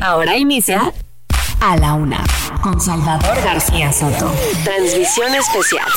[0.00, 0.92] Ahora inicia
[1.60, 2.24] A la Una
[2.62, 4.32] con Salvador García Soto.
[4.64, 5.88] Transmisión especial.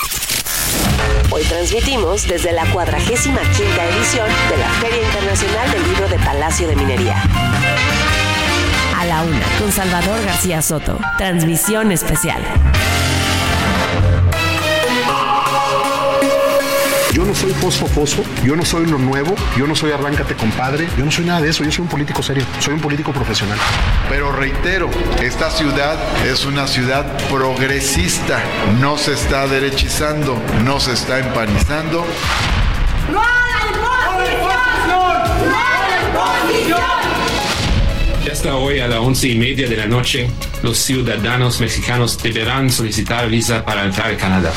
[1.32, 6.68] Hoy transmitimos desde la 45 quinta edición de la Feria Internacional del Libro de Palacio
[6.68, 7.16] de Minería.
[8.98, 11.00] A la Una con Salvador García Soto.
[11.18, 12.42] Transmisión especial.
[17.44, 21.04] Yo no soy fosfofoso, yo no soy lo nuevo, yo no soy arráncate compadre, yo
[21.04, 23.58] no soy nada de eso, yo soy un político serio, soy un político profesional.
[24.08, 24.90] Pero reitero,
[25.22, 28.42] esta ciudad es una ciudad progresista,
[28.80, 32.06] no se está derechizando, no se está empanizando.
[33.12, 34.88] ¡No a la imposición!
[34.88, 37.03] ¡No a la imposición!
[38.44, 40.30] Hasta hoy a las once y media de la noche,
[40.64, 44.52] los ciudadanos mexicanos deberán solicitar visa para entrar a Canadá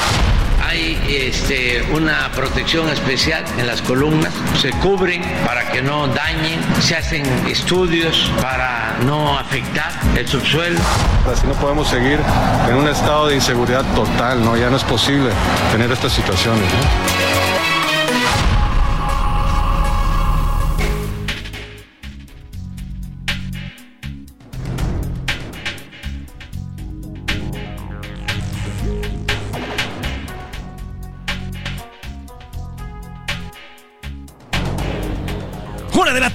[0.61, 6.97] hay este, una protección especial en las columnas, se cubren para que no dañen, se
[6.97, 10.81] hacen estudios para no afectar el subsuelo.
[11.33, 12.19] Así no podemos seguir
[12.69, 14.57] en un estado de inseguridad total, ¿no?
[14.57, 15.31] Ya no es posible
[15.71, 16.65] tener estas situaciones,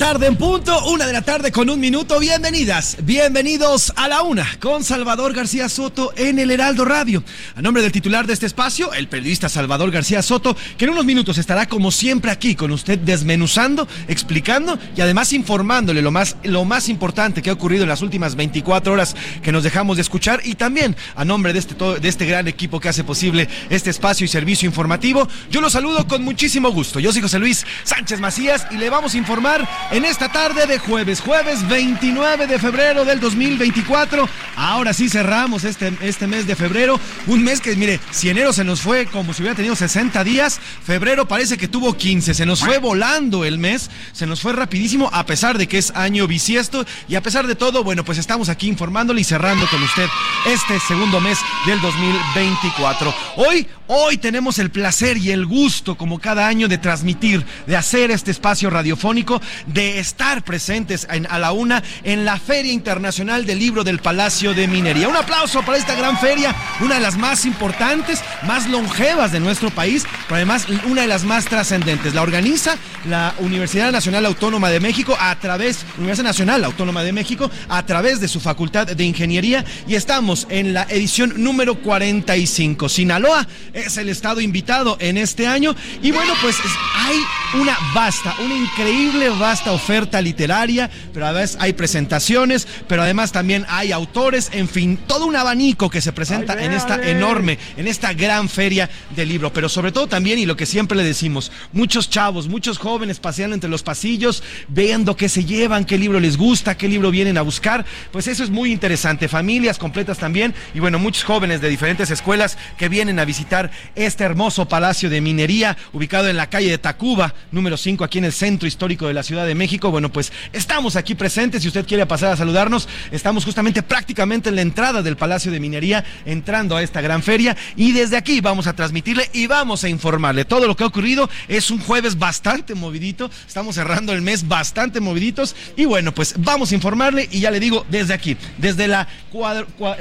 [0.02, 2.18] tarde en punto, una de la tarde con un minuto.
[2.18, 7.24] Bienvenidas, bienvenidos a la una con Salvador García Soto en el Heraldo Radio.
[7.56, 11.06] A nombre del titular de este espacio, el periodista Salvador García Soto, que en unos
[11.06, 16.66] minutos estará como siempre aquí con usted desmenuzando, explicando y además informándole lo más, lo
[16.66, 20.42] más importante que ha ocurrido en las últimas 24 horas que nos dejamos de escuchar
[20.44, 24.26] y también a nombre de este, de este gran equipo que hace posible este espacio
[24.26, 25.28] y servicio informativo.
[25.52, 27.00] Yo lo saludo con muchísimo gusto.
[27.00, 30.80] Yo soy José Luis Sánchez Macías y le vamos a informar en esta tarde de
[30.80, 34.28] jueves, jueves 29 de febrero del 2024.
[34.56, 38.64] Ahora sí cerramos este, este mes de febrero, un mes que, mire, si enero se
[38.64, 42.62] nos fue como si hubiera tenido 60 días, febrero parece que tuvo 15, se nos
[42.62, 46.86] fue volando el mes, se nos fue rapidísimo, a pesar de que es año bisiesto
[47.10, 50.08] y a pesar de todo, bueno, pues estamos aquí informándole y cerrando con usted
[50.46, 53.14] este segundo mes del 2024.
[53.38, 58.10] Hoy, hoy tenemos el placer y el gusto, como cada año, de transmitir, de hacer
[58.10, 63.60] este espacio radiofónico de estar presentes en, a la una en la Feria Internacional del
[63.60, 65.10] Libro del Palacio de Minería.
[65.10, 69.70] Un aplauso para esta gran feria, una de las más importantes, más longevas de nuestro
[69.72, 72.14] país, pero además una de las más trascendentes.
[72.14, 72.78] La organiza
[73.10, 78.22] la Universidad Nacional Autónoma de México a través, Universidad Nacional Autónoma de México, a través
[78.22, 82.88] de su Facultad de Ingeniería y estamos en la edición número 45.
[82.88, 83.48] Sinaloa
[83.86, 85.76] es el estado invitado en este año.
[86.02, 86.56] Y bueno, pues
[86.96, 87.18] hay
[87.60, 93.66] una vasta, una increíble vasta oferta literaria, pero a veces hay presentaciones, pero además también
[93.70, 98.14] hay autores, en fin, todo un abanico que se presenta en esta enorme, en esta
[98.14, 102.10] gran feria del libro, pero sobre todo también, y lo que siempre le decimos, muchos
[102.10, 106.78] chavos, muchos jóvenes paseando entre los pasillos, viendo qué se llevan, qué libro les gusta,
[106.78, 111.00] qué libro vienen a buscar, pues eso es muy interesante, familias completas también, y bueno,
[111.00, 116.28] muchos jóvenes de diferentes escuelas que vienen a visitar este hermoso palacio de minería ubicado
[116.28, 119.46] en la calle de Tacuba, número 5, aquí en el centro histórico de la Ciudad
[119.46, 119.92] de México.
[119.92, 121.62] Bueno, pues estamos aquí presentes.
[121.62, 125.60] Si usted quiere pasar a saludarnos, estamos justamente prácticamente en la entrada del Palacio de
[125.60, 127.56] Minería, entrando a esta gran feria.
[127.76, 130.46] Y desde aquí vamos a transmitirle y vamos a informarle.
[130.46, 133.30] Todo lo que ha ocurrido es un jueves bastante movidito.
[133.48, 135.56] Estamos cerrando el mes bastante moviditos.
[135.76, 137.28] Y bueno, pues vamos a informarle.
[137.32, 139.08] Y ya le digo, desde aquí, desde la,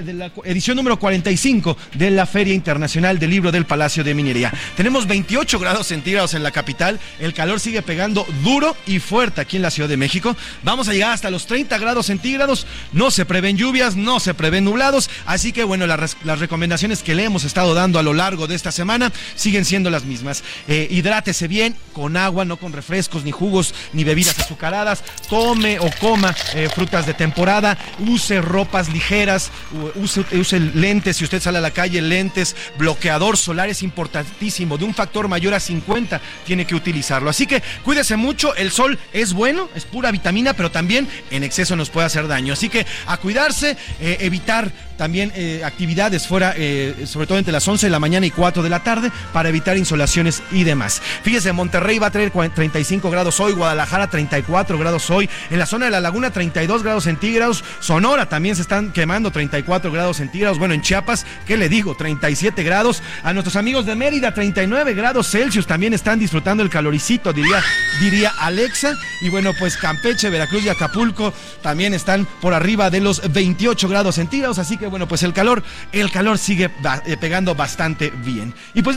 [0.02, 4.52] de la edición número 45 de la Feria Internacional del Libro del Palacio de Minería.
[4.76, 7.00] Tenemos 28 grados centígrados en la capital.
[7.18, 10.36] El calor sigue pegando duro y fuerte aquí en la Ciudad de México.
[10.62, 12.66] Vamos a llegar hasta los 30 grados centígrados.
[12.92, 15.10] No se prevén lluvias, no se prevén nublados.
[15.26, 18.72] Así que bueno, las, recomendaciones que le hemos estado dando a lo largo de esta
[18.72, 20.42] semana siguen siendo las mismas.
[20.68, 25.02] Eh, hidrátese bien con agua, no con refrescos, ni jugos, ni bebidas azucaradas.
[25.28, 27.78] Tome o coma eh, frutas de temporada.
[27.98, 29.50] Use ropas ligeras.
[29.94, 31.16] Use, use lentes.
[31.16, 32.56] Si usted sale a la calle, lentes.
[32.78, 34.78] Bloqueador solar es importantísimo.
[34.78, 37.30] De un factor mayor a 50 tiene que utilizarlo.
[37.30, 38.54] Así que cuídese mucho.
[38.54, 42.52] El sol es bueno, es pura vitamina, pero también en exceso nos puede hacer daño.
[42.52, 47.66] Así que a cuidarse, eh, evitar también eh, actividades fuera, eh, sobre todo entre las
[47.66, 51.00] 11 de la mañana y 4 de la tarde, para evitar insolaciones y demás.
[51.22, 55.86] Fíjese, Monterrey va a tener 35 grados hoy, Guadalajara 34 grados hoy, en la zona
[55.86, 60.74] de la laguna 32 grados centígrados, Sonora también se están quemando 34 grados centígrados, bueno,
[60.74, 61.94] en Chiapas, ¿qué le digo?
[61.94, 67.32] 37 grados, a nuestros amigos de Mérida 39 grados Celsius también están disfrutando el caloricito,
[67.32, 67.62] diría,
[68.02, 71.32] diría Alexa, y bueno, pues Campeche, Veracruz y Acapulco
[71.62, 75.62] también están por arriba de los 28 grados centígrados, así que bueno, pues el calor,
[75.92, 76.70] el calor sigue
[77.06, 78.54] eh, pegando bastante bien.
[78.74, 78.96] Y pues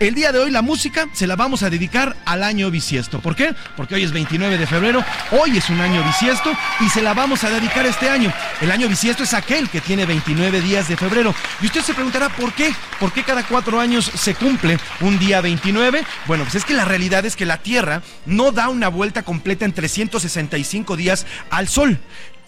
[0.00, 3.20] el día de hoy la música se la vamos a dedicar al año bisiesto.
[3.20, 3.54] ¿Por qué?
[3.76, 6.50] Porque hoy es 29 de febrero, hoy es un año bisiesto
[6.80, 8.32] y se la vamos a dedicar este año.
[8.62, 11.34] El año bisiesto es aquel que tiene 29 días de febrero.
[11.60, 15.42] Y usted se preguntará por qué, por qué cada cuatro años se cumple un día
[15.42, 16.02] 29.
[16.26, 19.66] Bueno, pues es que la realidad es que la Tierra no da una vuelta completa
[19.66, 22.00] en 365 días al Sol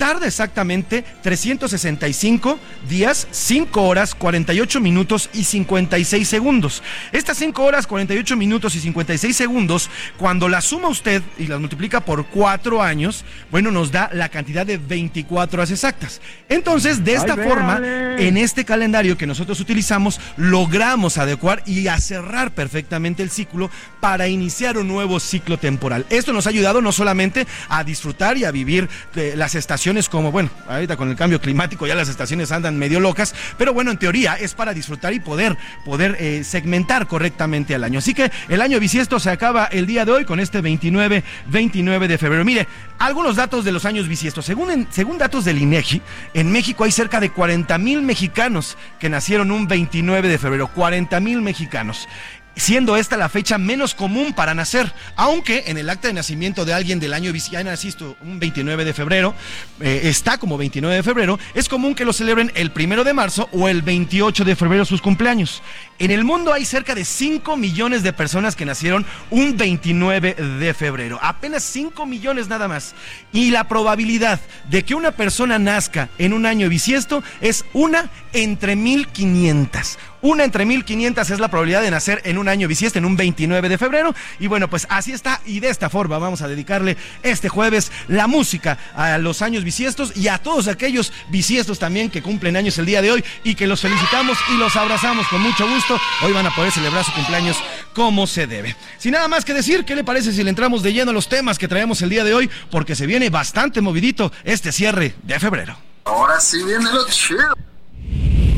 [0.02, 2.58] tarda exactamente 365
[2.88, 6.82] días, 5 horas, 48 minutos y 56 segundos.
[7.12, 12.00] Estas 5 horas, 48 minutos y 56 segundos, cuando las suma usted y las multiplica
[12.00, 16.20] por 4 años, bueno, nos da la cantidad de 24 horas exactas.
[16.48, 17.80] Entonces, de esta forma,
[18.18, 23.70] en este calendario que nosotros utilizamos, logramos adecuar y a cerrar perfectamente el ciclo
[24.00, 26.06] para iniciar un nuevo ciclo temporal.
[26.10, 30.32] Esto nos ha ayudado no solamente a disfrutar y a vivir eh, las estaciones, como,
[30.32, 33.98] bueno, ahorita con el cambio climático ya las estaciones andan medio locas, pero bueno, en
[33.98, 37.98] teoría es para disfrutar y poder, poder eh, segmentar correctamente al año.
[37.98, 42.08] Así que el año bisiesto se acaba el día de hoy con este 29, 29
[42.08, 42.44] de febrero.
[42.44, 42.66] Mire,
[42.98, 44.46] algunos datos de los años bisiestos.
[44.46, 46.00] Según, según datos del INEGI,
[46.34, 50.68] en México hay cerca de 40 mil mexicanos que nacieron un 29 de febrero.
[50.68, 52.08] 40 mil mexicanos
[52.56, 56.74] siendo esta la fecha menos común para nacer, aunque en el acta de nacimiento de
[56.74, 59.34] alguien del año ya naciste un 29 de febrero,
[59.80, 63.48] eh, está como 29 de febrero, es común que lo celebren el primero de marzo
[63.52, 65.62] o el 28 de febrero sus cumpleaños.
[65.98, 70.74] En el mundo hay cerca de 5 millones de personas que nacieron un 29 de
[70.74, 72.94] febrero, apenas 5 millones nada más.
[73.32, 78.76] Y la probabilidad de que una persona nazca en un año bisiesto es una entre
[78.76, 79.98] 1500.
[80.22, 83.68] Una entre 1500 es la probabilidad de nacer en un año bisiesto, en un 29
[83.68, 84.14] de febrero.
[84.38, 85.40] Y bueno, pues así está.
[85.44, 90.16] Y de esta forma vamos a dedicarle este jueves la música a los años bisiestos
[90.16, 93.66] y a todos aquellos bisiestos también que cumplen años el día de hoy y que
[93.66, 95.98] los felicitamos y los abrazamos con mucho gusto.
[96.22, 97.56] Hoy van a poder celebrar su cumpleaños
[97.92, 98.76] como se debe.
[98.98, 101.28] Sin nada más que decir, ¿qué le parece si le entramos de lleno a los
[101.28, 102.48] temas que traemos el día de hoy?
[102.70, 105.76] Porque se viene bastante movidito este cierre de febrero.
[106.04, 107.71] Ahora sí viene lo chido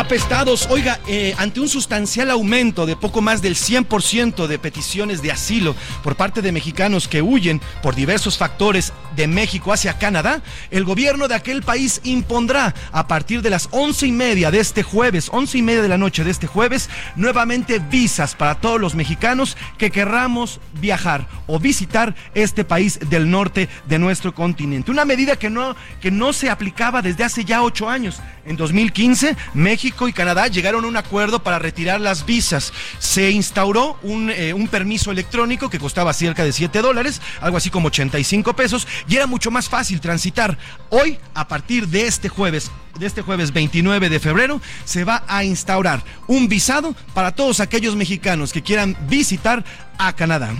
[0.00, 5.30] Apestados, oiga, eh, ante un sustancial aumento de poco más del 100% de peticiones de
[5.30, 10.84] asilo por parte de mexicanos que huyen por diversos factores de México hacia Canadá, el
[10.84, 15.28] gobierno de aquel país impondrá a partir de las once y media de este jueves,
[15.32, 19.58] once y media de la noche de este jueves, nuevamente visas para todos los mexicanos
[19.76, 24.90] que querramos viajar o visitar este país del norte de nuestro continente.
[24.90, 28.18] Una medida que no, que no se aplicaba desde hace ya ocho años.
[28.46, 32.72] En 2015, México y Canadá llegaron a un acuerdo para retirar las visas.
[32.98, 37.70] Se instauró un, eh, un permiso electrónico que costaba cerca de 7 dólares, algo así
[37.70, 40.58] como 85 pesos, y era mucho más fácil transitar.
[40.90, 45.44] Hoy, a partir de este jueves, de este jueves 29 de febrero, se va a
[45.44, 49.64] instaurar un visado para todos aquellos mexicanos que quieran visitar
[49.98, 50.54] a Canadá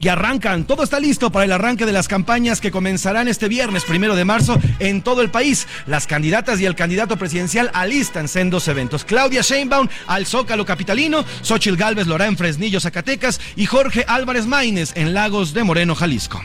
[0.00, 0.64] y arrancan.
[0.64, 4.24] Todo está listo para el arranque de las campañas que comenzarán este viernes primero de
[4.24, 5.68] marzo en todo el país.
[5.86, 9.04] Las candidatas y el candidato presidencial alistan en dos eventos.
[9.04, 15.12] Claudia Sheinbaum al Zócalo Capitalino, Xochil Gálvez en Fresnillo, Zacatecas y Jorge Álvarez Maínez en
[15.14, 16.40] Lagos de Moreno, Jalisco.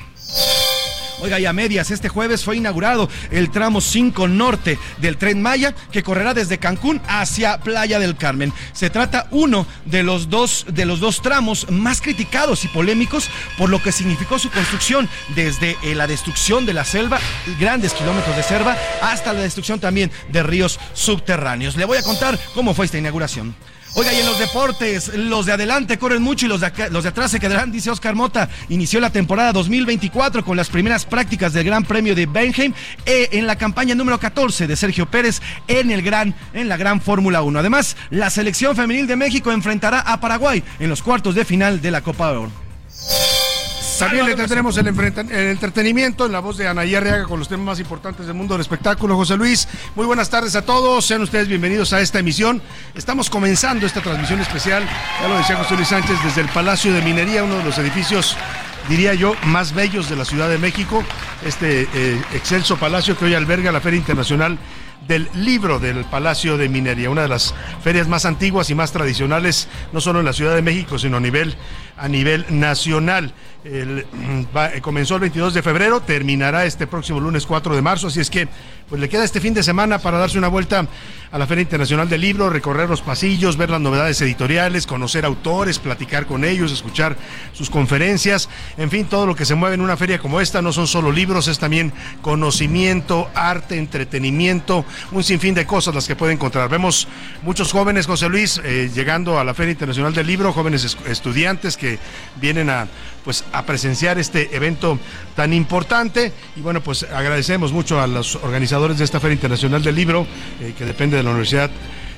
[1.25, 5.73] Oiga, y a medias, este jueves fue inaugurado el tramo 5 norte del tren Maya
[5.91, 8.53] que correrá desde Cancún hacia Playa del Carmen.
[8.73, 13.27] Se trata uno de los dos de los dos tramos más criticados y polémicos
[13.57, 17.17] por lo que significó su construcción desde eh, la destrucción de la selva,
[17.59, 21.75] grandes kilómetros de selva, hasta la destrucción también de ríos subterráneos.
[21.75, 23.55] Le voy a contar cómo fue esta inauguración.
[23.97, 27.09] Oiga, y en los deportes, los de adelante corren mucho y los de, los de
[27.09, 28.49] atrás se quedarán, dice Oscar Mota.
[28.67, 32.73] Inició la temporada 2024 con las primeras prácticas del Gran Premio de Benheim
[33.05, 36.99] eh, en la campaña número 14 de Sergio Pérez en, el gran, en la Gran
[36.99, 37.57] Fórmula 1.
[37.57, 41.91] Además, la selección femenil de México enfrentará a Paraguay en los cuartos de final de
[41.91, 42.64] la Copa de Oro.
[43.99, 47.65] También le tendremos el, el, entretenimiento en la voz de Anaí Arriaga con los temas
[47.65, 49.15] más importantes del mundo del espectáculo.
[49.15, 51.05] José Luis, muy buenas tardes a todos.
[51.05, 52.61] Sean ustedes bienvenidos a esta emisión.
[52.93, 54.83] Estamos comenzando esta transmisión especial,
[55.21, 58.35] ya lo decía José Luis Sánchez, desde el Palacio de Minería, uno de los edificios
[58.89, 61.03] diría yo, más bellos de la Ciudad de México,
[61.43, 64.59] este eh, excelso palacio que hoy alberga la Feria Internacional
[65.07, 69.67] del libro del Palacio de Minería, una de las ferias más antiguas y más tradicionales,
[69.91, 71.55] no solo en la Ciudad de México, sino a nivel,
[71.97, 73.33] a nivel nacional.
[73.65, 78.29] Mm, comenzó el 22 de febrero, terminará este próximo lunes 4 de marzo, así es
[78.29, 78.47] que
[78.87, 80.87] pues le queda este fin de semana para darse una vuelta
[81.31, 85.79] a la Feria Internacional del Libro, recorrer los pasillos, ver las novedades editoriales, conocer autores,
[85.79, 87.17] platicar con ellos, escuchar
[87.53, 90.71] sus conferencias, en fin, todo lo que se mueve en una feria como esta no
[90.71, 91.91] son solo libros, es también
[92.21, 96.69] conocimiento, arte, entretenimiento, un sinfín de cosas las que puede encontrar.
[96.69, 97.07] Vemos
[97.41, 101.97] muchos jóvenes, José Luis, eh, llegando a la Feria Internacional del Libro, jóvenes estudiantes que
[102.39, 102.87] vienen a
[103.25, 104.97] pues a presenciar este evento
[105.35, 106.31] tan importante.
[106.55, 110.25] Y bueno pues agradecemos mucho a los organizadores de esta Feria Internacional del Libro
[110.61, 111.69] eh, que depende de la Universidad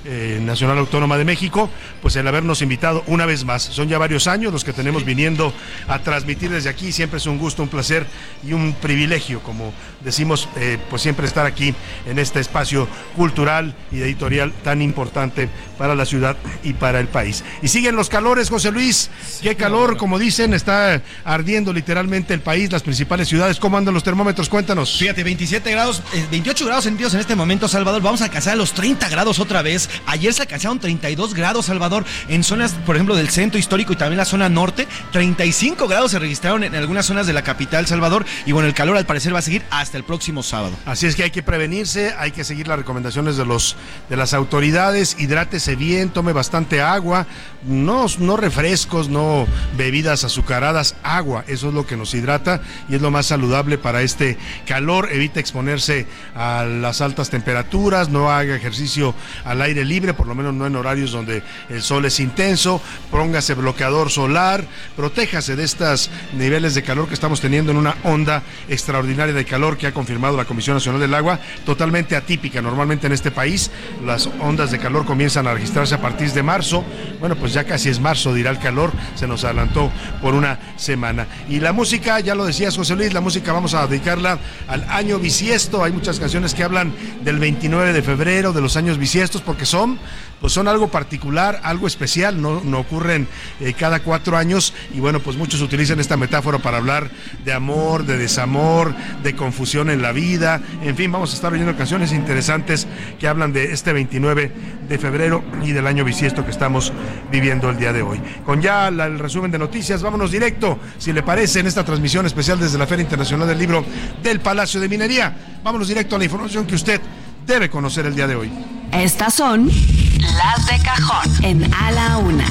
[0.09, 1.69] eh, Nacional Autónoma de México,
[2.01, 3.61] pues el habernos invitado una vez más.
[3.61, 5.53] Son ya varios años los que tenemos viniendo
[5.87, 6.93] a transmitir desde aquí.
[6.93, 8.05] Siempre es un gusto, un placer
[8.47, 12.87] y un privilegio, como decimos, eh, pues siempre estar aquí en este espacio
[13.17, 17.43] cultural y editorial tan importante para la ciudad y para el país.
[17.61, 19.09] Y siguen los calores, José Luis.
[19.41, 23.59] Qué calor, como dicen, está ardiendo literalmente el país, las principales ciudades.
[23.59, 24.47] ¿Cómo andan los termómetros?
[24.47, 24.97] Cuéntanos.
[24.97, 28.01] Fíjate, 27 grados, 28 eh, grados sentidos en este momento, Salvador.
[28.01, 29.89] Vamos a alcanzar los 30 grados otra vez.
[30.05, 34.17] Ayer se alcanzaron 32 grados, Salvador, en zonas, por ejemplo, del centro histórico y también
[34.17, 34.87] la zona norte.
[35.11, 38.25] 35 grados se registraron en algunas zonas de la capital, Salvador.
[38.45, 40.75] Y bueno, el calor al parecer va a seguir hasta el próximo sábado.
[40.85, 43.75] Así es que hay que prevenirse, hay que seguir las recomendaciones de, los,
[44.09, 45.17] de las autoridades.
[45.19, 47.27] Hidrátese bien, tome bastante agua.
[47.65, 51.43] No, no refrescos, no bebidas azucaradas, agua.
[51.47, 55.09] Eso es lo que nos hidrata y es lo más saludable para este calor.
[55.11, 59.13] Evita exponerse a las altas temperaturas, no haga ejercicio
[59.43, 62.81] al aire libre, por lo menos no en horarios donde el sol es intenso,
[63.11, 64.65] póngase bloqueador solar,
[64.95, 69.77] protéjase de estos niveles de calor que estamos teniendo en una onda extraordinaria de calor
[69.77, 72.61] que ha confirmado la Comisión Nacional del Agua, totalmente atípica.
[72.61, 73.71] Normalmente en este país
[74.05, 76.83] las ondas de calor comienzan a registrarse a partir de marzo.
[77.19, 79.91] Bueno, pues ya casi es marzo, dirá el calor, se nos adelantó
[80.21, 81.27] por una semana.
[81.49, 85.19] Y la música, ya lo decías José Luis, la música vamos a dedicarla al año
[85.19, 85.83] bisiesto.
[85.83, 86.93] Hay muchas canciones que hablan
[87.23, 89.99] del 29 de febrero, de los años bisiestos, porque son
[90.39, 93.27] pues son algo particular, algo especial, no, no ocurren
[93.59, 97.09] eh, cada cuatro años y bueno, pues muchos utilizan esta metáfora para hablar
[97.43, 101.75] de amor, de desamor, de confusión en la vida, en fin, vamos a estar oyendo
[101.75, 102.87] canciones interesantes
[103.19, 104.51] que hablan de este 29
[104.87, 106.93] de febrero y del año bisiesto que estamos
[107.31, 108.21] viviendo el día de hoy.
[108.45, 112.59] Con ya el resumen de noticias, vámonos directo, si le parece, en esta transmisión especial
[112.59, 113.83] desde la Feria Internacional del Libro
[114.21, 115.35] del Palacio de Minería.
[115.63, 117.01] Vámonos directo a la información que usted
[117.47, 118.51] debe conocer el día de hoy.
[118.91, 122.45] Estas son las de cajón en A la Una.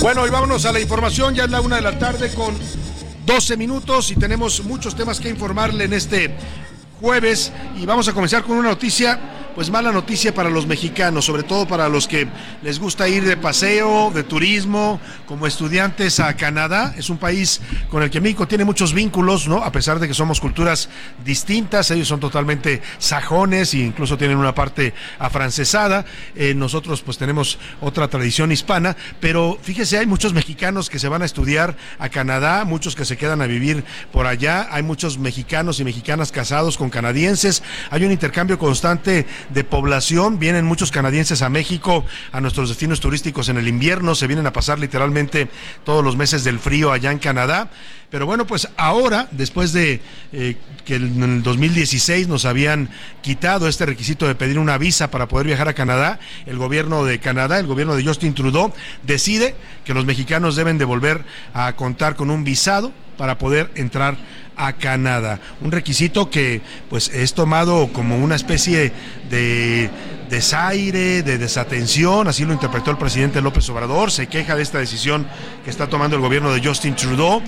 [0.00, 1.34] Bueno, y vámonos a la información.
[1.34, 2.54] Ya es la una de la tarde con
[3.26, 6.36] 12 minutos y tenemos muchos temas que informarle en este
[7.00, 7.52] jueves.
[7.76, 9.18] Y vamos a comenzar con una noticia
[9.54, 12.26] pues mala noticia para los mexicanos, sobre todo para los que
[12.62, 16.94] les gusta ir de paseo, de turismo, como estudiantes a Canadá.
[16.98, 19.62] Es un país con el que México tiene muchos vínculos, ¿no?
[19.62, 20.88] A pesar de que somos culturas
[21.24, 26.04] distintas, ellos son totalmente sajones e incluso tienen una parte afrancesada.
[26.34, 31.22] Eh, nosotros pues tenemos otra tradición hispana, pero fíjese, hay muchos mexicanos que se van
[31.22, 35.78] a estudiar a Canadá, muchos que se quedan a vivir por allá, hay muchos mexicanos
[35.78, 40.38] y mexicanas casados con canadienses, hay un intercambio constante de población.
[40.38, 44.52] Vienen muchos canadienses a México, a nuestros destinos turísticos en el invierno, se vienen a
[44.52, 45.48] pasar literalmente
[45.84, 47.70] todos los meses del frío allá en Canadá.
[48.10, 50.00] Pero bueno, pues ahora, después de
[50.32, 52.90] eh, que en el 2016 nos habían
[53.22, 57.18] quitado este requisito de pedir una visa para poder viajar a Canadá, el gobierno de
[57.18, 58.72] Canadá, el gobierno de Justin Trudeau,
[59.02, 61.24] decide que los mexicanos deben de volver
[61.54, 64.16] a contar con un visado para poder entrar
[64.56, 65.40] a Canadá.
[65.60, 68.92] Un requisito que pues es tomado como una especie
[69.30, 69.90] de
[70.30, 75.26] desaire, de desatención, así lo interpretó el presidente López Obrador, se queja de esta decisión
[75.64, 77.42] que está tomando el gobierno de Justin Trudeau,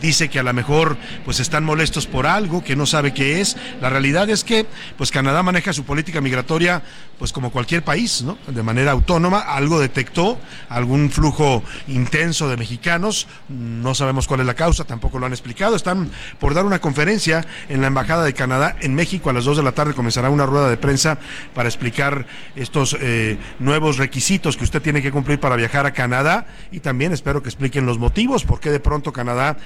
[0.00, 3.56] dice que a lo mejor pues están molestos por algo que no sabe qué es.
[3.80, 6.82] La realidad es que pues Canadá maneja su política migratoria
[7.18, 8.38] pues como cualquier país, ¿no?
[8.46, 10.38] De manera autónoma, algo detectó,
[10.68, 15.74] algún flujo intenso de mexicanos, no sabemos cuál es la causa, tampoco lo han explicado,
[15.74, 19.30] están por dar una conferencia en la embajada de Canadá en México.
[19.30, 21.18] A las 2 de la tarde comenzará una rueda de prensa
[21.54, 26.46] para explicar estos eh, nuevos requisitos que usted tiene que cumplir para viajar a Canadá.
[26.70, 29.56] Y también espero que expliquen los motivos por qué de pronto Canadá,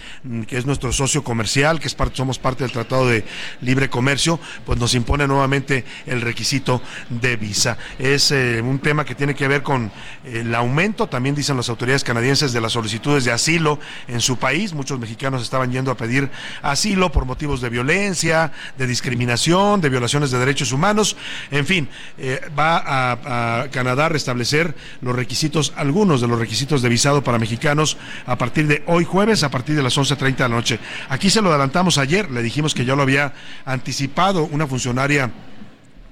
[0.46, 3.24] que es nuestro socio comercial, que es somos parte del Tratado de
[3.60, 7.78] Libre Comercio, pues nos impone nuevamente el requisito de visa.
[7.98, 9.90] Es eh, un tema que tiene que ver con
[10.24, 14.72] el aumento, también dicen las autoridades canadienses, de las solicitudes de asilo en su país.
[14.74, 16.30] Muchos mexicanos estaban yendo a pedir
[16.62, 21.16] asilo por motivos de violencia, de discriminación, de violaciones de derechos humanos.
[21.50, 21.88] En fin,
[22.18, 27.38] eh, va a, Canadá a restablecer los requisitos, algunos de los requisitos de visado para
[27.38, 30.78] mexicanos a partir de hoy jueves, a partir de las 11.30 de la noche.
[31.08, 33.32] Aquí se lo adelantamos ayer, le dijimos que ya lo había
[33.64, 35.30] anticipado una funcionaria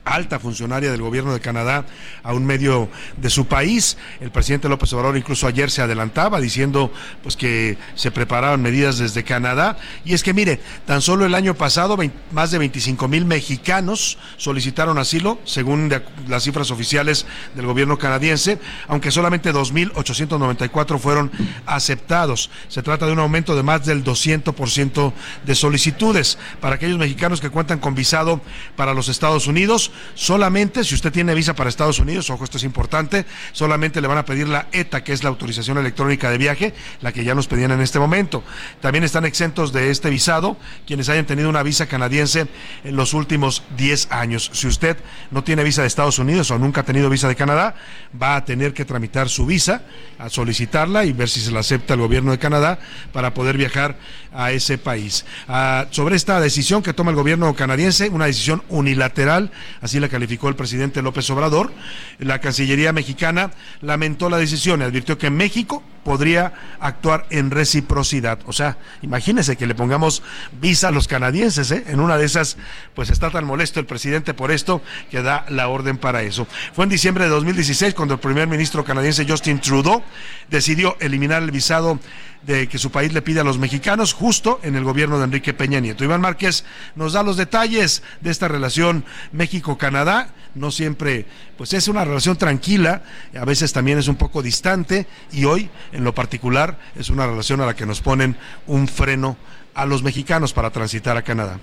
[0.04, 1.84] alta funcionaria del gobierno de Canadá
[2.22, 3.96] a un medio de su país.
[4.20, 6.92] El presidente López Obrador incluso ayer se adelantaba diciendo
[7.22, 9.76] pues que se preparaban medidas desde Canadá.
[10.04, 11.98] Y es que mire, tan solo el año pasado
[12.32, 15.92] más de 25 mil mexicanos solicitaron asilo, según
[16.28, 21.30] las cifras oficiales del gobierno canadiense, aunque solamente 2.894 fueron
[21.66, 22.50] aceptados.
[22.68, 25.12] Se trata de un aumento de más del 200%
[25.44, 28.40] de solicitudes para aquellos mexicanos que cuentan con visado
[28.76, 32.64] para los Estados Unidos solamente si usted tiene visa para Estados Unidos, ojo, esto es
[32.64, 36.74] importante, solamente le van a pedir la ETA, que es la autorización electrónica de viaje,
[37.00, 38.42] la que ya nos pedían en este momento.
[38.80, 40.56] También están exentos de este visado
[40.86, 42.46] quienes hayan tenido una visa canadiense
[42.84, 44.50] en los últimos 10 años.
[44.52, 44.96] Si usted
[45.30, 47.74] no tiene visa de Estados Unidos o nunca ha tenido visa de Canadá,
[48.20, 49.82] va a tener que tramitar su visa,
[50.18, 52.78] a solicitarla y ver si se la acepta el gobierno de Canadá
[53.12, 53.96] para poder viajar
[54.32, 55.24] a ese país.
[55.48, 60.48] Ah, sobre esta decisión que toma el gobierno canadiense, una decisión unilateral, así la calificó
[60.48, 61.72] el presidente López Obrador,
[62.18, 68.38] la Cancillería mexicana lamentó la decisión y advirtió que México podría actuar en reciprocidad.
[68.46, 70.22] O sea, imagínese que le pongamos
[70.60, 71.84] visa a los canadienses, ¿eh?
[71.88, 72.56] En una de esas,
[72.94, 76.46] pues está tan molesto el presidente por esto que da la orden para eso.
[76.74, 80.02] Fue en diciembre de 2016 cuando el primer ministro canadiense Justin Trudeau
[80.48, 81.98] decidió eliminar el visado
[82.42, 85.54] de que su país le pide a los mexicanos justo en el gobierno de Enrique
[85.54, 86.04] Peña Nieto.
[86.04, 90.34] Iván Márquez nos da los detalles de esta relación México-Canadá.
[90.54, 93.02] No siempre, pues es una relación tranquila,
[93.38, 97.60] a veces también es un poco distante y hoy, en lo particular, es una relación
[97.60, 98.36] a la que nos ponen
[98.66, 99.36] un freno
[99.74, 101.58] a los mexicanos para transitar a Canadá.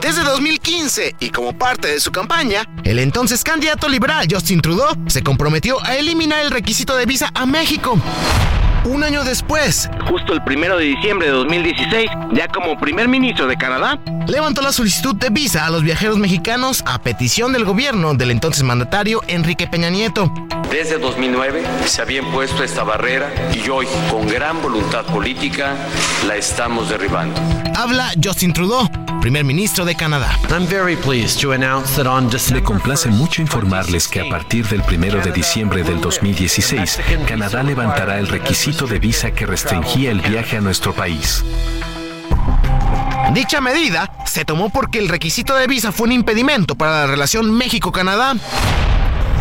[0.00, 5.22] Desde 2015 y como parte de su campaña, el entonces candidato liberal Justin Trudeau se
[5.22, 7.98] comprometió a eliminar el requisito de visa a México.
[8.84, 13.56] Un año después, justo el primero de diciembre de 2016, ya como primer ministro de
[13.56, 18.30] Canadá, levantó la solicitud de visa a los viajeros mexicanos a petición del gobierno del
[18.30, 20.30] entonces mandatario Enrique Peña Nieto.
[20.70, 25.74] Desde 2009 se había impuesto esta barrera y hoy, con gran voluntad política,
[26.26, 27.40] la estamos derribando.
[27.76, 28.88] Habla Justin Trudeau,
[29.20, 30.38] primer ministro de Canadá.
[32.52, 38.18] Me complace mucho informarles que a partir del primero de diciembre del 2016, Canadá levantará
[38.18, 41.44] el requisito de visa que restringía el viaje a nuestro país.
[43.32, 47.50] Dicha medida se tomó porque el requisito de visa fue un impedimento para la relación
[47.50, 48.36] México-Canadá.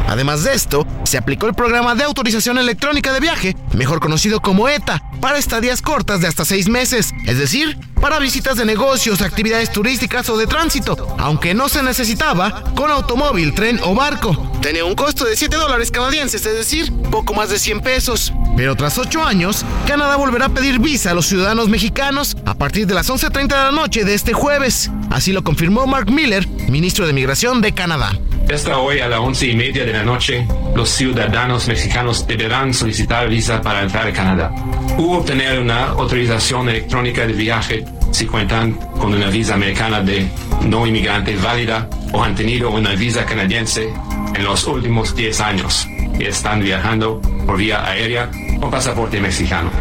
[0.07, 4.69] Además de esto, se aplicó el programa de autorización electrónica de viaje, mejor conocido como
[4.69, 9.71] ETA, para estadías cortas de hasta seis meses, es decir, para visitas de negocios, actividades
[9.71, 14.51] turísticas o de tránsito, aunque no se necesitaba con automóvil, tren o barco.
[14.61, 18.33] Tenía un costo de 7 dólares canadienses, es decir, poco más de 100 pesos.
[18.57, 22.87] Pero tras 8 años, Canadá volverá a pedir visa a los ciudadanos mexicanos a partir
[22.87, 24.91] de las 11.30 de la noche de este jueves.
[25.09, 28.11] Así lo confirmó Mark Miller, ministro de Migración de Canadá.
[28.51, 33.27] Hasta hoy a las once y media de la noche, los ciudadanos mexicanos deberán solicitar
[33.27, 34.51] visa para entrar a Canadá.
[34.97, 40.27] U obtener una autorización electrónica de viaje si cuentan con una visa americana de
[40.67, 43.91] no inmigrante válida o han tenido una visa canadiense
[44.35, 45.87] en los últimos 10 años
[46.19, 48.29] y están viajando por vía aérea
[48.61, 49.71] o pasaporte mexicano.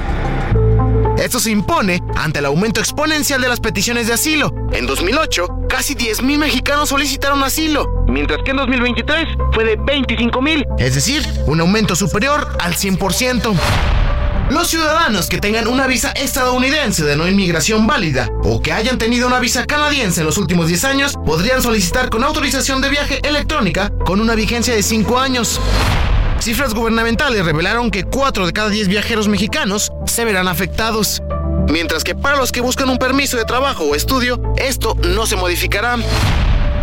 [1.23, 4.53] Esto se impone ante el aumento exponencial de las peticiones de asilo.
[4.73, 10.97] En 2008, casi 10.000 mexicanos solicitaron asilo, mientras que en 2023 fue de 25.000, es
[10.97, 13.55] decir, un aumento superior al 100%.
[14.51, 19.29] Los ciudadanos que tengan una visa estadounidense de no inmigración válida o que hayan tenido
[19.29, 23.93] una visa canadiense en los últimos 10 años podrían solicitar con autorización de viaje electrónica
[24.05, 25.61] con una vigencia de 5 años.
[26.43, 31.23] Cifras gubernamentales revelaron que 4 de cada 10 viajeros mexicanos se verán afectados,
[31.69, 35.37] mientras que para los que buscan un permiso de trabajo o estudio, esto no se
[35.37, 35.99] modificará.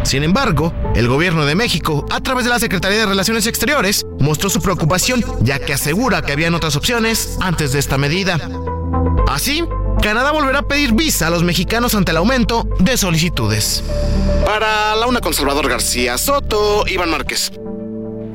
[0.03, 4.49] Sin embargo, el gobierno de México, a través de la Secretaría de Relaciones Exteriores, mostró
[4.49, 8.39] su preocupación ya que asegura que habían otras opciones antes de esta medida.
[9.27, 9.65] Así,
[10.01, 13.83] Canadá volverá a pedir visa a los mexicanos ante el aumento de solicitudes.
[14.45, 17.51] Para la una con Salvador García Soto, Iván Márquez.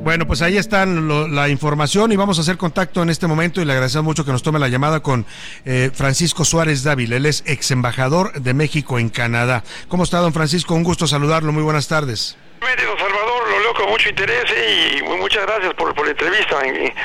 [0.05, 3.65] Bueno, pues ahí está la información y vamos a hacer contacto en este momento y
[3.65, 5.25] le agradecemos mucho que nos tome la llamada con
[5.65, 7.17] eh, Francisco Suárez Dávila.
[7.17, 9.65] Él es ex embajador de México en Canadá.
[9.89, 10.75] ¿Cómo está, don Francisco?
[10.75, 11.53] Un gusto saludarlo.
[11.53, 12.37] Muy buenas tardes.
[12.61, 13.34] Salvador,
[13.73, 16.57] con mucho interés y muchas gracias por, la entrevista,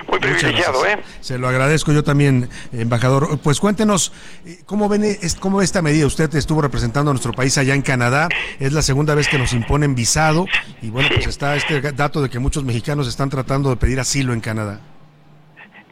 [0.07, 0.85] muy privilegiado.
[0.85, 0.99] ¿eh?
[1.21, 3.39] Se lo agradezco yo también, embajador.
[3.39, 4.11] Pues cuéntenos,
[4.45, 6.05] eh, ¿cómo, ven, ¿cómo ve esta medida?
[6.05, 8.27] Usted estuvo representando a nuestro país allá en Canadá,
[8.59, 10.45] es la segunda vez que nos imponen visado
[10.81, 14.33] y bueno, pues está este dato de que muchos mexicanos están tratando de pedir asilo
[14.33, 14.81] en Canadá.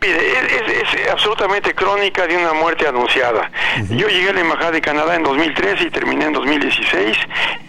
[0.01, 3.49] Es, es, absolutamente crónica de una muerte anunciada.
[3.89, 7.17] Yo llegué a la Embajada de Canadá en 2013 y terminé en 2016.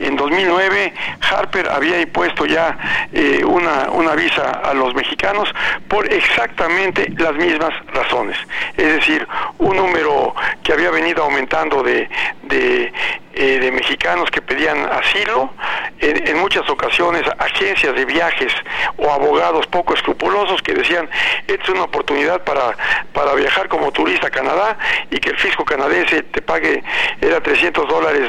[0.00, 0.92] En 2009
[1.30, 5.48] Harper había impuesto ya eh, una, una visa a los mexicanos
[5.88, 8.36] por exactamente las mismas razones.
[8.76, 9.26] Es decir,
[9.58, 12.08] un número que había venido aumentando de,
[12.42, 12.92] de
[13.40, 15.52] eh, de mexicanos que pedían asilo,
[16.00, 18.52] en, muchas ocasiones agencias de viajes
[18.96, 21.08] o abogados poco escrupulosos que decían,
[21.46, 22.76] esta es una oportunidad para,
[23.12, 24.76] para viajar como turista a Canadá
[25.12, 26.82] y que el fisco canadiense te pague,
[27.20, 28.28] era 300 dólares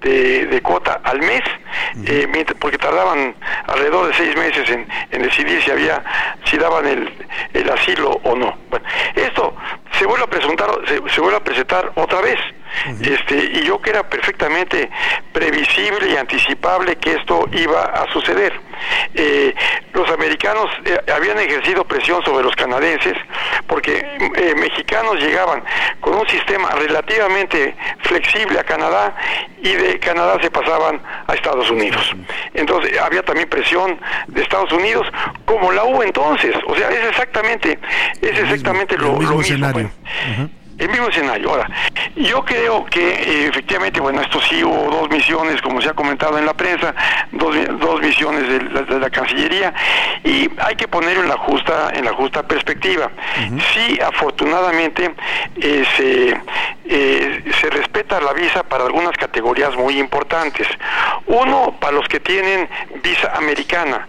[0.00, 1.42] de, de cuota al mes,
[2.06, 2.26] eh,
[2.58, 3.34] porque tardaban
[3.66, 6.02] alrededor de seis meses en, en, decidir si había,
[6.44, 7.12] si daban el,
[7.52, 8.56] el asilo o no.
[8.70, 9.54] Bueno, esto
[9.98, 12.38] se vuelve a presentar, se, se vuelve a presentar otra vez
[13.00, 14.90] este, y yo que era perfectamente
[15.32, 18.52] previsible y anticipable que esto iba a suceder.
[19.14, 19.54] Eh,
[19.92, 23.14] los americanos eh, habían ejercido presión sobre los canadienses
[23.66, 23.98] porque
[24.36, 25.64] eh, mexicanos llegaban
[26.00, 29.14] con un sistema relativamente flexible a Canadá
[29.62, 32.14] y de Canadá se pasaban a Estados Unidos.
[32.54, 35.06] Entonces había también presión de Estados Unidos
[35.44, 36.54] como la hubo entonces.
[36.66, 37.78] O sea, es exactamente,
[38.20, 39.40] es exactamente lo, mismo.
[39.40, 39.90] Escenario.
[39.90, 40.48] Pues
[40.78, 41.50] el mismo escenario.
[41.50, 41.68] Ahora,
[42.14, 46.38] yo creo que eh, efectivamente, bueno, esto sí hubo dos misiones, como se ha comentado
[46.38, 46.94] en la prensa,
[47.32, 49.74] dos, dos misiones de la, Cancillería,
[50.22, 53.10] y hay que ponerlo en la justa, en la justa perspectiva.
[53.72, 55.14] Sí, afortunadamente,
[55.56, 56.40] eh, se,
[56.84, 60.68] eh, se respeta la visa para algunas categorías muy importantes.
[61.26, 62.68] Uno, para los que tienen
[63.02, 64.06] visa americana.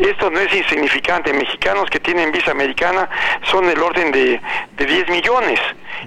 [0.00, 1.32] Esto no es insignificante.
[1.32, 3.08] Mexicanos que tienen visa americana
[3.50, 4.40] son del orden de,
[4.76, 5.60] de 10 millones.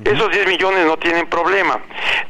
[0.04, 1.80] Esos 10 millones no tienen problema.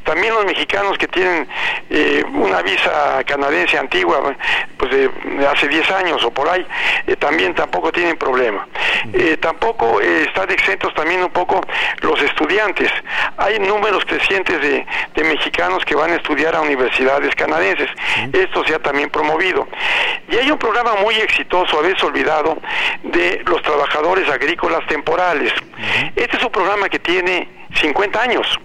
[0.04, 1.48] También los mexicanos que tienen
[1.90, 4.34] eh, una visa canadiense antigua,
[4.76, 5.10] pues de,
[5.46, 6.66] hace 10 años o por ahí,
[7.06, 8.66] eh, también tampoco tienen problema.
[9.12, 11.60] Eh, tampoco están exentos también un poco
[12.00, 12.90] los estudiantes.
[13.36, 17.90] Hay números crecientes de, de mexicanos que van a estudiar a universidades canadienses.
[18.32, 19.68] Esto se ha también promovido.
[20.28, 22.58] Y hay un programa muy exitoso, habéis olvidado,
[23.02, 25.52] de los trabajadores agrícolas temporales.
[26.16, 28.58] Este es un programa que tiene 50 años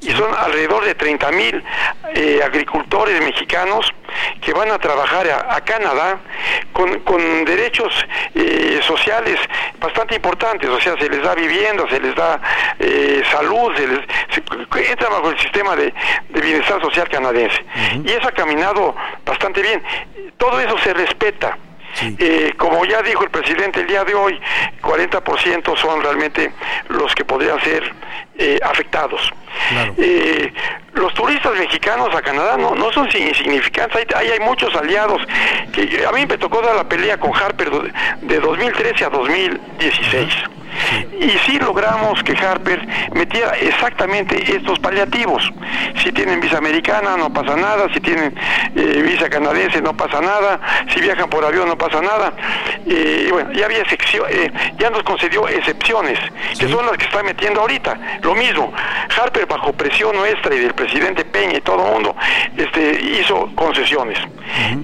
[0.00, 1.62] y son alrededor de 30 mil
[2.14, 3.92] eh, agricultores mexicanos
[4.40, 6.18] que van a trabajar a, Canadá
[6.72, 7.92] con, con derechos
[8.34, 9.38] eh, sociales
[9.80, 12.40] bastante importantes, o sea, se les da vivienda, se les da
[12.78, 15.92] eh, salud, se les entra bajo el sistema de,
[16.30, 17.64] bienestar social canadiense.
[18.04, 19.82] Y eso ha caminado bastante bien.
[20.36, 21.56] Todo eso se respeta.
[22.00, 24.40] Eh, como ya dijo el presidente el día de hoy,
[24.80, 26.52] 40% son realmente
[26.88, 27.92] los que podrían ser
[28.38, 29.20] eh, afectados.
[29.98, 30.52] Eh,
[30.94, 35.22] los turistas mexicanos a Canadá no, no son insignificantes, hay, hay, muchos aliados.
[35.72, 37.70] que A mí me tocó dar la pelea con Harper
[38.22, 40.34] de 2013 a 2016.
[41.20, 45.50] Y sí logramos que Harper metiera exactamente estos paliativos.
[46.02, 48.34] Si tienen visa americana no pasa nada, si tienen
[48.74, 50.60] eh, visa canadiense no pasa nada,
[50.92, 52.32] si viajan por avión no pasa nada.
[52.86, 56.18] Eh, y bueno, ya había eh, ya nos concedió excepciones,
[56.58, 57.98] que son las que está metiendo ahorita.
[58.22, 58.72] Lo mismo,
[59.16, 62.16] Harper bajo presión nuestra y del presidente Peña y todo el mundo
[62.56, 64.18] este, hizo concesiones.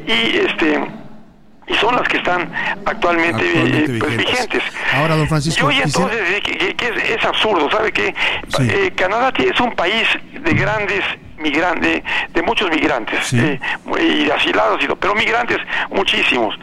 [0.07, 0.81] Y este
[1.69, 2.51] y son las que están
[2.85, 4.63] actualmente, eh, pues, vigentes.
[4.95, 5.71] Ahora, don Francisco.
[5.71, 8.15] Y entonces que, es, absurdo, ¿sabe qué?
[8.61, 11.05] Eh, Canadá es un país de grandes
[11.39, 13.59] migrantes, de muchos migrantes, eh,
[14.01, 15.59] y asilados, pero migrantes
[15.91, 16.59] muchísimos.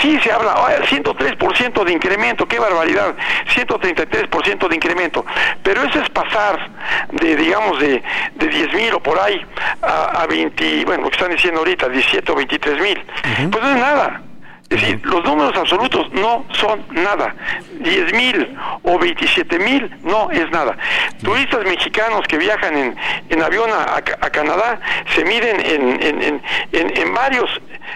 [0.00, 0.54] Sí se habla,
[0.88, 3.14] 103% de incremento, qué barbaridad,
[3.54, 5.24] 133% de incremento,
[5.62, 6.70] pero eso es pasar
[7.12, 8.02] de, digamos, de,
[8.34, 9.40] de 10 mil o por ahí
[9.82, 13.04] a, a 20, bueno, lo que están diciendo ahorita, 17 o 23 mil.
[13.50, 14.22] Pues no es nada.
[14.70, 17.34] Es decir, los números absolutos no son nada.
[17.80, 20.76] 10 mil o 27 mil no es nada.
[21.20, 22.96] Turistas mexicanos que viajan en,
[23.30, 24.80] en avión a, Canadá
[25.12, 27.50] se miden en, en, en, en, varios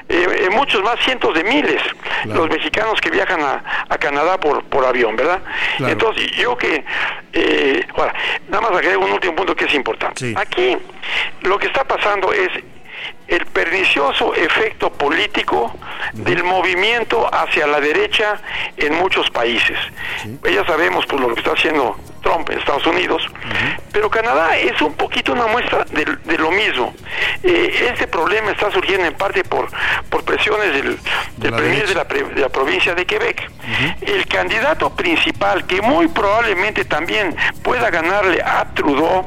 [0.08, 1.80] eh, muchos más cientos de miles
[2.24, 5.40] los mexicanos que viajan a, a, Canadá por, por avión, ¿verdad?
[5.78, 6.84] Entonces, yo que,
[7.32, 8.14] eh, ahora,
[8.48, 10.34] nada más agrego un último punto que es importante.
[10.36, 10.76] Aquí
[11.42, 12.48] lo que está pasando es
[13.28, 15.72] el pernicioso efecto político
[16.12, 18.40] del movimiento hacia la derecha
[18.76, 19.78] en muchos países.
[20.44, 23.22] Ya sabemos por lo que está haciendo Trump en Estados Unidos,
[23.92, 26.92] pero Canadá es un poquito una muestra de, lo mismo.
[27.42, 29.68] Eh, este problema está surgiendo en parte por,
[30.08, 30.98] por presiones del,
[31.36, 33.50] del premier de la, de la, provincia de Quebec.
[34.00, 39.24] El candidato principal, que muy probablemente también pueda ganarle a Trudeau,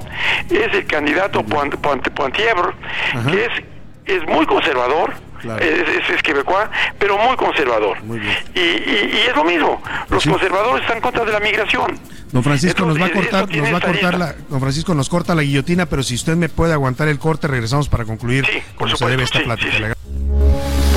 [0.50, 2.74] es el candidato Pointièvre,
[3.32, 3.52] que es
[4.08, 6.68] es muy conservador, es, es, quebecois,
[7.00, 7.98] pero muy conservador.
[8.56, 12.00] y, y, es lo mismo, los conservadores están contra de la migración.
[12.32, 15.34] Don Francisco nos va a cortar, nos va a cortar la, don Francisco nos corta
[15.34, 18.96] la guillotina, pero si usted me puede aguantar el corte, regresamos para concluir sí, como
[18.96, 19.96] se debe esta plática.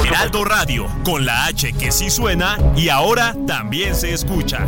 [0.05, 4.67] Heraldo Radio, con la H que sí suena y ahora también se escucha.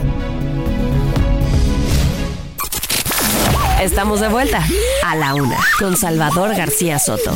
[3.83, 4.65] Estamos de vuelta
[5.05, 7.35] a la una con Salvador García Soto.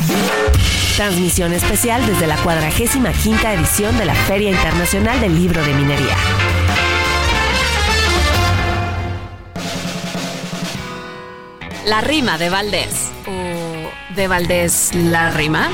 [0.95, 6.15] Transmisión especial desde la cuadragésima quinta edición de la Feria Internacional del Libro de Minería.
[11.85, 13.11] La rima de Valdés.
[13.27, 15.67] ¿O de Valdés la rima?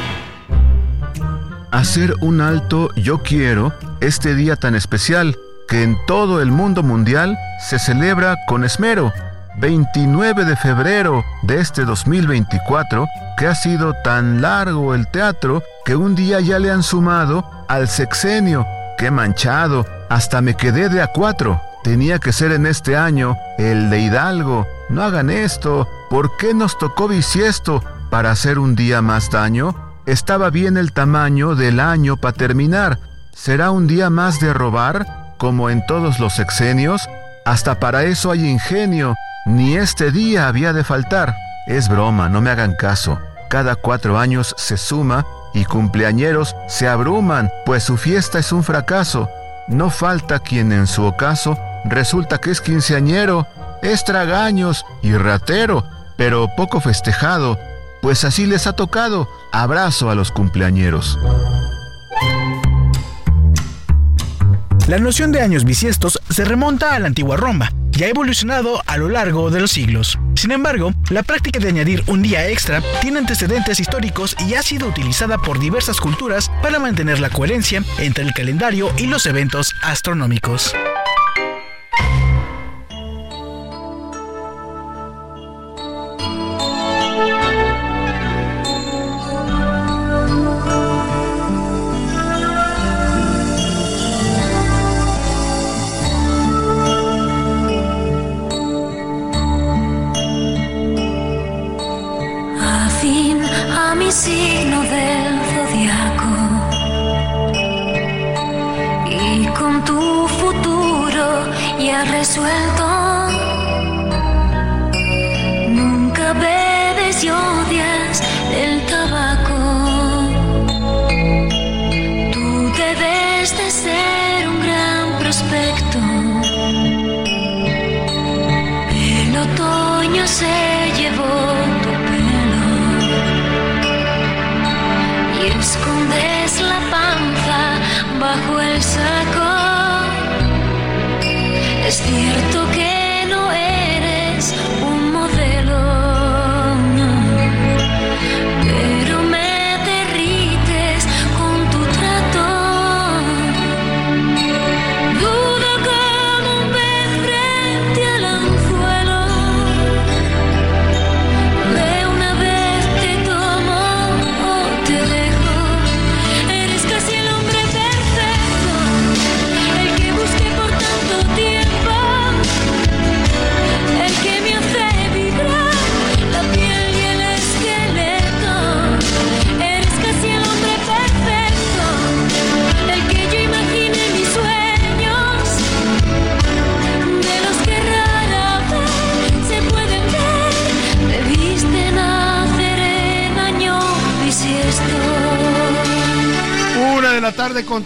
[1.69, 7.38] Hacer un alto yo quiero este día tan especial que en todo el mundo mundial
[7.69, 9.13] se celebra con esmero
[9.56, 16.16] 29 de febrero de este 2024, que ha sido tan largo el teatro que un
[16.16, 18.66] día ya le han sumado al sexenio.
[18.98, 19.86] ¡Qué manchado!
[20.10, 21.62] Hasta me quedé de a cuatro.
[21.84, 24.68] Tenía que ser en este año el de Hidalgo.
[24.89, 25.88] No hagan esto.
[26.10, 27.84] ¿Por qué nos tocó bisiesto?
[28.10, 29.76] ¿Para hacer un día más daño?
[30.06, 33.00] Estaba bien el tamaño del año para terminar.
[33.34, 35.36] ¿Será un día más de robar?
[35.38, 37.08] Como en todos los sexenios.
[37.46, 41.36] Hasta para eso hay ingenio ni este día había de faltar.
[41.67, 43.19] Es broma, no me hagan caso.
[43.49, 49.29] Cada cuatro años se suma y cumpleañeros se abruman, pues su fiesta es un fracaso.
[49.67, 53.47] No falta quien en su ocaso resulta que es quinceañero,
[53.82, 55.86] es tragaños y ratero,
[56.17, 57.58] pero poco festejado,
[58.01, 59.29] pues así les ha tocado.
[59.51, 61.17] Abrazo a los cumpleañeros.
[64.88, 68.98] La noción de años bisiestos se remonta a la antigua Roma y ha evolucionado a
[68.98, 70.19] lo largo de los siglos.
[70.36, 74.89] Sin embargo, la práctica de añadir un día extra tiene antecedentes históricos y ha sido
[74.89, 80.74] utilizada por diversas culturas para mantener la coherencia entre el calendario y los eventos astronómicos.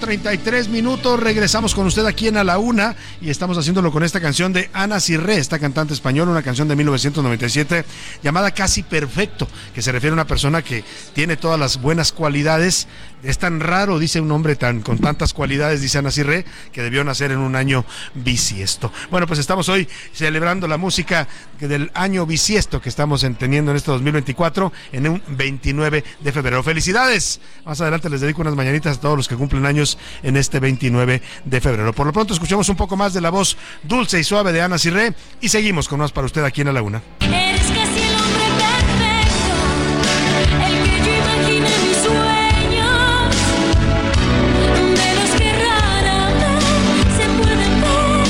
[0.07, 1.19] 33 minutos.
[1.19, 4.69] Regresamos con usted aquí en A la Una y estamos haciéndolo con esta canción de
[4.71, 7.83] Ana Cirré, esta cantante española, una canción de 1997
[8.23, 12.87] llamada Casi Perfecto, que se refiere a una persona que tiene todas las buenas cualidades.
[13.21, 17.03] Es tan raro, dice un hombre tan con tantas cualidades, dice Ana Cirré, que debió
[17.03, 18.93] nacer en un año bisiesto.
[19.11, 21.27] Bueno, pues estamos hoy celebrando la música
[21.59, 26.63] del año bisiesto que estamos teniendo en este 2024 en un 29 de febrero.
[26.63, 27.41] Felicidades.
[27.65, 31.21] Más adelante les dedico unas mañanitas a todos los que cumplen años en este 29
[31.45, 31.93] de febrero.
[31.93, 34.77] Por lo pronto escuchemos un poco más de la voz dulce y suave de Ana
[34.77, 37.01] Cirré y seguimos con más para usted aquí en la Laguna.
[37.21, 39.55] Eres casi el hombre perfecto,
[40.65, 43.35] el que yo imaginé en mis sueños,
[44.95, 46.63] de los que rara vez
[47.17, 48.25] se pueden ver.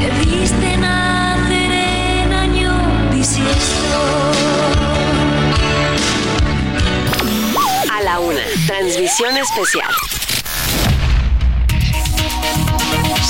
[0.00, 2.72] Debiste nacer en año
[3.12, 4.00] bisiesto.
[7.90, 9.92] A la una, transmisión especial.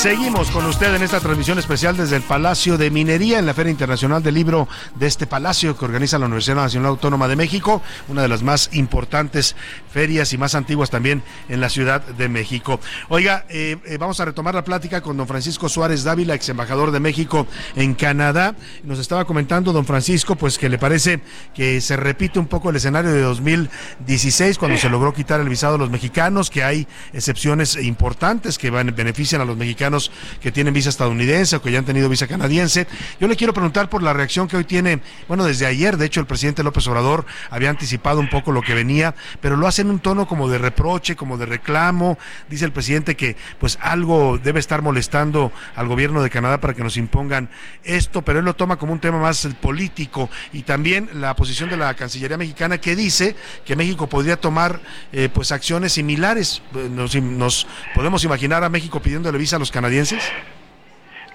[0.02, 3.70] Seguimos con usted en esta transmisión especial desde el Palacio de Minería en la Feria
[3.70, 8.22] Internacional del Libro de este palacio que organiza la Universidad Nacional Autónoma de México, una
[8.22, 9.54] de las más importantes
[9.92, 12.80] ferias y más antiguas también en la Ciudad de México.
[13.10, 16.90] Oiga, eh, eh, vamos a retomar la plática con don Francisco Suárez Dávila, ex embajador
[16.90, 18.56] de México en Canadá.
[18.82, 21.20] Nos estaba comentando don Francisco, pues que le parece
[21.54, 25.76] que se repite un poco el escenario de 2016 cuando se logró quitar el visado
[25.76, 29.91] a los mexicanos, que hay excepciones importantes que van, benefician a los mexicanos
[30.40, 32.86] que tienen visa estadounidense o que ya han tenido visa canadiense.
[33.20, 36.20] Yo le quiero preguntar por la reacción que hoy tiene, bueno, desde ayer, de hecho,
[36.20, 39.90] el presidente López Obrador había anticipado un poco lo que venía, pero lo hace en
[39.90, 42.18] un tono como de reproche, como de reclamo.
[42.48, 46.82] Dice el presidente que pues algo debe estar molestando al gobierno de Canadá para que
[46.82, 47.50] nos impongan
[47.84, 51.76] esto, pero él lo toma como un tema más político y también la posición de
[51.76, 54.80] la Cancillería mexicana que dice que México podría tomar
[55.12, 56.62] eh, pues acciones similares.
[56.90, 59.81] Nos, nos podemos imaginar a México pidiéndole visa a los canadienses.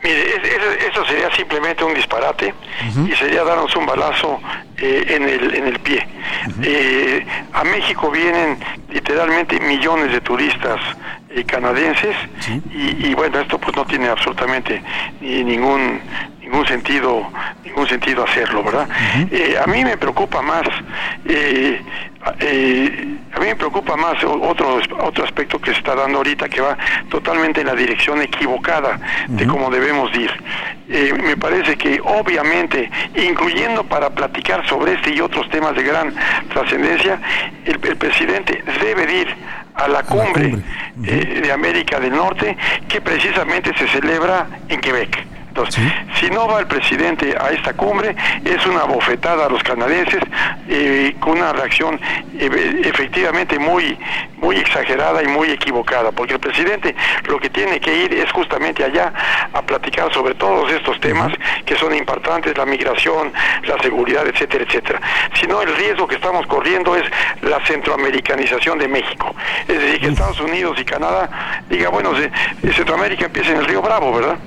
[0.04, 2.54] Mire, es- es- eso sería simplemente un disparate
[3.10, 4.40] y sería darnos un balazo
[4.78, 6.08] eh, en, el, en el pie.
[6.62, 10.80] Eh, a México vienen literalmente millones de turistas
[11.32, 12.16] eh, canadienses
[12.74, 14.82] y, y bueno, esto pues no tiene absolutamente
[15.20, 16.00] ni ningún
[16.48, 17.30] ningún sentido
[17.64, 18.88] ningún sentido hacerlo, ¿verdad?
[19.32, 20.64] Eh, a mí me preocupa más
[21.26, 21.82] eh,
[22.40, 26.62] eh, a mí me preocupa más otro otro aspecto que se está dando ahorita que
[26.62, 26.78] va
[27.10, 30.32] totalmente en la dirección equivocada de cómo debemos ir.
[30.90, 36.14] Eh, me parece que obviamente, incluyendo para platicar sobre este y otros temas de gran
[36.50, 37.20] trascendencia,
[37.66, 39.36] el, el presidente debe de ir
[39.76, 40.56] a la cumbre
[41.04, 42.58] eh, de América del Norte
[42.88, 45.37] que precisamente se celebra en Quebec.
[46.20, 50.22] Si no va el presidente a esta cumbre, es una bofetada a los canadienses
[50.67, 52.00] eh, con una reacción
[52.39, 53.98] eh, efectivamente muy,
[54.38, 56.96] muy exagerada y muy equivocada, porque el presidente
[57.28, 59.13] lo que tiene que ir es justamente allá
[59.54, 61.34] a platicar sobre todos estos temas
[61.65, 63.32] que son importantes, la migración,
[63.63, 65.02] la seguridad, etcétera, etcétera.
[65.39, 67.04] Si no, el riesgo que estamos corriendo es
[67.41, 69.36] la centroamericanización de México.
[69.67, 72.12] Es decir, que Estados Unidos y Canadá diga, bueno,
[72.74, 74.38] Centroamérica empieza en el río Bravo, ¿verdad?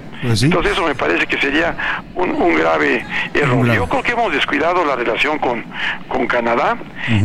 [0.46, 1.74] Entonces eso me parece que sería
[2.14, 3.04] un, un grave
[3.34, 3.66] error.
[3.74, 5.64] Yo creo que hemos descuidado la relación con,
[6.08, 6.76] con Canadá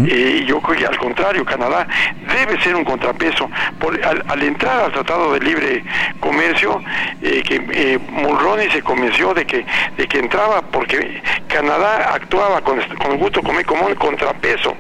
[0.10, 1.88] eh, y yo creo que al contrario, Canadá
[2.34, 3.50] debe ser un contrapeso.
[3.80, 5.84] Por- al, al entrar al Tratado de Libre
[6.20, 6.82] Comercio,
[7.22, 9.66] eh, que eh, Mulroney se convenció de que,
[9.98, 14.74] de que entraba porque Canadá actuaba con, con gusto como, como un contrapeso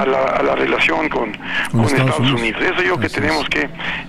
[0.00, 1.32] a, la, a la relación con,
[1.70, 2.62] con Estados, Unidos.
[2.62, 3.68] Eso yo creo que tenemos que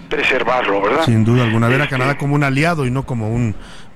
[0.10, 1.04] preservarlo, ¿verdad?
[1.06, 3.35] Sin duda alguna, ver a Canadá como un aliado y no como un,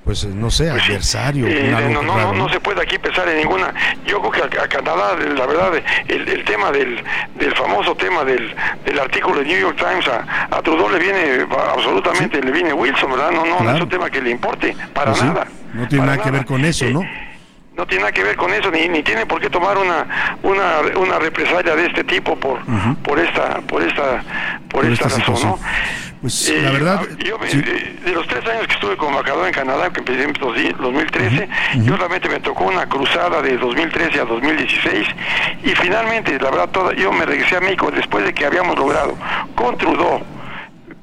[0.04, 1.46] pues no sé, adversario.
[1.46, 3.72] Eh, un algo no, no, raro, no, no se puede aquí pensar en ninguna.
[4.06, 5.72] Yo creo que a, a Canadá, la verdad,
[6.08, 7.02] el, el tema del,
[7.36, 11.46] del famoso tema del, del artículo de New York Times a, a Trudeau le viene
[11.74, 13.30] absolutamente, le viene Wilson, ¿verdad?
[13.30, 13.84] No, no, no es Claro.
[13.84, 15.46] un tema que le importe para Pues sí, nada.
[15.74, 17.06] No tiene nada que ver con eso, ¿no?
[17.76, 20.80] No tiene nada que ver con eso, ni, ni tiene por qué tomar una, una,
[20.98, 22.58] una represalia de este tipo por,
[23.02, 24.22] por esta, por esta,
[24.68, 25.56] por, Por esta, esta razón.
[26.20, 27.62] Pues Eh, la verdad, yo sí.
[27.62, 31.48] de, los tres años que estuve como embajador en Canadá, que empecé en dos- 2013,
[31.82, 35.06] yo realmente me tocó una cruzada de 2013 a 2016
[35.64, 39.16] y finalmente, la verdad, toda, yo me regresé a México después de que habíamos logrado
[39.54, 40.22] con Trudeau,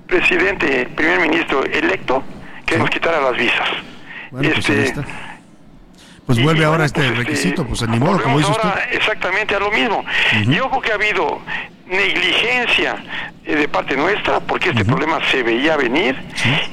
[0.06, 2.23] presidente, primer ministro electo,
[2.65, 3.67] que nos quitara las visas.
[4.30, 5.03] Bueno, pues Este, está.
[6.28, 8.70] Pues vuelve ahora este requisito, pues ni modo, como dice Volvemos usted.
[8.70, 10.04] ahora exactamente a lo mismo.
[10.46, 11.42] Yo creo que ha habido
[11.90, 12.98] negligencia
[13.46, 16.16] eh, de parte nuestra porque este problema se veía venir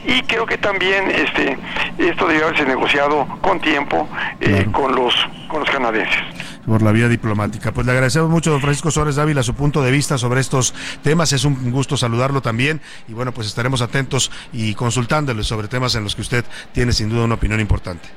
[0.05, 1.57] y creo que también este
[1.99, 4.09] esto debió haberse negociado con tiempo
[4.41, 5.14] eh, con los
[5.47, 6.18] con los canadienses.
[6.66, 7.70] por la vía diplomática.
[7.70, 10.74] Pues le agradecemos mucho, don Francisco Suárez Dávila, su punto de vista sobre estos
[11.05, 11.33] temas.
[11.33, 16.03] Es un gusto saludarlo también y bueno, pues estaremos atentos y consultándole sobre temas en
[16.03, 18.09] los que usted tiene sin duda una opinión importante.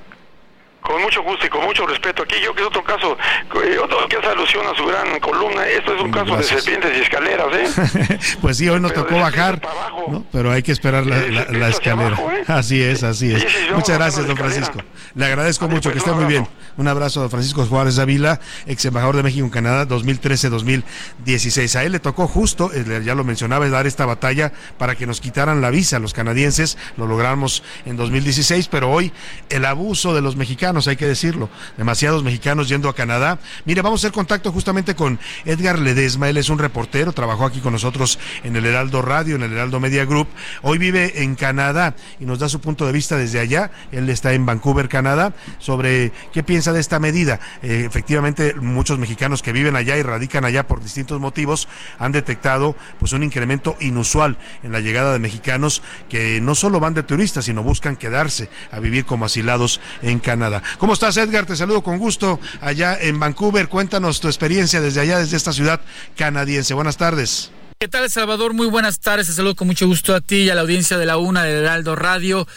[0.88, 2.23] Con mucho gusto y con mucho respeto.
[2.23, 3.17] Aquí yo que es otro caso,
[3.65, 5.67] eh, otro que hace alusión a su gran columna.
[5.67, 8.19] Esto es un caso de serpientes y escaleras, ¿eh?
[8.41, 9.61] pues sí, hoy nos Pero tocó bajar,
[10.07, 10.23] ¿no?
[10.31, 12.07] pero hay que esperar la, la- la escalera.
[12.15, 12.43] abajo, ¿eh?
[12.47, 13.45] Así es, así es.
[13.75, 14.38] Muchas gracias, don.
[14.38, 14.79] Francisco.
[15.13, 16.47] Le agradezco mucho, pues, que esté muy bien.
[16.77, 21.75] Un abrazo a don Francisco Juárez Ávila, ex embajador de México en Canadá, 2013-2016.
[21.75, 25.19] A él le tocó justo, eh, ya lo mencionaba, dar esta batalla para que nos
[25.19, 26.77] quitaran la visa a los canadienses.
[26.95, 29.11] Lo logramos en 2016, pero hoy
[29.49, 31.49] el abuso de los mexicanos, hay que decirlo.
[31.78, 33.39] Demasiados mexicanos yendo a Canadá.
[33.65, 36.30] Mire, vamos a hacer contacto justamente con Edgar Ledesma.
[36.30, 39.80] Él es un reportero, trabajó aquí con nosotros en el Heraldo Radio, en el Heraldo
[39.80, 40.28] Media Group.
[40.61, 43.71] Hoy vive en Canadá y nos da su punto de vista desde allá.
[43.91, 47.39] Él está en Vancouver, Canadá, sobre qué piensa de esta medida.
[47.63, 51.67] Eh, efectivamente, muchos mexicanos que viven allá y radican allá por distintos motivos
[51.99, 56.93] han detectado pues un incremento inusual en la llegada de mexicanos que no solo van
[56.93, 60.63] de turistas, sino buscan quedarse a vivir como asilados en Canadá.
[60.78, 61.45] ¿Cómo estás, Edgar?
[61.45, 63.68] Te saludo con gusto allá en Vancouver.
[63.68, 65.82] Cuéntanos tu experiencia desde allá, desde esta ciudad
[66.15, 66.74] canadiense.
[66.74, 67.51] Buenas tardes.
[67.80, 68.53] ¿Qué tal, Salvador?
[68.53, 69.28] Muy buenas tardes.
[69.28, 71.63] Te saludo con mucho gusto a ti y a la audiencia de la UNA del
[71.63, 72.47] Heraldo Radio.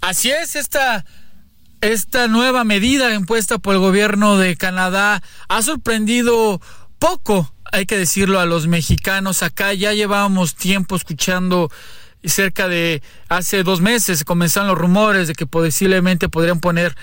[0.00, 1.04] Así es, esta,
[1.80, 6.60] esta nueva medida impuesta por el gobierno de Canadá ha sorprendido
[6.98, 9.42] poco, hay que decirlo, a los mexicanos.
[9.42, 11.70] Acá ya llevábamos tiempo escuchando
[12.24, 16.94] cerca de hace dos meses comenzaron los rumores de que posiblemente podrían poner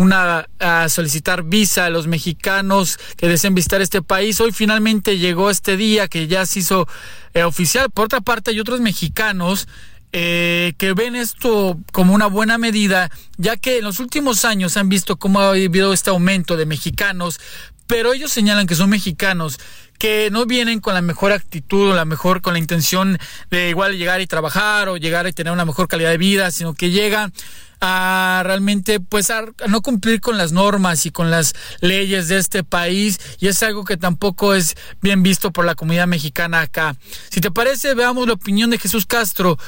[0.00, 4.40] una a solicitar visa a los mexicanos que deseen visitar este país.
[4.40, 6.88] Hoy finalmente llegó este día que ya se hizo
[7.34, 7.90] eh, oficial.
[7.90, 9.68] Por otra parte, hay otros mexicanos
[10.12, 14.88] eh, que ven esto como una buena medida, ya que en los últimos años han
[14.88, 17.38] visto cómo ha habido este aumento de mexicanos,
[17.86, 19.60] pero ellos señalan que son mexicanos
[19.98, 23.18] que no vienen con la mejor actitud o la mejor con la intención
[23.50, 26.72] de igual llegar y trabajar o llegar y tener una mejor calidad de vida, sino
[26.72, 27.34] que llegan
[27.80, 32.62] a realmente pues a, no cumplir con las normas y con las leyes de este
[32.64, 36.96] país y es algo que tampoco es bien visto por la comunidad mexicana acá.
[37.30, 39.58] Si te parece, veamos la opinión de Jesús Castro,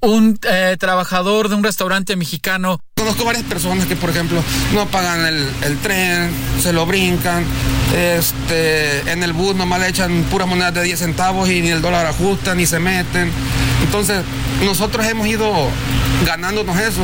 [0.00, 2.80] un eh, trabajador de un restaurante mexicano.
[2.96, 4.42] Conozco varias personas que, por ejemplo,
[4.72, 6.30] no pagan el, tren,
[6.60, 7.44] se lo brincan,
[7.96, 11.82] este, en el bus nomás le echan puras monedas de 10 centavos y ni el
[11.82, 13.30] dólar ajusta, ni se meten.
[13.82, 14.22] Entonces,
[14.64, 15.52] nosotros hemos ido
[16.24, 17.02] ganándonos eso.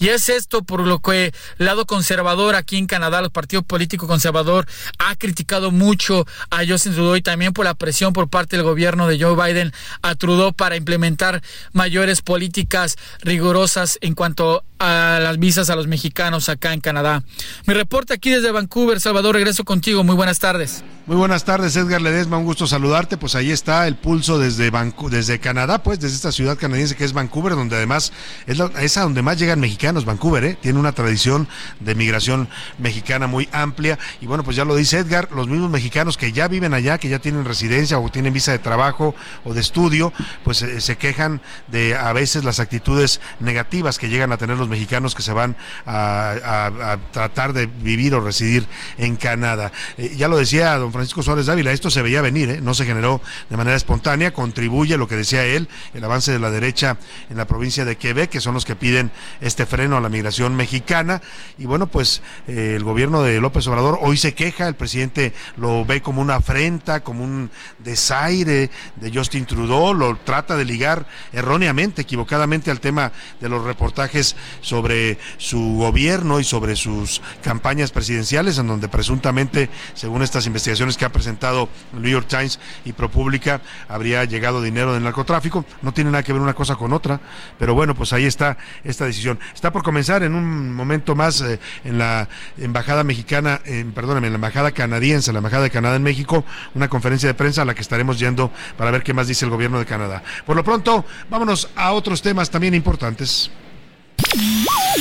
[0.00, 1.26] Y es esto por lo que
[1.58, 4.66] el lado conservador aquí en Canadá, el Partido Político Conservador,
[4.98, 9.06] ha criticado mucho a Justin Trudeau y también por la presión por parte del gobierno
[9.06, 11.42] de Joe Biden a Trudeau para implementar
[11.74, 17.22] mayores políticas rigurosas en cuanto a las visas a los mexicanos acá en Canadá.
[17.66, 20.02] Mi reporte aquí desde Vancouver, Salvador, regreso contigo.
[20.02, 20.82] Muy buenas tardes.
[21.06, 23.16] Muy buenas tardes, Edgar Ledesma, un gusto saludarte.
[23.16, 27.56] Pues ahí está el pulso desde Canadá, pues desde esta ciudad canadiense que es Vancouver,
[27.56, 28.12] donde además
[28.46, 30.04] es a donde más llegan mexicanos.
[30.04, 30.58] Vancouver, ¿eh?
[30.60, 31.48] tiene una tradición
[31.80, 33.98] de migración mexicana muy amplia.
[34.20, 37.08] Y bueno, pues ya lo dice Edgar, los mismos mexicanos que ya viven allá, que
[37.08, 39.14] ya tienen residencia o tienen visa de trabajo
[39.44, 40.12] o de estudio,
[40.44, 44.69] pues eh, se quejan de a veces las actitudes negativas que llegan a tener los
[44.70, 45.56] mexicanos que se van
[45.86, 48.66] a, tratar de vivir o residir
[48.98, 49.72] en Canadá.
[49.98, 52.60] Eh, ya lo decía don Francisco Suárez Dávila, esto se veía venir, ¿eh?
[52.60, 56.50] no se generó de manera espontánea, contribuye lo que decía él, el avance de la
[56.50, 56.96] derecha
[57.28, 59.10] en la provincia de Quebec, que son los que piden
[59.40, 61.20] este freno a la migración mexicana.
[61.58, 65.84] Y bueno, pues eh, el gobierno de López Obrador hoy se queja, el presidente lo
[65.84, 72.02] ve como una afrenta, como un desaire de Justin Trudeau, lo trata de ligar erróneamente,
[72.02, 78.66] equivocadamente al tema de los reportajes sobre su gobierno y sobre sus campañas presidenciales, en
[78.66, 84.62] donde presuntamente, según estas investigaciones que ha presentado New York Times y ProPublica, habría llegado
[84.62, 85.64] dinero del narcotráfico.
[85.82, 87.20] No tiene nada que ver una cosa con otra,
[87.58, 89.38] pero bueno, pues ahí está esta decisión.
[89.54, 94.34] Está por comenzar en un momento más eh, en la embajada mexicana, en, perdóname, en
[94.34, 96.44] la embajada canadiense, la embajada de Canadá en México,
[96.74, 99.50] una conferencia de prensa a la que estaremos yendo para ver qué más dice el
[99.50, 100.22] gobierno de Canadá.
[100.46, 103.50] Por lo pronto, vámonos a otros temas también importantes.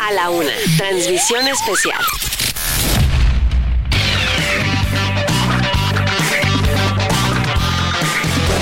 [0.01, 2.01] A la una, transmisión especial.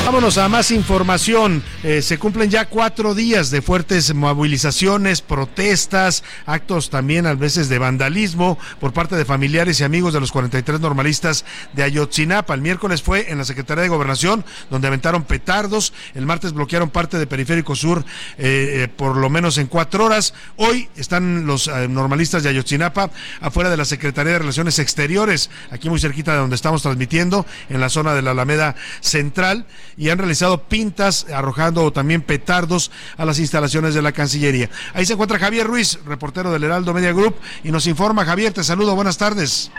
[0.08, 1.62] Vámonos a más información.
[1.84, 7.78] Eh, se cumplen ya cuatro días de fuertes movilizaciones, protestas, actos también a veces de
[7.78, 11.44] vandalismo por parte de familiares y amigos de los 43 normalistas
[11.74, 12.54] de Ayotzinapa.
[12.54, 15.92] El miércoles fue en la Secretaría de Gobernación, donde aventaron petardos.
[16.16, 18.06] El martes bloquearon parte de Periférico Sur
[18.38, 20.34] eh, eh, por lo menos en cuatro horas.
[20.56, 26.00] Hoy están los normalistas de Ayotzinapa afuera de la Secretaría de Relaciones Exteriores, aquí muy
[26.00, 29.66] cerquita de donde estamos transmitiendo, en la zona de la Alameda Central
[29.98, 34.70] y han realizado pintas arrojando también petardos a las instalaciones de la Cancillería.
[34.94, 38.24] Ahí se encuentra Javier Ruiz, reportero del Heraldo Media Group, y nos informa.
[38.24, 39.72] Javier, te saludo, buenas tardes.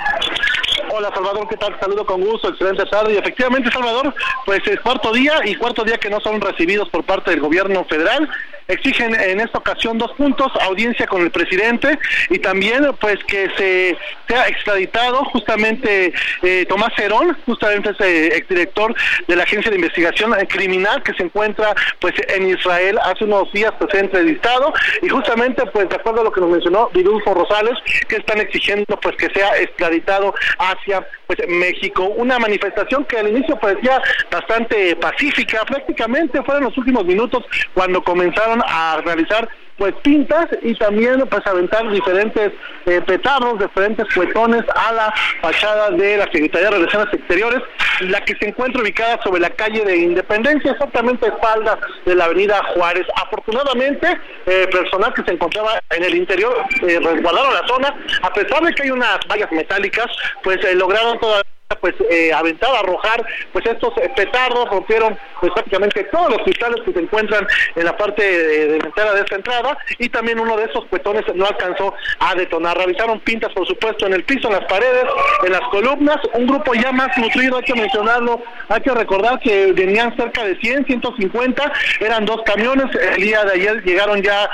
[0.90, 1.78] Hola Salvador, ¿qué tal?
[1.78, 3.14] Saludo con gusto, excelente tarde.
[3.14, 4.12] Y efectivamente, Salvador,
[4.44, 7.84] pues es cuarto día y cuarto día que no son recibidos por parte del gobierno
[7.84, 8.28] federal.
[8.68, 11.98] Exigen en esta ocasión dos puntos, audiencia con el presidente
[12.28, 13.96] y también pues que se
[14.28, 16.12] sea extraditado justamente
[16.42, 18.94] eh, Tomás Herón, justamente ese exdirector
[19.26, 22.98] de la Agencia de Investigación Criminal que se encuentra pues en Israel.
[23.02, 26.90] Hace unos días pues entrevistado y justamente pues de acuerdo a lo que nos mencionó
[26.92, 33.18] Vidulfo Rosales que están exigiendo pues que sea extraditado hacia pues México, una manifestación que
[33.18, 34.00] al inicio parecía
[34.30, 39.48] bastante pacífica, prácticamente fueron los últimos minutos cuando comenzaron a realizar
[39.78, 42.52] pues pintas y también pues aventar diferentes
[42.86, 47.62] eh, petardos, diferentes cuetones a la fachada de la Secretaría de Relaciones Exteriores,
[48.00, 52.24] la que se encuentra ubicada sobre la calle de Independencia, exactamente a espaldas de la
[52.24, 53.06] avenida Juárez.
[53.24, 58.62] Afortunadamente, eh, personal que se encontraba en el interior eh, resguardaron la zona, a pesar
[58.64, 60.06] de que hay unas vallas metálicas,
[60.42, 66.02] pues eh, lograron todavía pues eh, aventar, arrojar pues estos eh, petardos, rompieron pues prácticamente
[66.04, 67.46] todos los cristales que se encuentran
[67.76, 71.46] en la parte de, delantera de esta entrada y también uno de esos cuetones no
[71.46, 72.76] alcanzó a detonar.
[72.76, 75.04] Realizaron pintas por supuesto en el piso, en las paredes,
[75.44, 79.72] en las columnas, un grupo ya más nutrido, hay que mencionarlo, hay que recordar que
[79.72, 84.48] venían cerca de 100, 150, eran dos camiones, el día de ayer llegaron ya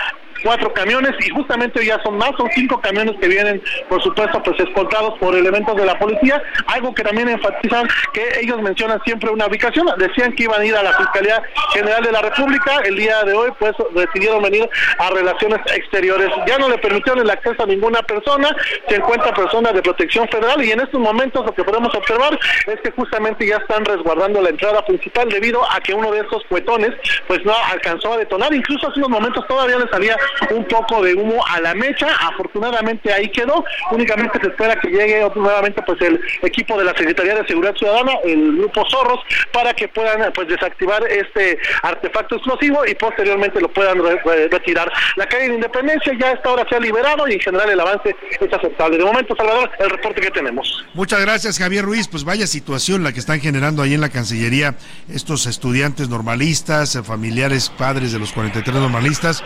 [0.45, 4.61] cuatro camiones y justamente ya son más, son cinco camiones que vienen, por supuesto, pues
[4.61, 9.47] escoltados por elementos de la policía, algo que también enfatizan que ellos mencionan siempre una
[9.47, 11.42] ubicación, decían que iban a ir a la Fiscalía
[11.72, 14.68] General de la República, el día de hoy pues decidieron venir
[14.99, 18.55] a Relaciones Exteriores, ya no le permitieron el acceso a ninguna persona,
[18.88, 22.80] se encuentra personas de protección federal y en estos momentos lo que podemos observar es
[22.82, 26.90] que justamente ya están resguardando la entrada principal debido a que uno de esos cuetones
[27.26, 30.16] pues no alcanzó a detonar, incluso hace unos momentos todavía le salía
[30.51, 35.26] un poco de humo a la mecha, afortunadamente ahí quedó, únicamente se espera que llegue
[35.35, 39.20] nuevamente pues el equipo de la Secretaría de Seguridad Ciudadana, el grupo Zorros,
[39.53, 44.93] para que puedan pues desactivar este artefacto explosivo y posteriormente lo puedan re- re- retirar.
[45.16, 47.80] La calle de Independencia ya a esta hora se ha liberado y en general el
[47.80, 48.99] avance es aceptable.
[48.99, 50.85] De momento, Salvador, el reporte que tenemos.
[50.95, 52.09] Muchas gracias, Javier Ruiz.
[52.09, 54.74] Pues vaya situación la que están generando ahí en la Cancillería
[55.12, 59.43] estos estudiantes normalistas, eh, familiares, padres de los 43 normalistas.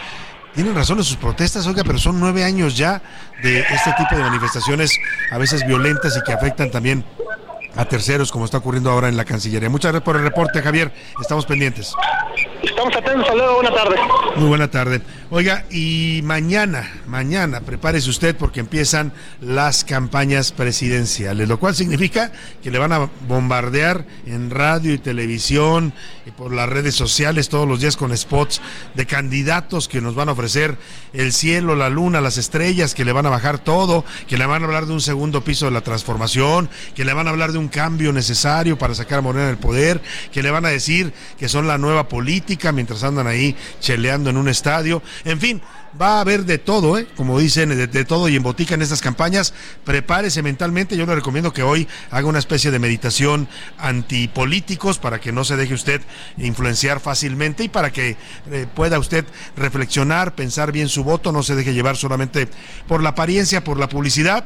[0.59, 3.01] Tienen razón en sus protestas, oiga, pero son nueve años ya
[3.45, 4.99] de este tipo de manifestaciones,
[5.31, 7.05] a veces violentas y que afectan también
[7.77, 9.71] a terceros, como está ocurriendo ahora en la Cancillería.
[9.71, 10.93] Muchas gracias por el reporte, Javier.
[11.21, 11.95] Estamos pendientes.
[12.61, 13.97] Estamos atentos, saludos, buena tarde.
[14.35, 15.01] Muy buena tarde.
[15.31, 19.12] Oiga, y mañana, mañana, prepárese usted porque empiezan
[19.43, 25.93] las campañas presidenciales, lo cual significa que le van a bombardear en radio y televisión
[26.24, 28.62] y por las redes sociales todos los días con spots
[28.95, 30.79] de candidatos que nos van a ofrecer
[31.12, 34.62] el cielo, la luna, las estrellas, que le van a bajar todo, que le van
[34.62, 37.59] a hablar de un segundo piso de la transformación, que le van a hablar de
[37.59, 40.01] un cambio necesario para sacar a Morena del poder,
[40.33, 44.39] que le van a decir que son la nueva política mientras andan ahí cheleando en
[44.39, 45.03] un estadio.
[45.25, 45.61] En fin,
[46.01, 47.07] va a haber de todo, ¿eh?
[47.16, 49.55] como dicen, de, todo y en botica en estas campañas.
[49.85, 50.97] Prepárese mentalmente.
[50.97, 53.49] Yo le recomiendo que hoy haga una especie de meditación
[53.79, 56.03] antipolíticos para que no se deje usted
[56.37, 58.16] influenciar fácilmente y para que
[58.51, 59.25] eh, pueda usted
[59.57, 62.49] reflexionar, pensar bien su voto, no se deje llevar solamente
[62.87, 64.45] por la apariencia, por la publicidad.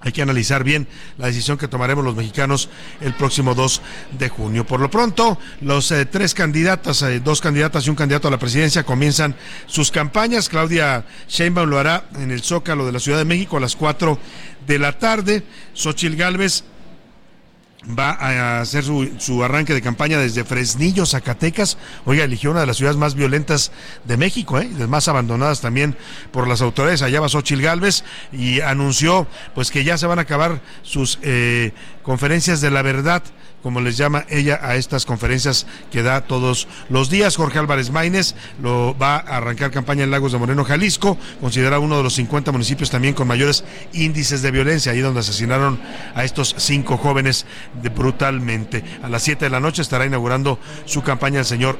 [0.00, 0.86] Hay que analizar bien
[1.16, 2.68] la decisión que tomaremos los mexicanos
[3.00, 3.82] el próximo 2
[4.18, 4.66] de junio.
[4.66, 8.38] Por lo pronto, los eh, tres candidatas, eh, dos candidatas y un candidato a la
[8.38, 9.34] presidencia comienzan
[9.66, 10.48] sus campañas.
[10.48, 14.18] Claudia Sheinbaum lo hará en el Zócalo de la Ciudad de México a las 4
[14.66, 15.42] de la tarde.
[15.74, 16.64] Xochil Gálvez
[17.86, 21.78] va a hacer su, su, arranque de campaña desde Fresnillo, Zacatecas.
[22.04, 23.70] Oiga, eligió una de las ciudades más violentas
[24.04, 24.68] de México, ¿eh?
[24.78, 25.96] las más abandonadas también
[26.32, 27.02] por las autoridades.
[27.02, 31.72] Allá va Xochil Gálvez y anunció pues que ya se van a acabar sus eh,
[32.02, 33.22] conferencias de la verdad
[33.62, 37.36] como les llama ella a estas conferencias que da todos los días.
[37.36, 41.96] Jorge Álvarez Maínez lo va a arrancar campaña en Lagos de Moreno, Jalisco, considerado uno
[41.96, 45.80] de los 50 municipios también con mayores índices de violencia, ahí donde asesinaron
[46.14, 47.46] a estos cinco jóvenes
[47.94, 48.84] brutalmente.
[49.02, 51.78] A las 7 de la noche estará inaugurando su campaña el señor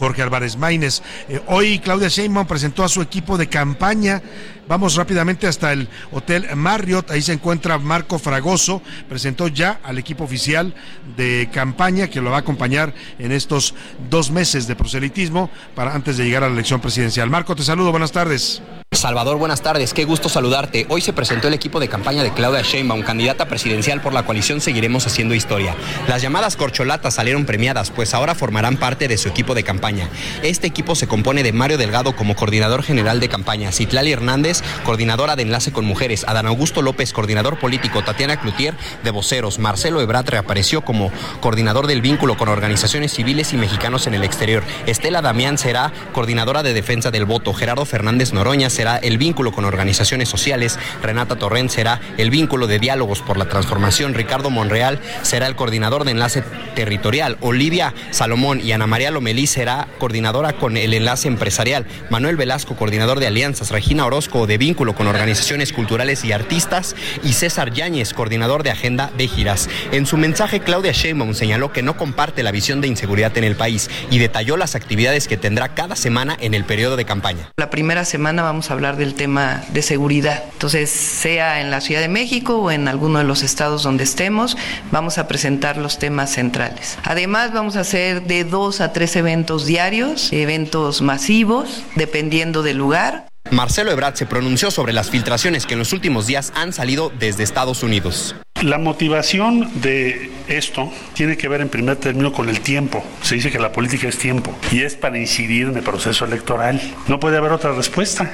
[0.00, 1.02] Jorge Álvarez Maínez.
[1.28, 4.22] Eh, hoy Claudia Sheinbaum presentó a su equipo de campaña.
[4.70, 7.10] Vamos rápidamente hasta el Hotel Marriott.
[7.10, 8.80] Ahí se encuentra Marco Fragoso.
[9.08, 10.76] Presentó ya al equipo oficial
[11.16, 13.74] de campaña que lo va a acompañar en estos
[14.08, 17.28] dos meses de proselitismo para antes de llegar a la elección presidencial.
[17.28, 17.90] Marco, te saludo.
[17.90, 18.62] Buenas tardes.
[18.92, 20.84] Salvador, buenas tardes, qué gusto saludarte.
[20.88, 24.60] Hoy se presentó el equipo de campaña de Claudia Sheinbaum, candidata presidencial por la coalición
[24.60, 25.76] Seguiremos Haciendo Historia.
[26.08, 30.08] Las llamadas corcholatas salieron premiadas, pues ahora formarán parte de su equipo de campaña.
[30.42, 35.36] Este equipo se compone de Mario Delgado como coordinador general de campaña, Citlali Hernández, coordinadora
[35.36, 40.28] de enlace con mujeres, Adán Augusto López, coordinador político, Tatiana Cloutier, de voceros, Marcelo Ebrat
[40.28, 44.62] reapareció como coordinador del vínculo con organizaciones civiles y mexicanos en el exterior.
[44.86, 49.64] Estela Damián será coordinadora de defensa del voto, Gerardo Fernández Noroña será el vínculo con
[49.64, 55.46] organizaciones sociales, Renata Torrent será el vínculo de diálogos por la transformación, Ricardo Monreal será
[55.46, 56.42] el coordinador de enlace
[56.74, 62.76] territorial, Olivia Salomón y Ana María Lomelí será coordinadora con el enlace empresarial, Manuel Velasco
[62.76, 68.12] coordinador de alianzas, Regina Orozco de vínculo con organizaciones culturales y artistas y César Yáñez
[68.14, 69.68] coordinador de agenda de giras.
[69.92, 73.56] En su mensaje Claudia Sheinbaum señaló que no comparte la visión de inseguridad en el
[73.56, 77.50] país y detalló las actividades que tendrá cada semana en el periodo de campaña.
[77.56, 80.44] La primera semana vamos a hablar del tema de seguridad.
[80.52, 84.56] Entonces, sea en la Ciudad de México o en alguno de los estados donde estemos,
[84.90, 86.98] vamos a presentar los temas centrales.
[87.04, 93.29] Además, vamos a hacer de dos a tres eventos diarios, eventos masivos, dependiendo del lugar.
[93.50, 97.42] Marcelo Ebrard se pronunció sobre las filtraciones que en los últimos días han salido desde
[97.42, 98.36] Estados Unidos.
[98.62, 103.02] La motivación de esto tiene que ver en primer término con el tiempo.
[103.22, 106.80] Se dice que la política es tiempo y es para incidir en el proceso electoral.
[107.08, 108.30] No puede haber otra respuesta.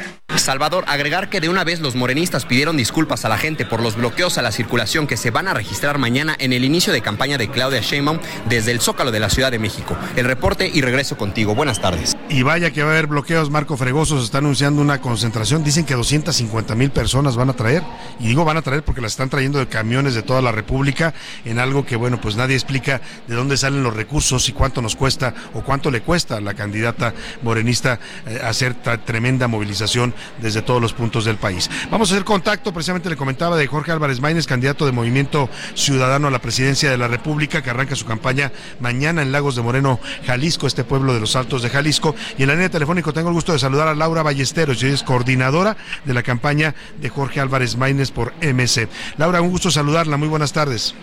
[0.46, 3.96] Salvador, agregar que de una vez los morenistas pidieron disculpas a la gente por los
[3.96, 7.38] bloqueos a la circulación que se van a registrar mañana en el inicio de campaña
[7.38, 8.18] de Claudia Sheinbaum
[8.48, 9.96] desde el Zócalo de la Ciudad de México.
[10.14, 11.54] El reporte y regreso contigo.
[11.54, 12.16] Buenas tardes.
[12.28, 15.84] Y vaya que va a haber bloqueos, Marco Fregoso se está anunciando una concentración, dicen
[15.84, 17.82] que 250 mil personas van a traer,
[18.18, 21.14] y digo van a traer porque las están trayendo de camiones de toda la República
[21.44, 24.96] en algo que, bueno, pues nadie explica de dónde salen los recursos y cuánto nos
[24.96, 28.74] cuesta o cuánto le cuesta a la candidata morenista eh, hacer
[29.04, 31.70] tremenda movilización desde todos los puntos del país.
[31.90, 36.28] Vamos a hacer contacto, precisamente le comentaba de Jorge Álvarez Maínez, candidato de Movimiento Ciudadano
[36.28, 40.00] a la presidencia de la República, que arranca su campaña mañana en Lagos de Moreno,
[40.26, 42.14] Jalisco, este pueblo de los Altos de Jalisco.
[42.38, 45.02] Y en la línea telefónica tengo el gusto de saludar a Laura Ballesteros, ella es
[45.02, 48.88] coordinadora de la campaña de Jorge Álvarez Maínez por MC.
[49.16, 50.94] Laura, un gusto saludarla, muy buenas tardes.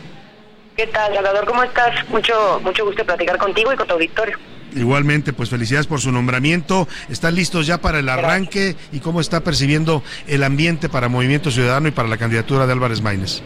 [0.75, 1.45] ¿Qué tal, Salvador?
[1.45, 2.09] ¿Cómo estás?
[2.09, 4.37] Mucho, mucho gusto platicar contigo y con tu auditorio.
[4.75, 6.87] Igualmente, pues felicidades por su nombramiento.
[7.09, 11.87] ¿Están listos ya para el arranque y cómo está percibiendo el ambiente para Movimiento Ciudadano
[11.87, 13.41] y para la candidatura de Álvarez Maínez?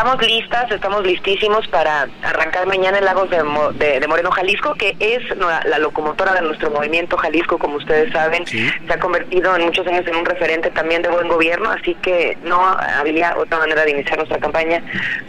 [0.00, 4.74] Estamos listas, estamos listísimos para arrancar mañana en Lagos de, Mo- de- de Moreno, Jalisco,
[4.76, 8.46] que es la, locomotora de nuestro movimiento Jalisco, como ustedes saben.
[8.46, 12.38] Se ha convertido en muchos años en un referente también de buen gobierno, así que
[12.44, 12.58] no
[12.98, 14.82] había otra manera de iniciar nuestra campaña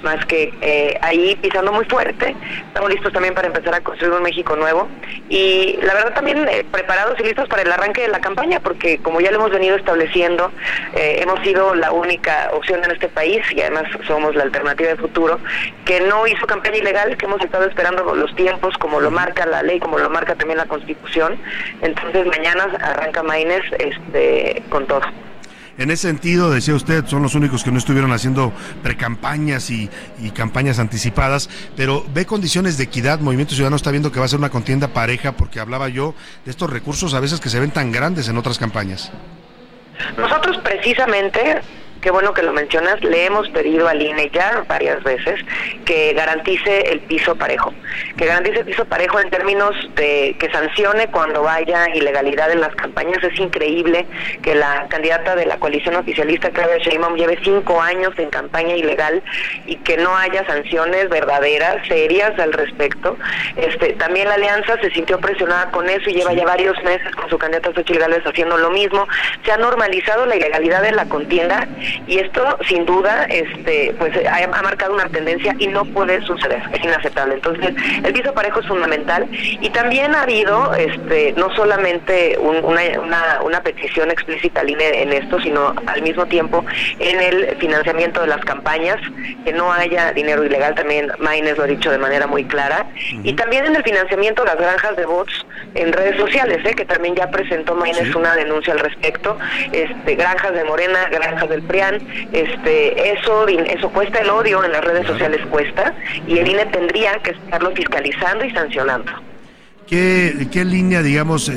[0.04, 2.34] más que eh, ahí pisando muy fuerte.
[2.68, 4.88] Estamos listos también para empezar a construir un México nuevo
[5.28, 9.00] y la verdad también eh, preparados y listos para el arranque de la campaña, porque
[9.00, 10.50] como ya lo hemos venido estableciendo,
[10.96, 14.96] eh, hemos sido la única opción en este país y además somos la alternativa de
[14.96, 15.40] futuro
[15.86, 19.64] que no hizo campaña ilegal, que hemos estado esperando los tiempos como lo marca la
[19.64, 21.38] ley, como lo marca también la Constitución.
[21.82, 25.02] Entonces mañana arranca Maines este, con todo.
[25.78, 28.52] En ese sentido, decía usted, son los únicos que no estuvieron haciendo
[28.84, 29.90] precampañas y,
[30.20, 33.20] y campañas anticipadas, pero ve condiciones de equidad.
[33.20, 36.14] Movimiento Ciudadano está viendo que va a ser una contienda pareja, porque hablaba yo
[36.46, 39.12] de estos recursos a veces que se ven tan grandes en otras campañas.
[40.18, 41.62] Nosotros precisamente,
[42.02, 45.40] qué bueno que lo mencionas, le hemos pedido al INE ya varias veces
[45.86, 47.74] que garantice el piso parejo,
[48.18, 52.76] que garantice el piso parejo en términos de que sancione cuando haya ilegalidad en las
[52.76, 53.24] campañas.
[53.24, 54.06] Es increíble
[54.42, 59.22] que la candidata de la coalición oficialista, Claudia Sheinbaum, lleve cinco años en campaña ilegal
[59.66, 63.18] y que no haya sanciones verdaderas, serias al respecto.
[63.56, 67.30] Este, también la alianza se sintió presionada con eso y lleva ya varios meses con
[67.30, 69.08] su candidata Xochitl Gálvez haciendo lo mismo.
[69.46, 71.68] Se ha normalizado la ilegalidad de la contienda
[72.08, 76.62] Y esto, sin duda, este, pues ha, ha marcado una tendencia y no puede suceder,
[76.74, 77.36] es inaceptable.
[77.36, 77.74] Entonces,
[78.04, 79.28] el piso parejo es fundamental.
[79.32, 85.02] Y también ha habido, este, no solamente un- una, una, una petición explícita al INE
[85.04, 86.64] en esto, sino al mismo tiempo
[87.00, 88.98] en el financiamiento de las campañas,
[89.46, 92.86] que no haya dinero ilegal, también Maines lo ha dicho de manera muy clara,
[93.24, 96.74] y también en el financiamiento de las granjas de bots en redes sociales, ¿eh?
[96.76, 99.38] que también ya presentó Maines una denuncia al respecto,
[99.72, 101.62] este, granjas de Morena, granjas del
[102.32, 105.94] Este, eso, eso cuesta el odio en las redes sociales cuesta,
[106.28, 109.12] y el INE tendría que estarlo fiscalizando y sancionando.
[109.88, 111.54] ¿Qué, qué línea, digamos, eh,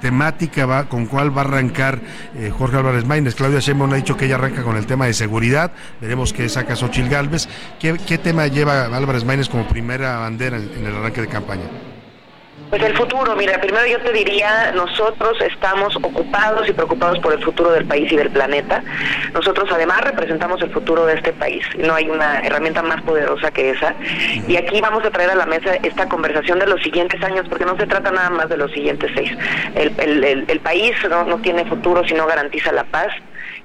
[0.00, 1.98] temática va, con cuál va a arrancar
[2.36, 3.34] eh, Jorge Álvarez Maínez?
[3.34, 6.76] Claudia Sheinbaum ha dicho que ella arranca con el tema de seguridad, veremos qué saca
[6.76, 7.48] Xochitl Galvez.
[7.80, 11.64] ¿Qué, qué tema lleva Álvarez Maínez como primera bandera en, en el arranque de campaña?
[12.70, 17.42] Pues el futuro, mira, primero yo te diría, nosotros estamos ocupados y preocupados por el
[17.42, 18.82] futuro del país y del planeta.
[19.32, 21.64] Nosotros además representamos el futuro de este país.
[21.78, 23.94] No hay una herramienta más poderosa que esa.
[24.46, 27.64] Y aquí vamos a traer a la mesa esta conversación de los siguientes años, porque
[27.64, 29.32] no se trata nada más de los siguientes seis.
[29.74, 33.08] El, el- el- el país no, no tiene futuro si no garantiza la paz.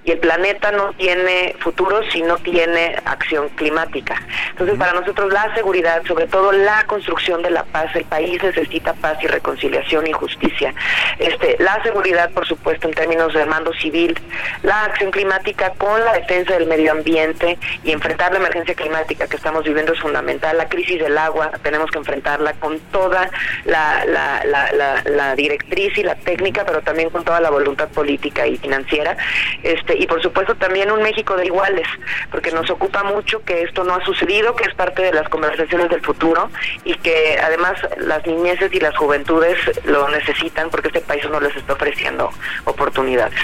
[0.06, 4.22] Y el planeta no tiene futuro si no tiene acción climática.
[4.50, 8.94] Entonces, para nosotros la seguridad, sobre todo la construcción de la paz, el país necesita
[8.94, 10.74] paz y reconciliación y justicia.
[11.20, 14.20] Este, la seguridad, por supuesto, en términos de mando civil,
[14.62, 19.38] la acción climática con la defensa del medio ambiente y enfrentar la emergencia climática que
[19.38, 20.58] estamos viviendo es fundamental.
[20.58, 23.30] La crisis del agua tenemos que enfrentarla con toda
[23.66, 27.88] la, la, la, la, la directriz y la técnica, pero también con toda la voluntad
[27.90, 29.16] política y financiera.
[29.64, 31.88] Este, y por supuesto también un México de iguales,
[32.32, 35.90] porque nos ocupa mucho que esto no ha sucedido, que es parte de las conversaciones
[35.90, 36.50] del futuro
[36.84, 41.56] y que además las niñeces y las juventudes lo necesitan porque este país no les
[41.56, 42.30] está ofreciendo
[42.66, 43.40] oportunidades.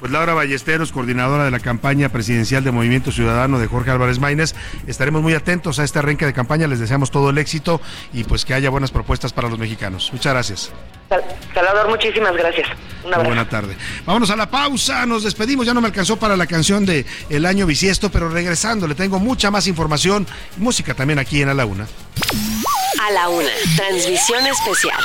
[0.00, 4.54] Pues Laura Ballesteros, coordinadora de la campaña presidencial de Movimiento Ciudadano de Jorge Álvarez Maínez,
[4.86, 7.80] estaremos muy atentos a este arranque de campaña, les deseamos todo el éxito
[8.12, 10.10] y pues que haya buenas propuestas para los mexicanos.
[10.12, 10.70] Muchas gracias.
[11.08, 12.68] Sal- Salvador, muchísimas gracias.
[13.04, 13.76] Un Muy buena tarde.
[14.06, 17.44] Vámonos a la pausa, nos despedimos, ya no me alcanzó para la canción de El
[17.44, 21.54] Año Bisiesto, pero regresando le tengo mucha más información y música también aquí en A
[21.54, 21.88] la Una.
[23.04, 25.00] A la una, transmisión especial.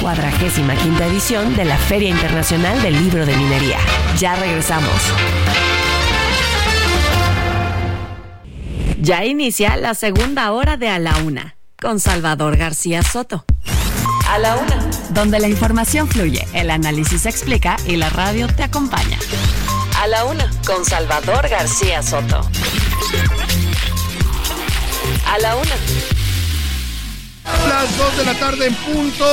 [0.00, 3.78] Cuadragésima quinta edición de la Feria Internacional del Libro de Minería.
[4.16, 4.92] Ya regresamos.
[9.00, 13.44] Ya inicia la segunda hora de A la Una con Salvador García Soto.
[14.28, 18.62] A la Una, donde la información fluye, el análisis se explica y la radio te
[18.62, 19.18] acompaña.
[20.00, 22.48] A la Una con Salvador García Soto.
[25.26, 26.17] A la Una.
[27.68, 29.26] Las 2 de la tarde en punto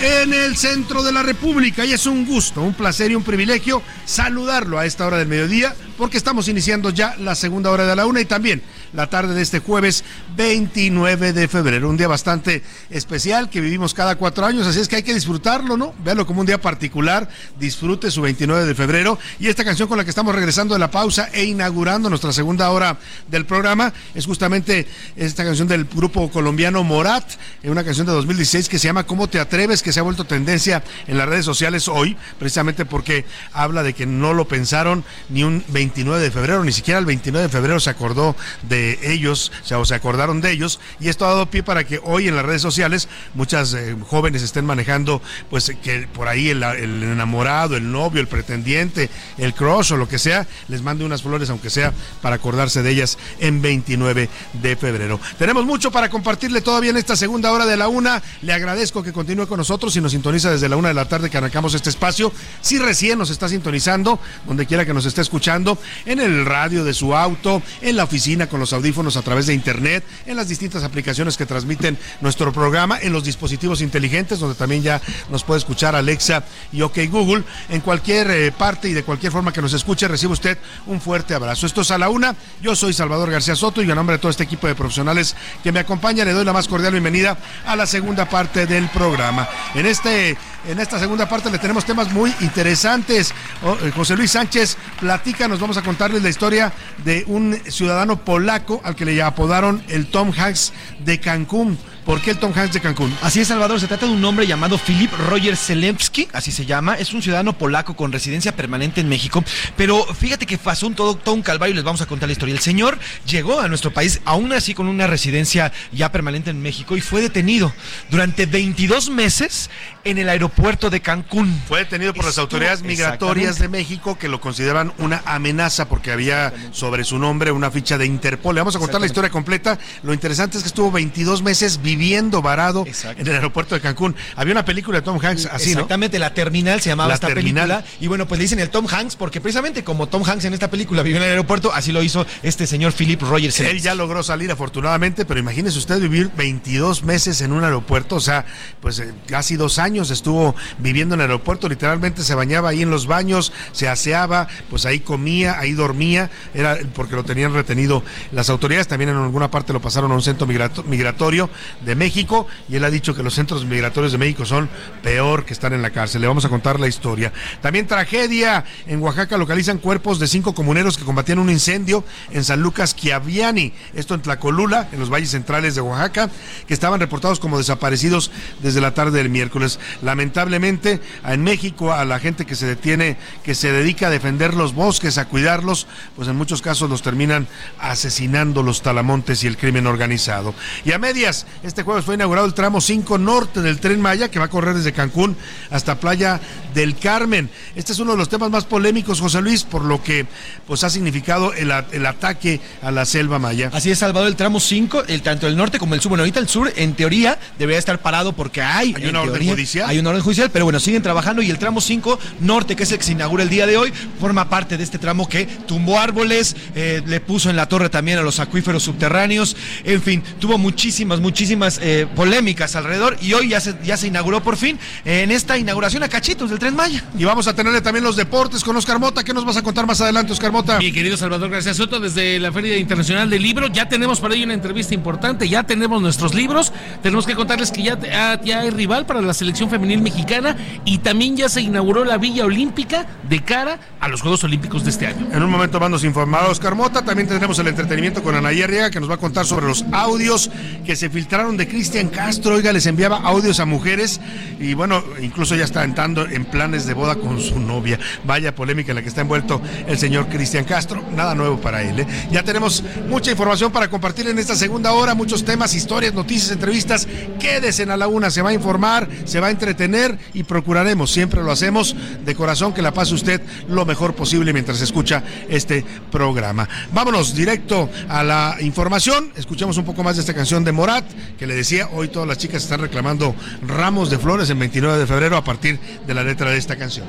[0.00, 1.84] en el centro de la República.
[1.84, 5.74] Y es un gusto, un placer y un privilegio saludarlo a esta hora del mediodía
[5.96, 8.62] porque estamos iniciando ya la segunda hora de la una y también
[8.92, 10.04] la tarde de este jueves
[10.36, 14.96] 29 de febrero, un día bastante especial que vivimos cada cuatro años, así es que
[14.96, 15.94] hay que disfrutarlo, ¿no?
[16.04, 17.28] Véalo como un día particular,
[17.58, 20.90] disfrute su 29 de febrero y esta canción con la que estamos regresando de la
[20.90, 24.86] pausa e inaugurando nuestra segunda hora del programa es justamente
[25.16, 27.24] esta canción del grupo colombiano Morat,
[27.64, 29.82] una canción de 2016 que se llama ¿Cómo te atreves?
[29.82, 34.06] que se ha vuelto tendencia en las redes sociales hoy, precisamente porque habla de que
[34.06, 37.90] no lo pensaron ni un 29 de febrero, ni siquiera el 29 de febrero se
[37.90, 38.36] acordó
[38.68, 41.84] de ellos, o sea, o se acordaron de ellos, y esto ha dado pie para
[41.84, 46.50] que hoy en las redes sociales muchas eh, jóvenes estén manejando, pues que por ahí
[46.50, 51.04] el, el enamorado, el novio, el pretendiente, el crush o lo que sea, les mande
[51.04, 55.20] unas flores, aunque sea para acordarse de ellas en 29 de febrero.
[55.38, 58.22] Tenemos mucho para compartirle todavía en esta segunda hora de la una.
[58.42, 61.30] Le agradezco que continúe con nosotros y nos sintoniza desde la una de la tarde
[61.30, 62.32] que arrancamos este espacio.
[62.60, 66.94] Si recién nos está sintonizando, donde quiera que nos esté escuchando, en el radio de
[66.94, 70.82] su auto, en la oficina con los audífonos a través de internet, en las distintas
[70.82, 75.00] aplicaciones que transmiten nuestro programa, en los dispositivos inteligentes, donde también ya
[75.30, 77.44] nos puede escuchar Alexa y OK Google.
[77.68, 81.34] En cualquier eh, parte y de cualquier forma que nos escuche, recibe usted un fuerte
[81.34, 81.66] abrazo.
[81.66, 82.34] Esto es a la una.
[82.62, 85.72] Yo soy Salvador García Soto y a nombre de todo este equipo de profesionales que
[85.72, 89.48] me acompaña, le doy la más cordial bienvenida a la segunda parte del programa.
[89.74, 90.36] En este,
[90.68, 93.32] en esta segunda parte le tenemos temas muy interesantes.
[93.62, 96.72] Oh, eh, José Luis Sánchez platica, nos vamos a contarles la historia
[97.04, 100.72] de un ciudadano polaco al que le apodaron el Tom Hanks
[101.04, 101.78] de Cancún.
[102.04, 103.14] ¿Por qué el Tom Hanks de Cancún?
[103.22, 103.78] Así es, Salvador.
[103.78, 106.94] Se trata de un hombre llamado Filip Roger Zelensky, así se llama.
[106.94, 109.44] Es un ciudadano polaco con residencia permanente en México.
[109.76, 112.32] Pero fíjate que pasó un todo, todo un calvario y les vamos a contar la
[112.32, 112.54] historia.
[112.54, 116.96] El señor llegó a nuestro país, aún así con una residencia ya permanente en México,
[116.96, 117.72] y fue detenido
[118.10, 119.70] durante 22 meses
[120.04, 121.60] en el aeropuerto de Cancún.
[121.68, 126.52] Fue detenido por las autoridades migratorias de México que lo consideraban una amenaza porque había
[126.72, 128.54] sobre su nombre una ficha de Interpol.
[128.54, 129.78] Le vamos a contar la historia completa.
[130.02, 134.16] Lo interesante es que estuvo 22 meses viviendo varado en el aeropuerto de Cancún.
[134.36, 135.80] Había una película de Tom Hanks así, ¿no?
[135.80, 137.68] Exactamente, La Terminal se llamaba La esta Terminal.
[137.68, 137.96] película.
[138.00, 140.70] Y bueno, pues le dicen el Tom Hanks, porque precisamente como Tom Hanks en esta
[140.70, 143.60] película vivió en el aeropuerto, así lo hizo este señor Philip Rogers.
[143.60, 148.20] Él ya logró salir afortunadamente, pero imagínese usted vivir 22 meses en un aeropuerto, o
[148.20, 148.46] sea,
[148.80, 152.90] pues eh, casi dos años estuvo viviendo en el aeropuerto, literalmente se bañaba ahí en
[152.90, 158.48] los baños, se aseaba, pues ahí comía, ahí dormía, era porque lo tenían retenido las
[158.50, 161.50] autoridades, también en alguna parte lo pasaron a un centro migrato- migratorio
[161.84, 164.68] de México y él ha dicho que los centros migratorios de México son
[165.02, 166.20] peor que estar en la cárcel.
[166.20, 167.32] Le vamos a contar la historia.
[167.60, 172.62] También tragedia, en Oaxaca localizan cuerpos de cinco comuneros que combatían un incendio en San
[172.62, 176.30] Lucas Chiaviani, esto en Tlacolula, en los valles centrales de Oaxaca,
[176.68, 178.30] que estaban reportados como desaparecidos
[178.62, 179.79] desde la tarde del miércoles.
[180.02, 184.74] Lamentablemente, en México, a la gente que se detiene, que se dedica a defender los
[184.74, 187.46] bosques, a cuidarlos, pues en muchos casos los terminan
[187.78, 190.54] asesinando los talamontes y el crimen organizado.
[190.84, 194.38] Y a medias, este jueves fue inaugurado el tramo 5 norte del tren Maya, que
[194.38, 195.36] va a correr desde Cancún
[195.70, 196.40] hasta Playa
[196.74, 197.50] del Carmen.
[197.74, 200.26] Este es uno de los temas más polémicos, José Luis, por lo que
[200.66, 201.70] pues ha significado el,
[202.06, 203.70] ataque a la selva maya.
[203.72, 206.10] Así es, Salvador, el tramo 5, el, tanto el norte como el sur.
[206.10, 208.94] Bueno, ahorita el sur, en teoría, debería estar parado porque hay.
[208.96, 209.69] ¿Hay una orden teoría, judicial?
[209.78, 212.92] Hay una orden judicial, pero bueno, siguen trabajando y el tramo 5 norte, que es
[212.92, 215.98] el que se inaugura el día de hoy, forma parte de este tramo que tumbó
[215.98, 220.58] árboles, eh, le puso en la torre también a los acuíferos subterráneos, en fin, tuvo
[220.58, 225.22] muchísimas, muchísimas eh, polémicas alrededor y hoy ya se, ya se inauguró por fin eh,
[225.22, 227.04] en esta inauguración a cachitos del tren Maya.
[227.18, 229.22] Y vamos a tenerle también los deportes con Oscar Mota.
[229.22, 230.78] ¿Qué nos vas a contar más adelante, Oscar Mota?
[230.78, 234.44] Mi querido Salvador García Soto, desde la Feria Internacional del Libro, ya tenemos para ello
[234.44, 238.70] una entrevista importante, ya tenemos nuestros libros, tenemos que contarles que ya, ya, ya hay
[238.70, 243.42] rival para la selección femenil mexicana y también ya se inauguró la Villa Olímpica de
[243.42, 245.26] cara a los Juegos Olímpicos de este año.
[245.32, 247.04] En un momento más nos informará Oscar Mota.
[247.04, 250.50] También tendremos el entretenimiento con Anaya Arriaga, que nos va a contar sobre los audios
[250.84, 252.54] que se filtraron de Cristian Castro.
[252.54, 254.20] Oiga, les enviaba audios a mujeres
[254.58, 257.98] y bueno, incluso ya está entrando en planes de boda con su novia.
[258.24, 261.04] Vaya polémica en la que está envuelto el señor Cristian Castro.
[261.14, 262.00] Nada nuevo para él.
[262.00, 262.06] ¿eh?
[262.30, 267.08] Ya tenemos mucha información para compartir en esta segunda hora, muchos temas, historias, noticias, entrevistas.
[267.38, 271.42] Quédese en la una, se va a informar, se va a entretener y procuraremos, siempre
[271.42, 271.94] lo hacemos
[272.24, 276.68] de corazón, que la pase usted lo mejor posible mientras escucha este programa.
[276.92, 279.32] Vámonos directo a la información.
[279.36, 281.04] Escuchamos un poco más de esta canción de Morat,
[281.38, 283.34] que le decía, hoy todas las chicas están reclamando
[283.66, 287.06] ramos de flores en 29 de febrero a partir de la letra de esta canción.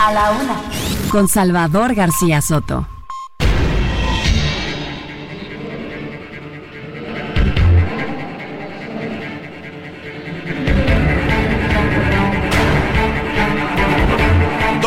[0.00, 0.60] A la una.
[1.10, 2.88] Con Salvador García Soto.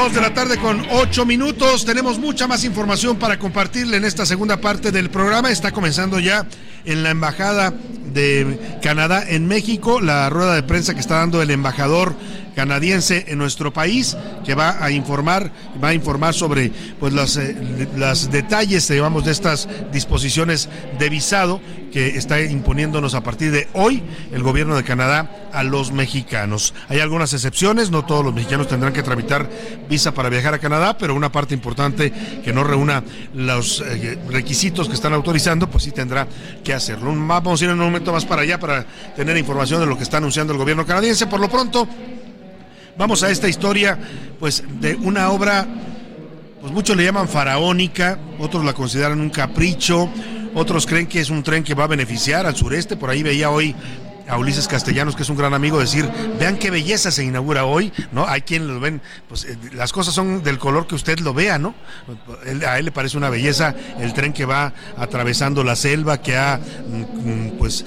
[0.08, 1.84] De la tarde con ocho minutos.
[1.84, 5.52] Tenemos mucha más información para compartirle en esta segunda parte del programa.
[5.52, 6.48] Está comenzando ya
[6.86, 7.74] en la Embajada
[8.18, 12.16] de Canadá en México la rueda de prensa que está dando el embajador
[12.56, 15.52] canadiense en nuestro país que va a informar
[15.82, 21.62] va a informar sobre pues las detalles digamos de estas disposiciones de visado
[21.92, 26.74] que está imponiéndonos a partir de hoy el gobierno de Canadá a los mexicanos.
[26.90, 29.50] Hay algunas excepciones, no todos los mexicanos tendrán que tramitar
[29.90, 32.14] visa para viajar a Canadá, pero una parte importante
[32.44, 33.04] que no reúna
[33.34, 36.28] los eh, requisitos que están autorizando, pues sí tendrá
[36.64, 37.12] que hacerlo.
[37.16, 38.86] Vamos a ir en un momento más para allá para
[39.16, 41.28] tener información de lo que está anunciando el gobierno canadiense.
[41.28, 41.88] Por lo pronto,
[42.98, 43.98] vamos a esta historia
[44.40, 45.68] pues de una obra
[46.62, 50.10] pues muchos le llaman faraónica, otros la consideran un capricho,
[50.56, 53.50] otros creen que es un tren que va a beneficiar al sureste, por ahí veía
[53.50, 53.76] hoy
[54.28, 56.10] a Ulises Castellanos, que es un gran amigo, decir,
[56.40, 58.28] vean qué belleza se inaugura hoy, ¿no?
[58.28, 61.58] Hay quien lo ven, pues eh, las cosas son del color que usted lo vea,
[61.58, 61.76] ¿no?
[62.68, 66.58] A él le parece una belleza el tren que va atravesando la selva, que ha
[66.58, 67.86] mm, mm, pues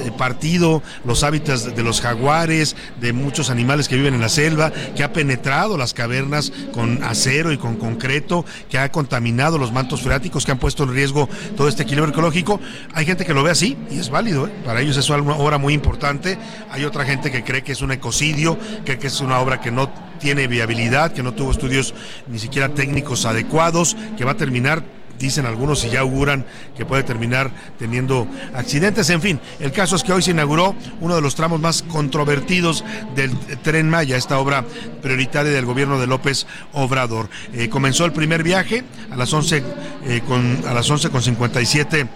[0.00, 4.72] eh, partido los hábitats de los jaguares, de muchos animales que viven en la selva,
[4.96, 10.02] que ha penetrado las cavernas con acero y con concreto, que ha contaminado los mantos
[10.02, 12.60] freáticos, que han puesto en riesgo todo este equilibrio ecológico.
[12.94, 14.52] Hay gente que lo ve así y es válido, ¿eh?
[14.64, 16.38] para ellos es una obra muy importante.
[16.70, 19.70] Hay otra gente que cree que es un ecocidio, que, que es una obra que
[19.70, 21.94] no tiene viabilidad, que no tuvo estudios
[22.26, 24.82] ni siquiera técnicos adecuados, que va a terminar
[25.18, 29.10] dicen algunos y ya auguran que puede terminar teniendo accidentes.
[29.10, 32.84] En fin, el caso es que hoy se inauguró uno de los tramos más controvertidos
[33.14, 34.64] del tren Maya, esta obra
[35.02, 37.28] prioritaria del gobierno de López Obrador.
[37.52, 39.62] Eh, comenzó el primer viaje a las 11
[40.06, 42.06] eh, con a las 11 con 57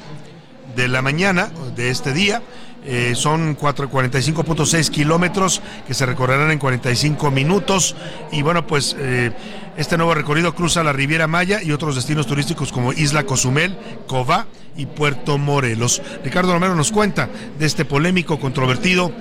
[0.76, 2.42] de la mañana de este día.
[2.84, 7.94] Eh, son cuatro- 45.6 kilómetros que se recorrerán en 45 minutos.
[8.32, 9.30] Y bueno, pues eh,
[9.76, 13.76] este nuevo recorrido cruza la Riviera Maya y otros destinos turísticos como Isla Cozumel,
[14.08, 16.02] Cová y Puerto Morelos.
[16.24, 17.28] Ricardo Romero nos cuenta
[17.58, 19.12] de este polémico, controvertido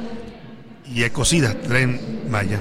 [0.93, 2.59] y ecocida tren Maya.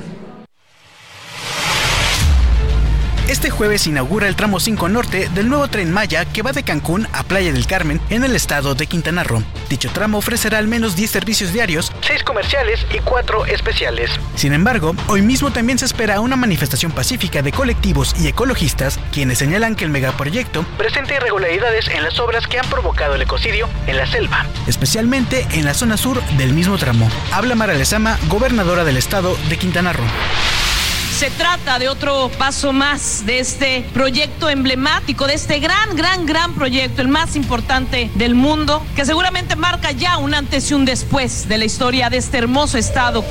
[3.30, 7.06] Este jueves inaugura el tramo 5 norte del nuevo tren Maya que va de Cancún
[7.12, 9.44] a Playa del Carmen en el estado de Quintana Roo.
[9.68, 14.10] Dicho tramo ofrecerá al menos 10 servicios diarios, 6 comerciales y 4 especiales.
[14.34, 19.38] Sin embargo, hoy mismo también se espera una manifestación pacífica de colectivos y ecologistas quienes
[19.38, 23.96] señalan que el megaproyecto presenta irregularidades en las obras que han provocado el ecocidio en
[23.96, 27.08] la selva, especialmente en la zona sur del mismo tramo.
[27.30, 30.08] Habla Mara Lezama, gobernadora del estado de Quintana Roo.
[31.20, 36.54] Se trata de otro paso más de este proyecto emblemático, de este gran, gran, gran
[36.54, 41.46] proyecto, el más importante del mundo, que seguramente marca ya un antes y un después
[41.46, 43.22] de la historia de este hermoso estado.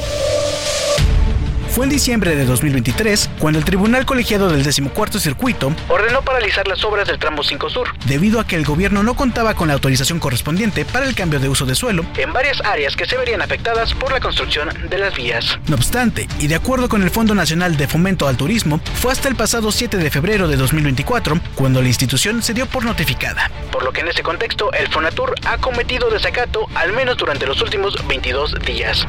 [1.71, 6.83] Fue en diciembre de 2023 cuando el Tribunal Colegiado del 14 Circuito ordenó paralizar las
[6.83, 10.19] obras del tramo 5 Sur, debido a que el gobierno no contaba con la autorización
[10.19, 13.93] correspondiente para el cambio de uso de suelo en varias áreas que se verían afectadas
[13.93, 15.59] por la construcción de las vías.
[15.67, 19.27] No obstante, y de acuerdo con el Fondo Nacional de Fomento al Turismo, fue hasta
[19.29, 23.51] el pasado 7 de febrero de 2024 cuando la institución se dio por notificada.
[23.71, 27.61] Por lo que en ese contexto, el Fonatur ha cometido desacato al menos durante los
[27.61, 29.05] últimos 22 días.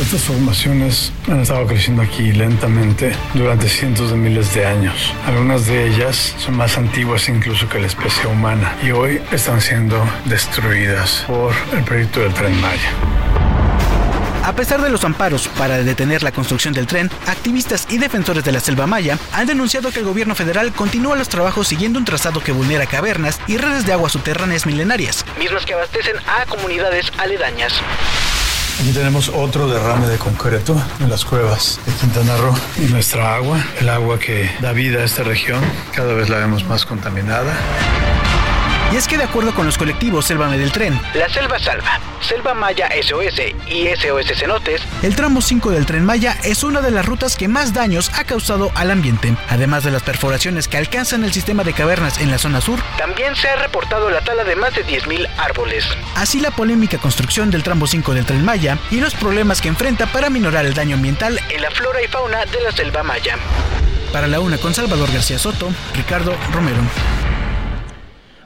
[0.00, 5.12] Estas formaciones han estado creciendo aquí lentamente durante cientos de miles de años.
[5.26, 10.04] Algunas de ellas son más antiguas incluso que la especie humana y hoy están siendo
[10.26, 12.90] destruidas por el proyecto del tren Maya.
[14.42, 18.52] A pesar de los amparos para detener la construcción del tren, activistas y defensores de
[18.52, 22.42] la selva maya han denunciado que el gobierno federal continúa los trabajos siguiendo un trazado
[22.42, 27.72] que vulnera cavernas y redes de aguas subterráneas milenarias, mismas que abastecen a comunidades aledañas.
[28.80, 32.34] Aquí tenemos otro derrame de concreto en las cuevas de Quintana
[32.76, 35.62] y nuestra agua, el agua que da vida a esta región,
[35.94, 37.54] cada vez la vemos más contaminada.
[38.94, 42.54] Y es que de acuerdo con los colectivos Sélvame del Tren, La Selva Salva, Selva
[42.54, 47.04] Maya SOS y SOS Cenotes, el tramo 5 del Tren Maya es una de las
[47.04, 49.36] rutas que más daños ha causado al ambiente.
[49.48, 53.34] Además de las perforaciones que alcanzan el sistema de cavernas en la zona sur, también
[53.34, 55.84] se ha reportado la tala de más de 10.000 árboles.
[56.14, 60.06] Así la polémica construcción del tramo 5 del Tren Maya y los problemas que enfrenta
[60.06, 63.38] para minorar el daño ambiental en la flora y fauna de la Selva Maya.
[64.12, 66.78] Para la una con Salvador García Soto, Ricardo Romero.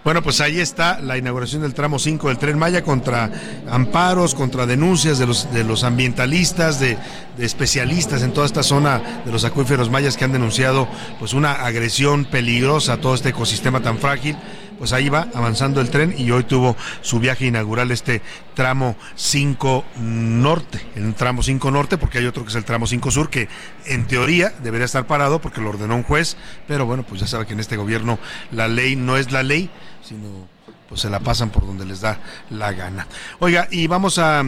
[0.09, 3.30] Bueno, pues ahí está la inauguración del tramo 5 del tren Maya contra
[3.68, 6.96] amparos, contra denuncias de los, de los ambientalistas, de,
[7.36, 10.88] de especialistas en toda esta zona de los acuíferos mayas que han denunciado
[11.18, 14.38] pues una agresión peligrosa a todo este ecosistema tan frágil.
[14.79, 18.22] Pues ahí va avanzando el tren y hoy tuvo su viaje inaugural este
[18.55, 23.11] tramo 5 norte, el tramo 5 norte, porque hay otro que es el tramo 5
[23.11, 23.49] sur, que
[23.87, 26.37] en teoría debería estar parado porque lo ordenó un juez,
[26.68, 28.20] pero bueno, pues ya sabe que en este gobierno
[28.53, 29.68] la ley no es la ley,
[30.03, 30.47] sino
[30.89, 32.18] pues se la pasan por donde les da
[32.51, 33.07] la gana.
[33.41, 34.43] Oiga, y vamos a,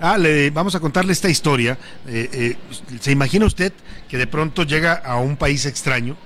[0.00, 1.78] ah, le, vamos a contarle esta historia.
[2.06, 2.56] Eh, eh,
[3.00, 3.72] ¿Se imagina usted
[4.08, 6.16] que de pronto llega a un país extraño?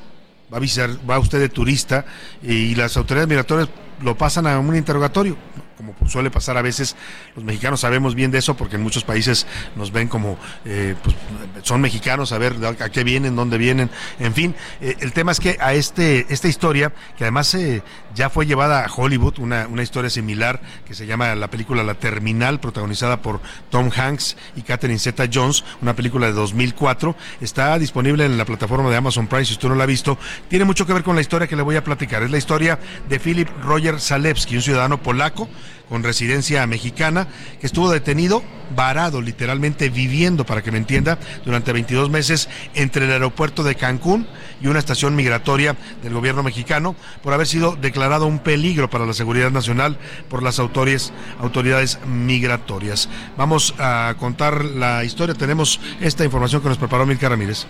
[0.52, 2.04] Va a visitar, va usted de turista
[2.42, 3.68] y las autoridades migratorias
[4.02, 5.36] lo pasan a un interrogatorio,
[5.80, 6.96] como suele pasar a veces.
[7.34, 11.16] Los mexicanos sabemos bien de eso porque en muchos países nos ven como, eh, pues,
[11.62, 14.54] son mexicanos, a ver a qué vienen, dónde vienen, en fin.
[14.80, 17.82] eh, el tema es que a este, esta historia, que además eh,
[18.14, 21.94] ya fue llevada a Hollywood, una, una historia similar que se llama la película La
[21.94, 28.24] Terminal, protagonizada por Tom Hanks y Catherine Zeta Jones, una película de 2004, está disponible
[28.24, 30.18] en la plataforma de Amazon Prime, si usted no la ha visto,
[30.48, 32.22] tiene mucho que ver con la historia que le voy a platicar.
[32.22, 32.78] Es la historia
[33.08, 35.48] de Philip Roger Zalewski, un ciudadano polaco
[35.88, 37.26] con residencia mexicana,
[37.60, 38.42] que estuvo detenido,
[38.74, 44.26] varado, literalmente viviendo, para que me entienda, durante 22 meses entre el aeropuerto de Cancún
[44.60, 49.14] y una estación migratoria del gobierno mexicano, por haber sido declarado un peligro para la
[49.14, 49.98] seguridad nacional
[50.28, 53.08] por las autoridades, autoridades migratorias.
[53.36, 57.66] Vamos a contar la historia, tenemos esta información que nos preparó Milka Ramírez.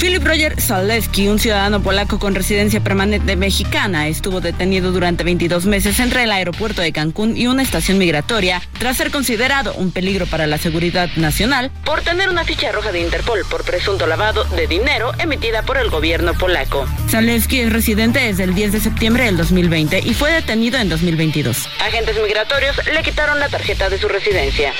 [0.00, 6.00] Philip Roger Zalewski, un ciudadano polaco con residencia permanente mexicana, estuvo detenido durante 22 meses
[6.00, 10.46] entre el aeropuerto de Cancún y una estación migratoria tras ser considerado un peligro para
[10.46, 15.12] la seguridad nacional por tener una ficha roja de Interpol por presunto lavado de dinero
[15.18, 16.86] emitida por el gobierno polaco.
[17.10, 21.68] Zalewski es residente desde el 10 de septiembre del 2020 y fue detenido en 2022.
[21.78, 24.72] Agentes migratorios le quitaron la tarjeta de su residencia.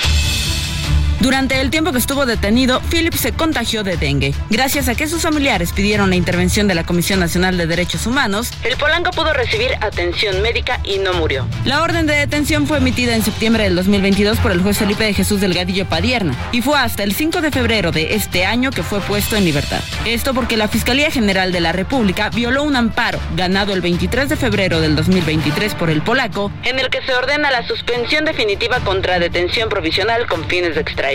[1.20, 4.32] Durante el tiempo que estuvo detenido, Philip se contagió de dengue.
[4.48, 8.50] Gracias a que sus familiares pidieron la intervención de la Comisión Nacional de Derechos Humanos,
[8.64, 11.46] el polanco pudo recibir atención médica y no murió.
[11.66, 15.12] La orden de detención fue emitida en septiembre del 2022 por el juez Felipe de
[15.12, 19.00] Jesús Delgadillo Padierna y fue hasta el 5 de febrero de este año que fue
[19.00, 19.80] puesto en libertad.
[20.06, 24.36] Esto porque la Fiscalía General de la República violó un amparo ganado el 23 de
[24.36, 29.18] febrero del 2023 por el polaco, en el que se ordena la suspensión definitiva contra
[29.18, 31.09] detención provisional con fines de extradición.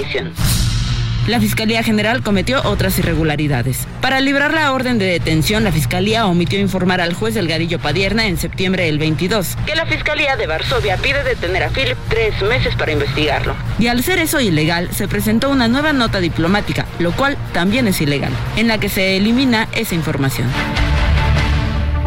[1.27, 3.87] La Fiscalía General cometió otras irregularidades.
[3.99, 8.37] Para librar la orden de detención, la Fiscalía omitió informar al juez Delgadillo Padierna en
[8.37, 12.91] septiembre del 22 que la Fiscalía de Varsovia pide detener a Philip tres meses para
[12.91, 13.55] investigarlo.
[13.79, 17.99] Y al ser eso ilegal, se presentó una nueva nota diplomática, lo cual también es
[18.01, 20.47] ilegal, en la que se elimina esa información.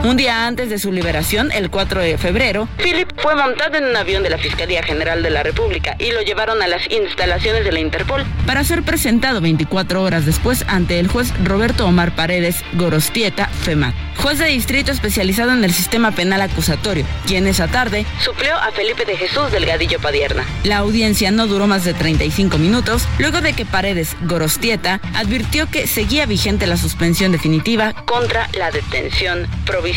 [0.05, 3.96] Un día antes de su liberación, el 4 de febrero, Philip fue montado en un
[3.96, 7.72] avión de la Fiscalía General de la República y lo llevaron a las instalaciones de
[7.72, 13.49] la Interpol para ser presentado 24 horas después ante el juez Roberto Omar Paredes Gorostieta
[13.49, 18.70] FEMAT, juez de distrito especializado en el sistema penal acusatorio, quien esa tarde suplió a
[18.70, 20.44] Felipe de Jesús Delgadillo Padierna.
[20.62, 25.88] La audiencia no duró más de 35 minutos, luego de que Paredes Gorostieta advirtió que
[25.88, 29.88] seguía vigente la suspensión definitiva contra la detención provisional.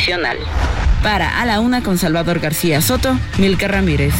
[1.04, 4.14] Para A la Una con Salvador García Soto, Milka Ramírez.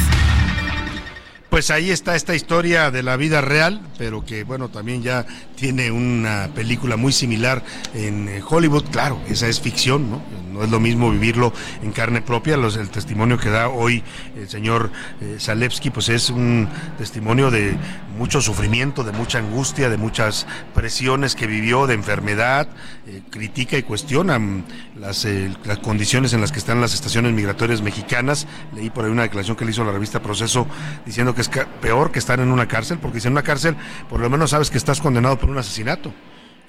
[1.50, 5.26] Pues ahí está esta historia de la vida real, pero que bueno, también ya
[5.62, 8.86] tiene una película muy similar en eh, Hollywood.
[8.86, 10.20] Claro, esa es ficción, ¿no?
[10.52, 11.54] No es lo mismo vivirlo
[11.84, 12.56] en carne propia.
[12.56, 14.04] El testimonio que da hoy
[14.36, 14.92] el señor
[15.22, 17.78] eh, Zalewski, pues es un testimonio de
[18.18, 22.68] mucho sufrimiento, de mucha angustia, de muchas presiones que vivió, de enfermedad.
[23.08, 24.64] Eh, critica y cuestiona mm,
[25.00, 25.52] las, eh,
[25.82, 28.48] condiciones en las que están las estaciones migratorias mexicanas.
[28.76, 30.68] Leí por ahí una declaración que le hizo la revista Proceso
[31.06, 31.50] diciendo que es
[31.82, 33.76] peor que estar en una cárcel, porque si en una cárcel
[34.10, 36.14] por lo menos sabes que estás condenado por un asesinato.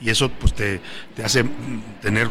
[0.01, 0.80] Y eso pues te,
[1.22, 2.26] hace mm, tener...
[2.26, 2.30] eh,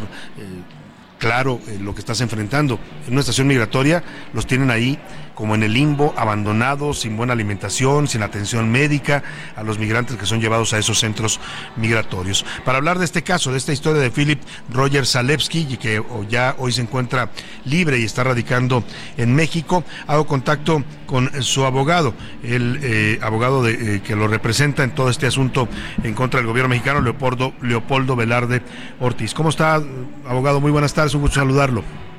[1.21, 2.79] claro eh, lo que estás enfrentando.
[3.05, 4.99] En una estación migratoria los tienen ahí
[5.41, 9.23] como en el limbo, abandonados, sin buena alimentación, sin atención médica,
[9.55, 11.39] a los migrantes que son llevados a esos centros
[11.77, 12.45] migratorios.
[12.63, 14.39] Para hablar de este caso, de esta historia de Philip
[14.71, 17.31] Roger Zalewski, que ya hoy se encuentra
[17.65, 18.83] libre y está radicando
[19.17, 22.13] en México, hago contacto con su abogado,
[22.43, 25.67] el eh, abogado eh, que lo representa en todo este asunto
[26.03, 28.61] en contra del gobierno mexicano, Leopoldo, Leopoldo Velarde
[28.99, 29.33] Ortiz.
[29.33, 29.81] ¿Cómo está,
[30.27, 30.61] abogado?
[30.61, 32.10] Muy buenas tardes, un gusto saludarlo.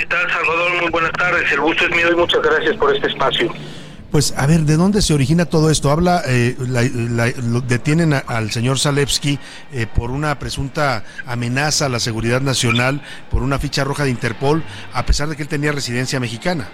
[0.00, 0.80] ¿Qué tal, Salvador?
[0.80, 1.52] Muy buenas tardes.
[1.52, 3.52] El gusto es mío y muchas gracias por este espacio.
[4.10, 5.90] Pues a ver, ¿de dónde se origina todo esto?
[5.90, 7.30] Habla, eh, la-
[7.68, 9.38] detienen a- al señor Zalewski
[9.74, 14.64] eh, por una presunta amenaza a la seguridad nacional, por una ficha roja de Interpol,
[14.94, 16.66] a pesar de que él tenía residencia mexicana.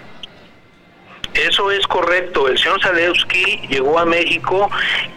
[1.37, 2.47] Eso es correcto.
[2.47, 4.69] El señor Zalewski llegó a México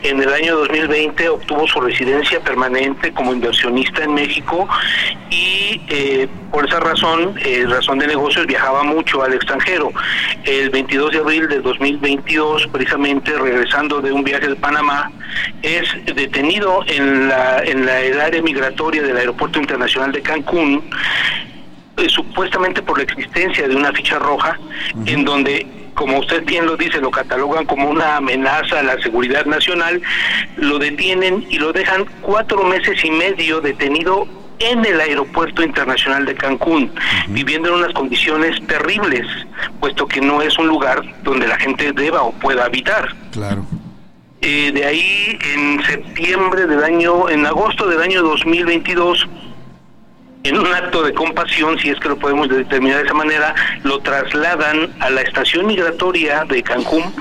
[0.02, 4.68] en el año 2020, obtuvo su residencia permanente como inversionista en México
[5.30, 9.92] y eh, por esa razón, eh, razón de negocios, viajaba mucho al extranjero.
[10.44, 15.10] El 22 de abril de 2022, precisamente regresando de un viaje de Panamá,
[15.62, 20.82] es detenido en la, en la el área migratoria del Aeropuerto Internacional de Cancún
[21.96, 24.58] eh, supuestamente por la existencia de una ficha roja
[25.06, 29.44] en donde como usted bien lo dice, lo catalogan como una amenaza a la seguridad
[29.44, 30.01] nacional,
[30.57, 34.26] lo detienen y lo dejan cuatro meses y medio detenido
[34.61, 36.90] en el aeropuerto internacional de Cancún,
[37.28, 39.26] viviendo en unas condiciones terribles,
[39.78, 43.14] puesto que no es un lugar donde la gente deba o pueda habitar.
[43.30, 43.66] Claro.
[44.40, 49.28] Eh, de ahí, en septiembre del año, en agosto del año 2022,
[50.43, 53.99] en un acto de compasión, si es que lo podemos determinar de esa manera, lo
[54.01, 57.12] trasladan a la estación migratoria de Cancún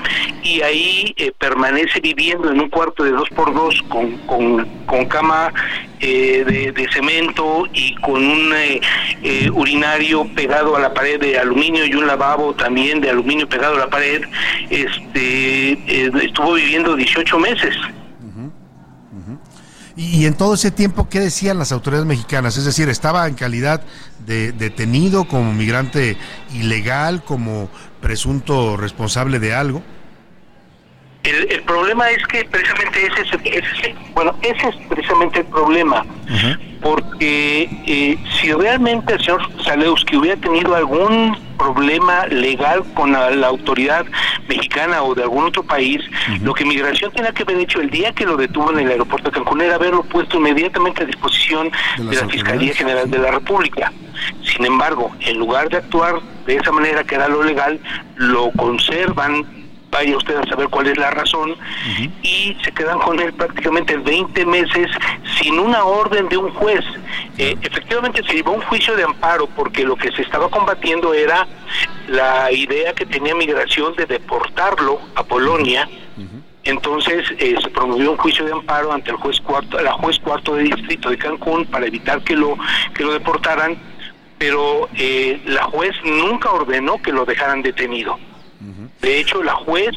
[0.42, 5.04] y ahí eh, permanece viviendo en un cuarto de dos por dos con, con, con
[5.06, 5.52] cama
[6.00, 8.80] eh, de, de cemento y con un eh,
[9.22, 13.74] eh, urinario pegado a la pared de aluminio y un lavabo también de aluminio pegado
[13.74, 14.22] a la pared.
[14.70, 17.76] Este eh, estuvo viviendo 18 meses.
[20.00, 22.56] Y, en todo ese tiempo, ¿qué decían las autoridades mexicanas?
[22.56, 23.82] Es decir, ¿estaba en calidad
[24.24, 26.16] de detenido como migrante
[26.54, 27.68] ilegal, como
[28.00, 29.82] presunto responsable de algo?
[31.22, 35.46] El, el problema es que precisamente ese es, el- ese bueno, ese es precisamente el
[35.46, 36.04] problema,
[36.80, 43.48] porque eh, si realmente el señor Zalewski hubiera tenido algún problema legal con la, la
[43.48, 44.06] autoridad
[44.48, 46.00] mexicana o de algún otro país,
[46.42, 49.28] lo que Migración tenía que haber hecho el día que lo detuvo en el aeropuerto
[49.30, 52.74] de Cancún era haberlo puesto inmediatamente a disposición De la Fiscalía.
[52.74, 53.92] General de la República.
[54.42, 56.14] Sin embargo, en lugar de actuar
[56.46, 57.78] de esa manera que era lo legal,
[58.16, 59.59] lo conservan
[59.90, 61.56] vaya usted a saber cuál es la razón,
[62.22, 64.88] y se quedan con él prácticamente 20 meses
[65.40, 66.84] sin una orden de un juez.
[67.38, 71.46] Eh, efectivamente se llevó un juicio de amparo porque lo que se estaba combatiendo era
[72.08, 75.88] la idea que tenía migración de deportarlo a Polonia.
[76.62, 80.54] Entonces eh, se promovió un juicio de amparo ante el juez cuarto, la juez cuarto
[80.54, 82.54] de distrito de Cancún para evitar que lo
[82.94, 83.78] que lo deportaran,
[84.36, 88.18] pero eh, la juez nunca ordenó que lo dejaran detenido.
[89.00, 89.96] De hecho, la juez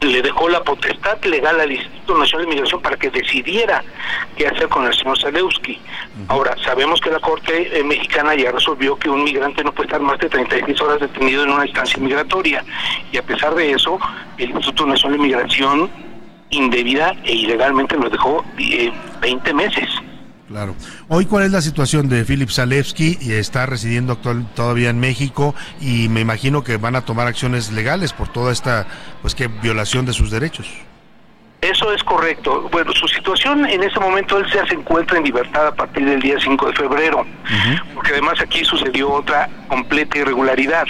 [0.00, 3.82] le dejó la potestad legal al Instituto Nacional de Migración para que decidiera
[4.36, 5.80] qué hacer con el señor Zalewski.
[6.28, 10.00] Ahora, sabemos que la Corte eh, Mexicana ya resolvió que un migrante no puede estar
[10.00, 12.64] más de 36 horas detenido en una instancia migratoria.
[13.10, 13.98] Y a pesar de eso,
[14.38, 15.90] el Instituto Nacional de Migración
[16.50, 19.88] indebida e ilegalmente lo dejó eh, 20 meses.
[20.48, 20.76] Claro.
[21.08, 23.18] Hoy, ¿cuál es la situación de Philip Zalewski?
[23.20, 27.72] Y está residiendo actual, todavía en México y me imagino que van a tomar acciones
[27.72, 28.86] legales por toda esta
[29.22, 30.68] pues que violación de sus derechos.
[31.62, 32.68] Eso es correcto.
[32.70, 36.20] Bueno, su situación en ese momento él ya se encuentra en libertad a partir del
[36.20, 37.26] día 5 de febrero,
[37.94, 40.86] porque además aquí sucedió otra completa irregularidad.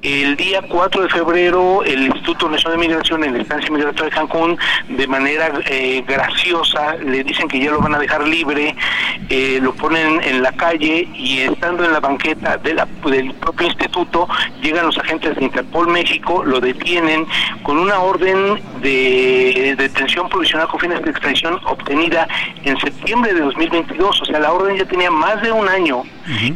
[0.00, 4.10] El día 4 de febrero, el Instituto Nacional de Migración en la estancia migratoria de
[4.10, 4.56] Cancún,
[4.90, 8.76] de manera eh, graciosa, le dicen que ya lo van a dejar libre,
[9.28, 13.66] eh, lo ponen en la calle y estando en la banqueta de la- del propio
[13.66, 14.28] instituto,
[14.62, 17.26] llegan los agentes de Interpol México, lo detienen
[17.64, 22.28] con una orden de detención provisional con fines de extradición obtenida
[22.62, 26.04] en septiembre de 2022, o sea, la orden ya tenía más de un año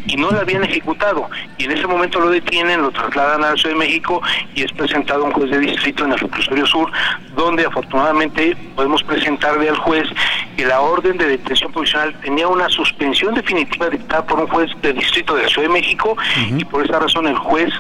[0.06, 1.28] y no la habían ejecutado.
[1.56, 4.20] Y en ese momento lo detienen, lo trasladan a la Ciudad de México
[4.54, 6.90] y es presentado a un juez de distrito en el reclusorio sur,
[7.34, 10.09] donde afortunadamente podemos presentarle al juez
[10.56, 14.92] que la orden de detención provisional tenía una suspensión definitiva dictada por un juez de
[14.92, 16.16] distrito de la Ciudad de México
[16.56, 17.72] y por esa razón el juez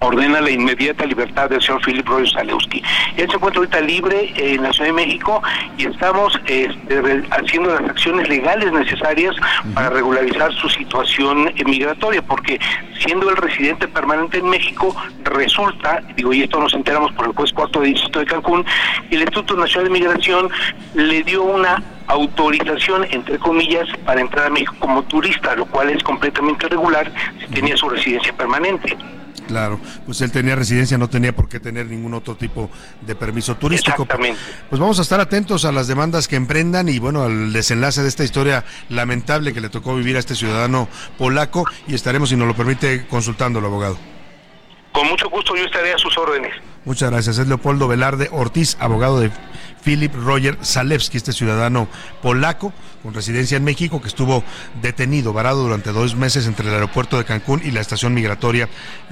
[0.00, 2.82] ordena la inmediata libertad del señor Philip Roy Zalewski.
[3.16, 5.42] Él se encuentra ahorita libre eh, en la Ciudad de México
[5.78, 9.34] y estamos este, haciendo las acciones legales necesarias
[9.74, 12.60] para regularizar su situación eh, migratoria, porque
[12.98, 14.94] siendo el residente permanente en México,
[15.24, 18.64] resulta, digo, y esto nos enteramos por el juez cuarto de distrito de Cancún,
[19.10, 20.50] el Instituto Nacional de Migración
[20.94, 26.02] le dio una autorización, entre comillas, para entrar a México como turista, lo cual es
[26.02, 27.10] completamente irregular
[27.40, 28.96] si tenía su residencia permanente.
[29.46, 32.70] Claro, pues él tenía residencia, no tenía por qué tener ningún otro tipo
[33.00, 34.06] de permiso turístico.
[34.06, 38.08] Pues vamos a estar atentos a las demandas que emprendan y bueno, al desenlace de
[38.08, 42.48] esta historia lamentable que le tocó vivir a este ciudadano polaco y estaremos, si nos
[42.48, 43.98] lo permite, consultándolo, abogado.
[44.92, 46.52] Con mucho gusto yo estaré a sus órdenes.
[46.86, 47.38] Muchas gracias.
[47.38, 49.30] Es Leopoldo Velarde Ortiz, abogado de
[49.86, 51.86] Philip Roger Zalewski, este ciudadano
[52.20, 52.72] polaco
[53.04, 54.42] con residencia en México que estuvo
[54.82, 58.68] detenido, varado durante dos meses entre el aeropuerto de Cancún y la estación migratoria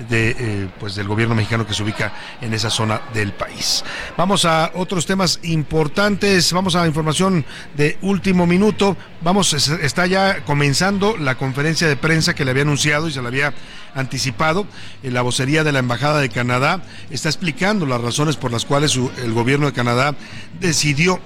[0.09, 3.85] de, eh, pues del gobierno mexicano que se ubica en esa zona del país.
[4.17, 6.53] Vamos a otros temas importantes.
[6.53, 7.45] Vamos a información
[7.77, 8.97] de último minuto.
[9.23, 13.23] Vamos, es- está ya comenzando la conferencia de prensa que le había anunciado y se
[13.23, 13.55] le había
[13.95, 14.67] anticipado.
[15.03, 18.91] Eh, La vocería de la Embajada de Canadá está explicando las razones por las cuales
[18.93, 20.15] su- el gobierno de Canadá
[20.61, 21.21] decidió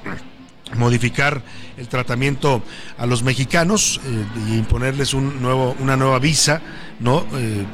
[0.77, 1.43] modificar
[1.79, 2.63] el tratamiento
[2.99, 6.61] a los mexicanos eh, y imponerles un nuevo, una nueva visa,
[7.01, 7.25] ¿no?
[7.35, 7.65] Eh,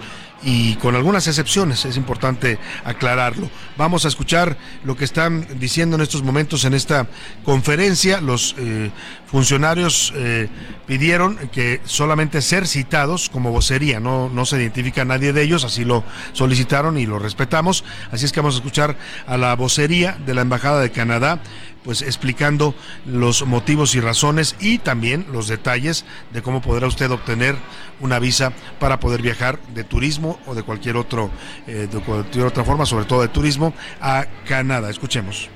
[0.45, 3.49] y con algunas excepciones, es importante aclararlo.
[3.77, 7.07] Vamos a escuchar lo que están diciendo en estos momentos en esta
[7.45, 8.21] conferencia.
[8.21, 8.91] Los eh,
[9.27, 10.49] funcionarios eh,
[10.87, 15.85] pidieron que solamente ser citados como vocería, no, no se identifica nadie de ellos, así
[15.85, 16.05] lo
[16.35, 17.85] solicitaron y lo respetamos.
[18.13, 18.97] Así es que vamos a escuchar
[19.27, 21.41] a la vocería de la Embajada de Canadá
[21.85, 22.75] pues explicando
[23.07, 27.57] los motivos y razones y también los detalles de cómo podrá usted obtener
[28.01, 31.31] una visa para poder viajar de turismo o de cualquier otro
[31.67, 34.91] eh, de cualquier otra forma, sobre todo de turismo a Canadá.
[34.91, 35.49] Escuchemos.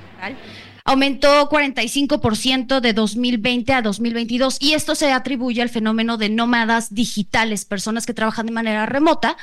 [0.85, 7.65] aumentó 45% de 2020 a 2022 y esto se atribuye al fenómeno de nómadas digitales,
[7.65, 9.37] personas que trabajan de manera remota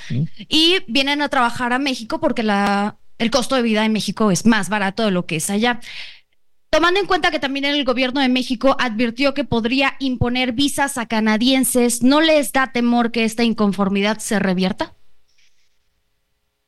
[0.50, 4.46] y vienen a trabajar a México porque la, el costo de vida en México es
[4.46, 5.80] más barato de lo que es allá.
[6.76, 11.06] Tomando en cuenta que también el gobierno de México advirtió que podría imponer visas a
[11.06, 14.94] canadienses, ¿no les da temor que esta inconformidad se revierta?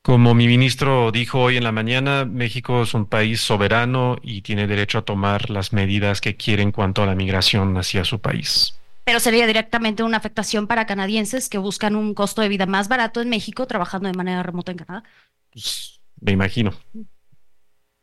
[0.01, 4.65] Como mi ministro dijo hoy en la mañana, México es un país soberano y tiene
[4.65, 8.79] derecho a tomar las medidas que quiere en cuanto a la migración hacia su país.
[9.03, 13.19] Pero sería directamente una afectación para canadienses que buscan un costo de vida más barato
[13.19, 15.03] en México trabajando de manera remota en Canadá.
[15.51, 16.71] Pues, me imagino.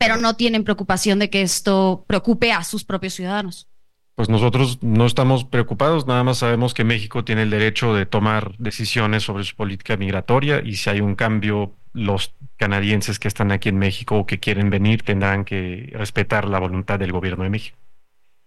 [0.07, 3.67] Pero no tienen preocupación de que esto preocupe a sus propios ciudadanos.
[4.15, 8.57] Pues nosotros no estamos preocupados, nada más sabemos que México tiene el derecho de tomar
[8.57, 13.69] decisiones sobre su política migratoria y si hay un cambio, los canadienses que están aquí
[13.69, 17.77] en México o que quieren venir tendrán que respetar la voluntad del gobierno de México.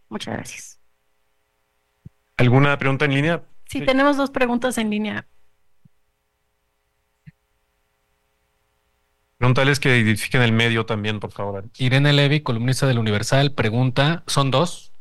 [0.09, 0.81] Muchas gracias.
[2.39, 3.43] ¿Alguna pregunta en línea?
[3.67, 5.27] Sí, tenemos dos preguntas en línea.
[9.39, 11.65] Pregúntales que identifiquen el medio también, por favor.
[11.79, 14.93] Irene Levy, columnista del Universal, pregunta, son dos.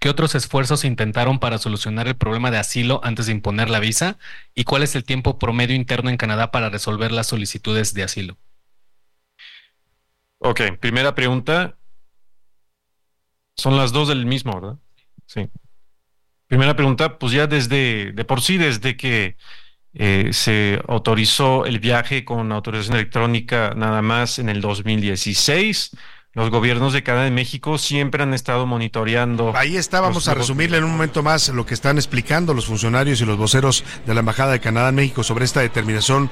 [0.00, 4.18] ¿Qué otros esfuerzos intentaron para solucionar el problema de asilo antes de imponer la visa?
[4.54, 8.36] ¿Y cuál es el tiempo promedio interno en Canadá para resolver las solicitudes de asilo?
[10.38, 11.78] Ok, primera pregunta.
[13.56, 14.78] Son las dos del mismo, ¿verdad?
[15.26, 15.48] Sí.
[16.48, 19.36] Primera pregunta, pues ya desde, de por sí, desde que
[19.94, 25.92] eh, se autorizó el viaje con autorización electrónica nada más en el 2016,
[26.34, 29.52] los gobiernos de Canadá y México siempre han estado monitoreando.
[29.56, 33.20] Ahí está, vamos a resumirle en un momento más lo que están explicando los funcionarios
[33.20, 36.28] y los voceros de la Embajada de Canadá en México sobre esta determinación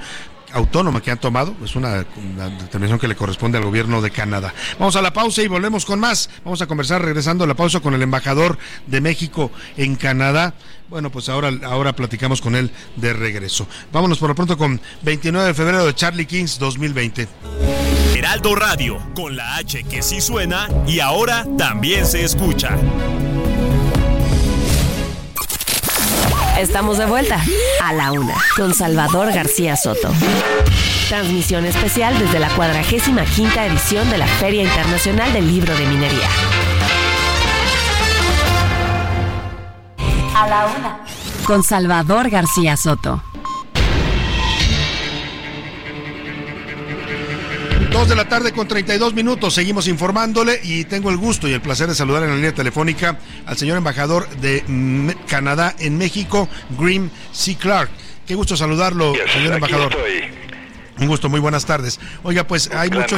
[0.53, 1.55] autónoma que han tomado.
[1.65, 4.53] Es una, una determinación que le corresponde al gobierno de Canadá.
[4.79, 6.31] Vamos a la pausa y volvemos con más.
[6.45, 8.59] Vamos a conversar regresando a la pausa con el embajador
[8.89, 10.55] de México en Canadá.
[10.93, 13.67] Bueno, pues ahora, ahora platicamos con él de regreso.
[13.93, 17.29] Vámonos por lo pronto con 29 de febrero de Charlie Kings 2020.
[18.15, 22.77] Heraldo Radio, con la H que sí suena y ahora también se escucha.
[26.59, 27.43] Estamos de vuelta
[27.83, 30.13] a la una con Salvador García Soto.
[31.09, 36.29] Transmisión especial desde la cuadragésima quinta edición de la Feria Internacional del Libro de Minería.
[40.35, 41.05] A la una
[41.45, 43.23] con Salvador García Soto.
[47.91, 51.61] Dos de la tarde con 32 minutos, seguimos informándole y tengo el gusto y el
[51.61, 56.49] placer de saludar en la línea telefónica al señor embajador de mm, Canadá en México,
[56.79, 57.57] Grim C.
[57.57, 57.91] Clark.
[58.27, 59.93] Qué gusto saludarlo, señor aquí embajador.
[59.93, 60.42] estoy.
[61.03, 61.99] Un gusto, muy buenas tardes.
[62.23, 63.17] Oiga, pues hay gran mucho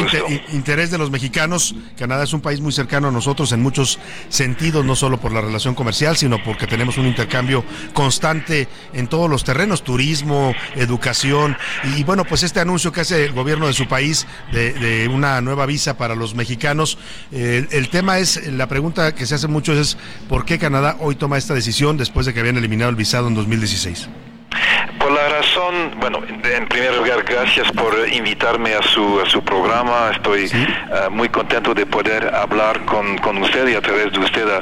[0.54, 1.74] interés de los mexicanos.
[1.98, 3.98] Canadá es un país muy cercano a nosotros en muchos
[4.30, 7.62] sentidos, no solo por la relación comercial, sino porque tenemos un intercambio
[7.92, 11.58] constante en todos los terrenos, turismo, educación.
[11.94, 15.42] Y bueno, pues este anuncio que hace el gobierno de su país de, de una
[15.42, 16.96] nueva visa para los mexicanos,
[17.32, 21.16] eh, el tema es, la pregunta que se hace mucho es, ¿por qué Canadá hoy
[21.16, 24.08] toma esta decisión después de que habían eliminado el visado en 2016?
[24.98, 25.53] Por la razón,
[25.96, 30.10] bueno, en primer lugar, gracias por invitarme a su, a su programa.
[30.12, 30.50] Estoy
[30.92, 34.58] ah, muy contento de poder hablar con, con usted y a través de usted a,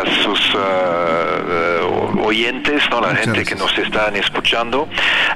[0.00, 1.80] a sus eh,
[2.22, 3.00] oyentes, ¿no?
[3.00, 4.88] la gente que nos están escuchando.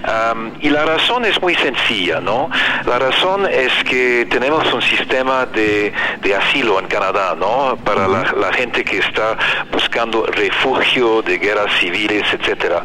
[0.04, 2.50] Am, y la razón es muy sencilla, ¿no?
[2.86, 7.76] La razón es que tenemos un sistema de, de asilo en Canadá, ¿no?
[7.84, 9.36] Para la, la gente que está
[9.72, 12.84] buscando refugio de guerras civiles, etcétera.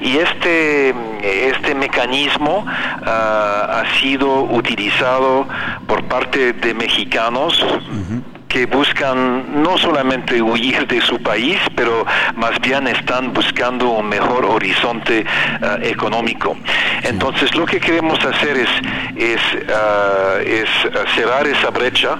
[0.00, 2.03] Y este, este mecanismo
[3.04, 5.46] ah, ha sido utilizado
[5.86, 7.64] por parte de mexicanos
[8.54, 12.06] que buscan no solamente huir de su país, pero
[12.36, 15.26] más bien están buscando un mejor horizonte
[15.60, 16.56] ah, económico.
[17.02, 18.68] Entonces lo que queremos hacer es,
[19.16, 19.40] es,
[19.74, 20.68] ah, es
[21.16, 22.16] cerrar esa brecha,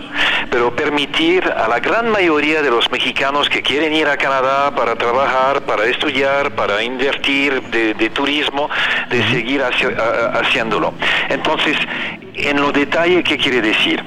[0.51, 4.97] pero permitir a la gran mayoría de los mexicanos que quieren ir a Canadá para
[4.97, 8.69] trabajar, para estudiar, para invertir de, de turismo,
[9.09, 9.94] de seguir haci-
[10.40, 10.94] haciéndolo.
[11.28, 11.77] Entonces,
[12.35, 14.02] en lo detalle, ¿qué quiere decir?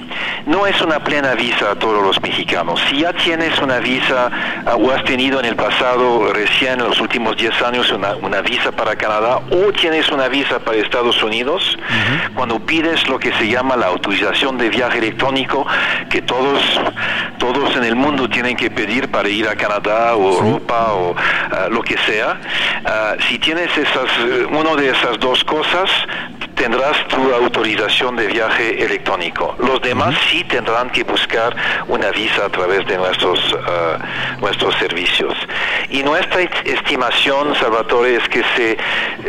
[0.45, 2.79] No es una plena visa a todos los mexicanos.
[2.89, 4.29] Si ya tienes una visa
[4.65, 8.41] ah, o has tenido en el pasado, recién en los últimos 10 años, una, una
[8.41, 11.77] visa para Canadá o tienes una visa para Estados Unidos,
[12.35, 15.65] cuando pides lo que se llama la autorización de viaje electrónico,
[16.09, 16.61] que todos,
[17.37, 21.67] todos en el mundo tienen que pedir para ir a Canadá o Europa o ah,
[21.69, 22.39] lo que sea,
[22.85, 25.89] ah, si tienes esas, eh, uno de esas dos cosas,
[26.57, 29.55] tendrás tu autorización de viaje electrónico.
[29.59, 31.55] Los demás sí tendrán que buscar
[31.87, 33.97] una visa a través de nuestros, ah,
[34.41, 35.33] nuestros servicios.
[35.89, 38.77] Y nuestra est- estimación, Salvatore, es que se,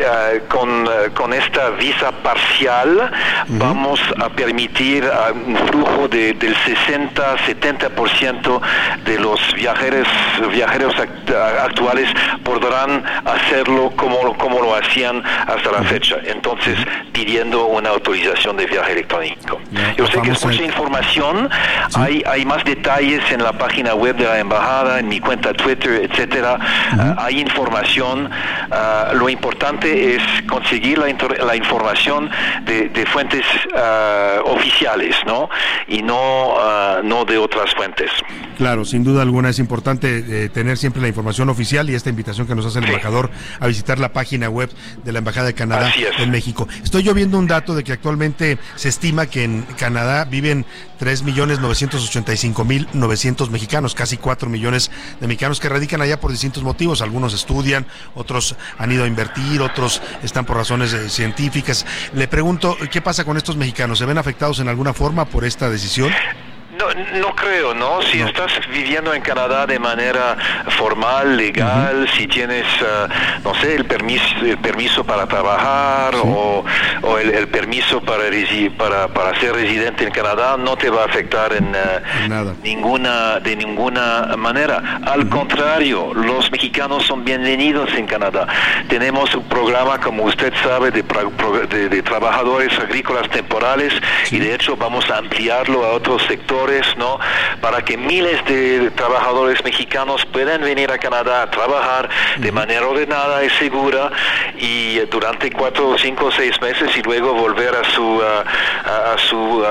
[0.07, 3.11] ah, con, ah, con esta visa parcial
[3.49, 5.05] vamos a permitir
[5.47, 8.61] un flujo de, del 60-70%
[9.05, 10.09] de los viajeros,
[10.51, 11.35] viajeros act-
[11.65, 12.09] actuales
[12.43, 16.17] podrán hacerlo como, como lo hacían hasta la fecha.
[16.25, 16.77] Entonces,
[17.23, 19.61] pidiendo una autorización de viaje electrónico.
[19.97, 21.49] Yo sé que es mucha información,
[21.95, 26.09] hay, hay más detalles en la página web de la embajada, en mi cuenta Twitter,
[26.09, 26.57] etcétera.
[26.61, 28.31] Ah, hay información.
[28.71, 32.31] Ah, lo importante es conseguir la, inter- la información
[32.65, 33.45] de, de fuentes
[33.77, 35.49] ah, oficiales, ¿no?
[35.89, 38.11] Y no, no de otras fuentes.
[38.59, 42.47] Claro, sin duda alguna es importante eh, tener siempre la información oficial y esta invitación
[42.47, 44.71] que nos hace el embajador a visitar la página web
[45.05, 46.69] de la Embajada de Canadá en México.
[46.85, 50.65] Estoy viendo un dato de que actualmente se estima que en Canadá viven
[51.01, 54.91] 3.985.900 mexicanos, casi 4 millones
[55.21, 57.03] de mexicanos que radican allá por distintos motivos.
[57.03, 61.87] Algunos estudian, otros han ido a invertir, otros están por razones eh, científicas.
[62.15, 63.99] Le pregunto, ¿qué pasa con estos mexicanos?
[63.99, 66.13] ¿Se ven afectados en alguna forma por esta decisión?
[66.79, 68.01] No, no creo, ¿no?
[68.03, 70.37] Si estás viviendo en Canadá de manera
[70.77, 73.09] formal, legal, si tienes, ah,
[73.43, 76.65] no sé, el permiso, el permiso para trabajar o,
[77.03, 78.25] o el, el permiso para,
[78.77, 83.57] para, para ser residente en Canadá, no te va a afectar en ah, ninguna, de
[83.57, 85.01] ninguna manera.
[85.05, 88.47] Al contrario, los mexicanos son bienvenidos en Canadá.
[88.89, 93.93] Tenemos un programa, como usted sabe, de trabajadores agrícolas temporales
[94.31, 97.19] y de hecho vamos a ampliarlo a otros sectores, ¿no?
[97.61, 102.09] Para que miles de trabajadores mexicanos puedan venir a Canadá a trabajar
[102.39, 104.11] de manera ordenada y segura
[104.59, 109.65] y eh, durante cuatro, cinco, seis meses y luego volver a su a, a su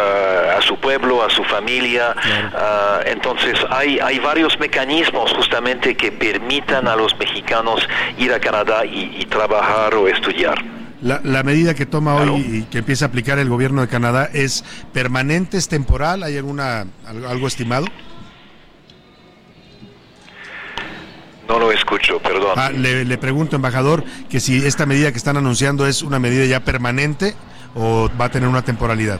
[0.57, 2.15] a su pueblo, a su familia.
[2.56, 7.88] Ah, entonces hay hay varios mecanismos justamente que permitan a los mexicanos
[8.18, 10.77] ir a Canadá y, y trabajar o estudiar.
[11.02, 14.30] La, la medida que toma hoy y que empieza a aplicar el gobierno de Canadá
[14.34, 14.64] es
[14.94, 17.86] permanente, es temporal, ¿hay alguna algo, algo estimado?
[21.48, 22.53] No lo escucho, perdón.
[22.57, 26.45] Ah, le, le pregunto, embajador, que si esta medida que están anunciando es una medida
[26.45, 27.36] ya permanente
[27.76, 29.19] o va a tener una temporalidad.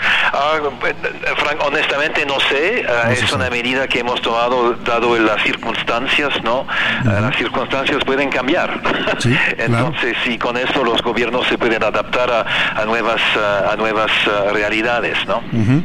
[0.00, 0.94] Ah, eh,
[1.36, 2.84] Frank, honestamente no sé.
[2.88, 6.66] Ah, es una medida que hemos tomado dado las circunstancias, ¿no?
[6.68, 8.80] Ah, las circunstancias pueden cambiar.
[9.58, 14.10] Entonces, sí, con eso los gobiernos se pueden adaptar a, a nuevas ah, a nuevas
[14.52, 15.38] realidades, ¿no?
[15.52, 15.82] Ujú.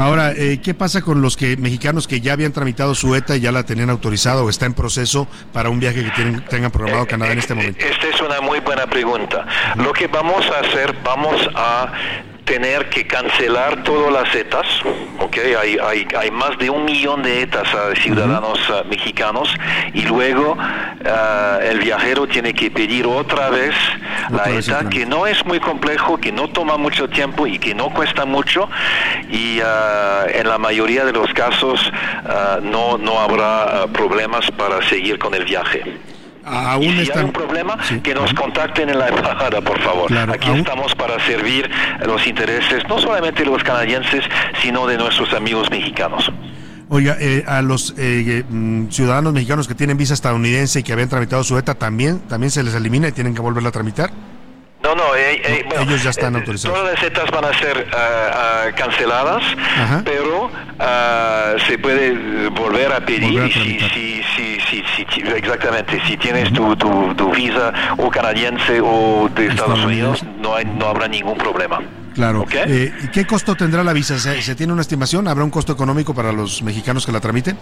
[0.00, 3.40] Ahora, eh, ¿qué pasa con los que mexicanos que ya habían tramitado su ETA y
[3.40, 7.06] ya la tenían autorizado o está en proceso para un viaje que tienen, tengan programado
[7.06, 7.84] Canadá en este momento?
[7.84, 9.44] Esta es una muy buena pregunta.
[9.76, 11.92] Lo que vamos a hacer, vamos a
[12.50, 14.66] tener que cancelar todas las ETAs,
[15.20, 15.36] ¿ok?
[15.60, 19.54] Hay, hay, hay más de un millón de ETAs a ciudadanos ah, mexicanos
[19.94, 23.72] y luego ah, el viajero tiene que pedir otra vez
[24.30, 27.72] la vez ETA, que no es muy complejo, que no toma mucho tiempo y que
[27.72, 28.68] no cuesta mucho
[29.30, 31.80] y ah, en la mayoría de los casos
[32.24, 35.84] ah, no, no habrá ah, problemas para seguir con el viaje.
[36.50, 40.06] Aún si están- hay un problema, que nos contacten en la embajada, por favor.
[40.08, 41.70] Claro, Aquí aún- estamos para servir
[42.04, 44.24] los intereses, no solamente de los canadienses,
[44.62, 46.30] sino de nuestros amigos mexicanos.
[46.92, 51.08] Oiga, eh, a los eh, mm, ciudadanos mexicanos que tienen visa estadounidense y que habían
[51.08, 54.10] tramitado su ETA, ¿también, también se les elimina y tienen que volverla a tramitar?
[54.82, 56.76] No, no, eh, eh, bueno, ellos ya están eh, autorizados.
[56.76, 59.42] Todas las ETAs van a ser ah, ah, canceladas,
[59.78, 60.02] Ajá.
[60.04, 60.50] pero
[60.80, 65.20] ah, se puede eh, volver a pedir Volver a y si, si, si, si, si-
[65.22, 70.64] exactamente, si tienes tu, tu, tu visa o canadiense o de Estados Unidos, no, hay,
[70.64, 71.80] no habrá ningún problema.
[72.14, 72.44] Claro.
[72.52, 74.18] Eh, ¿y ¿Qué costo tendrá la visa?
[74.18, 75.28] ¿Se, se tiene una estimación?
[75.28, 77.56] ¿Habrá un costo económico para los mexicanos que la tramiten?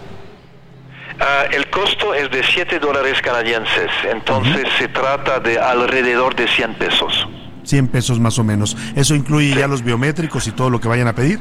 [1.19, 6.75] Ah, el costo es de 7 dólares canadienses, entonces se trata de alrededor de 100
[6.75, 7.27] pesos.
[7.63, 8.75] 100 pesos más o menos.
[8.95, 11.39] ¿Eso incluye ya los biométricos y todo lo que vayan a pedir?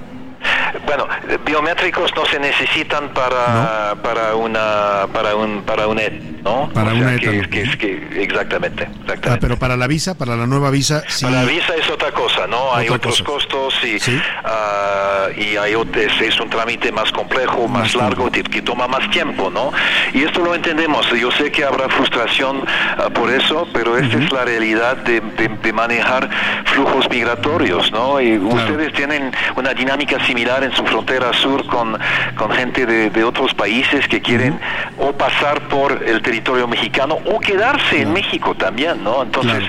[0.86, 1.06] Bueno,
[1.44, 6.12] biométricos no se necesitan para para una para un para un ET,
[6.42, 6.68] ¿no?
[6.72, 9.30] Para O sea, una que, ETA, que es que exactamente, exactamente.
[9.30, 11.24] Ah, pero para la visa, para la nueva visa, sí.
[11.24, 12.74] Para la visa es otra cosa, ¿no?
[12.74, 13.32] Hay Otra otros cosa.
[13.48, 13.98] costos y,
[14.44, 19.08] ah, y hay es, es un trámite más complejo, más, largo, que, que toma más
[19.10, 19.72] tiempo, ¿no?
[20.12, 21.08] Y esto lo entendemos.
[21.10, 22.62] Yo sé que habrá frustración
[22.98, 26.28] ah, por eso, pero esta es la realidad de, de- de manejar
[26.66, 28.20] flujos migratorios, ¿no?
[28.20, 31.98] Y ustedes tienen una dinámica similar en su frontera sur con,
[32.36, 34.58] con gente de, de otros países que quieren
[34.98, 39.22] o pasar por el territorio mexicano o quedarse en México también, ¿no?
[39.22, 39.62] Entonces,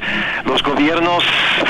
[0.45, 1.23] los gobiernos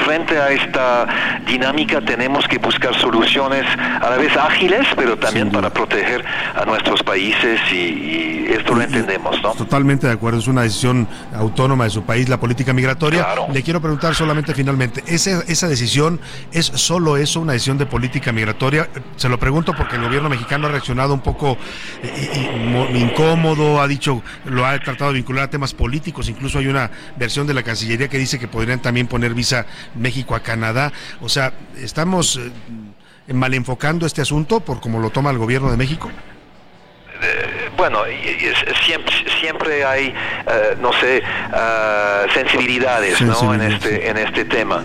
[0.05, 1.07] frente a esta
[1.45, 3.65] dinámica tenemos que buscar soluciones
[4.01, 6.23] a la vez ágiles, pero también para proteger
[6.55, 9.51] a nuestros países y, y esto lo entendemos, ¿no?
[9.53, 13.21] Totalmente de acuerdo, es una decisión autónoma de su país, la política migratoria.
[13.53, 16.19] Le quiero preguntar solamente finalmente, ¿ese- ¿esa decisión
[16.51, 18.87] es solo eso, una decisión de política migratoria?
[19.15, 21.57] Se lo pregunto porque el gobierno mexicano ha reaccionado un poco
[22.01, 26.29] eh, eh, mo- incómodo, ha dicho, lo ha tratado de vincular a temas políticos.
[26.29, 29.65] Incluso hay una versión de la Cancillería que dice que podrían también poner visa
[29.95, 30.93] México a Canadá.
[31.21, 32.37] O sea, estamos
[33.27, 36.09] eh, mal enfocando este asunto por como lo toma el gobierno de México.
[37.79, 37.99] Eh, bueno,
[38.85, 43.53] siempre, siempre hay, eh, no sé, eh, sensibilidades, ¿no?
[43.53, 44.83] en este en este tema.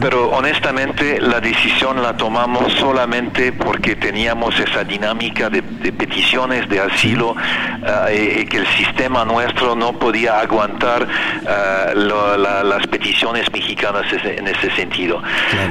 [0.00, 7.34] pero honestamente la decisión la tomamos solamente porque teníamos esa dinámica de, peticiones de asilo
[8.12, 11.06] y que el sistema nuestro no podía aguantar
[11.94, 15.22] las peticiones mexicanas en ese sentido.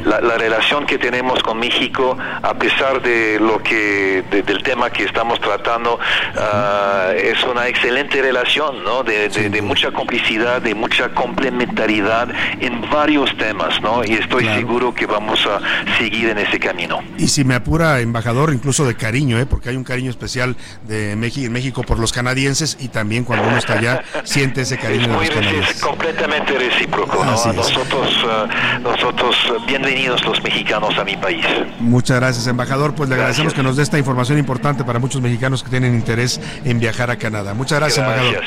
[0.06, 5.40] La, relación que tenemos con México, a pesar de lo que del tema que estamos
[5.40, 6.00] tratando,
[6.65, 9.03] Ah, es una excelente relación, ¿no?
[9.03, 12.30] De, mucha complicidad, de mucha complementariedad
[12.61, 14.02] en varios temas, ¿no?
[14.06, 15.60] Y estoy seguro que vamos a
[15.98, 17.02] seguir en ese camino.
[17.18, 19.45] Y si me apura, embajador, incluso de cariño, ¿eh?
[19.45, 20.56] Porque hay un cariño especial
[20.88, 25.07] de México, México por los canadienses y también cuando uno está allá siente ese cariño
[25.07, 25.81] de los canadienses.
[25.81, 27.31] completamente recíproco, ¿no?
[27.31, 29.35] Nosotros, ah, nosotros,
[29.68, 31.45] bienvenidos los mexicanos a mi país.
[31.80, 32.95] Muchas gracias, embajador.
[32.95, 36.40] Pues le agradecemos que nos dé esta información importante para muchos mexicanos que tienen interés
[36.66, 37.54] en viajar a Canadá.
[37.54, 38.44] Muchas gracias, embajador.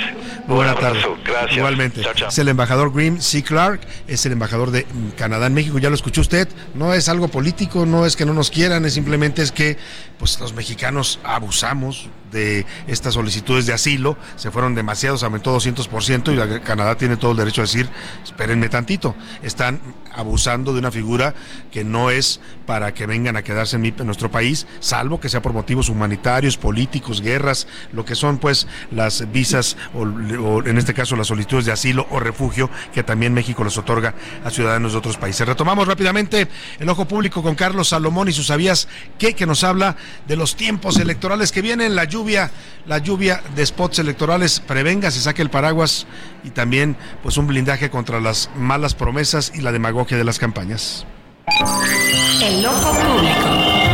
[0.46, 1.00] Muy buena tarde.
[1.24, 1.56] Gracias.
[1.56, 2.02] Igualmente.
[2.28, 3.42] Es el embajador Green C.
[3.42, 5.78] Clark, es el embajador de Canadá en México.
[5.78, 6.48] Ya lo escuchó usted.
[6.74, 9.76] No es algo político, no es que no nos quieran, es simplemente es que
[10.18, 16.60] pues los mexicanos abusamos de estas solicitudes de asilo, se fueron demasiados, aumentó 200% y
[16.60, 17.88] Canadá tiene todo el derecho a decir,
[18.24, 19.80] espérenme tantito, están
[20.14, 21.34] abusando de una figura
[21.70, 25.52] que no es para que vengan a quedarse en, nuestro país, salvo que sea por
[25.52, 31.28] motivos humanitarios, políticos, guerras, lo que son pues las visas o, en este caso las
[31.28, 34.14] solicitudes de asilo o refugio que también México les otorga
[34.44, 35.46] a ciudadanos de otros países.
[35.46, 36.48] Retomamos rápidamente
[36.78, 38.88] el ojo público con Carlos Salomón y sus sabías
[39.18, 39.96] que que nos habla
[40.26, 42.50] de los tiempos electorales que vienen, la lluvia,
[42.86, 46.06] la lluvia de spots electorales, prevenga, se saque el paraguas
[46.44, 51.06] y también pues un blindaje contra las malas promesas y la demagogia de las campañas.
[52.42, 53.86] El ojo público.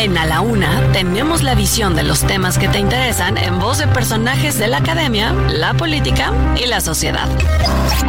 [0.00, 3.78] En A la Una tenemos la visión de los temas que te interesan en voz
[3.78, 7.28] de personajes de la academia, la política y la sociedad.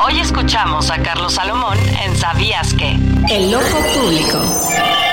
[0.06, 2.92] Hoy escuchamos a Carlos Salomón en Sabías que.
[3.30, 5.11] El ojo público.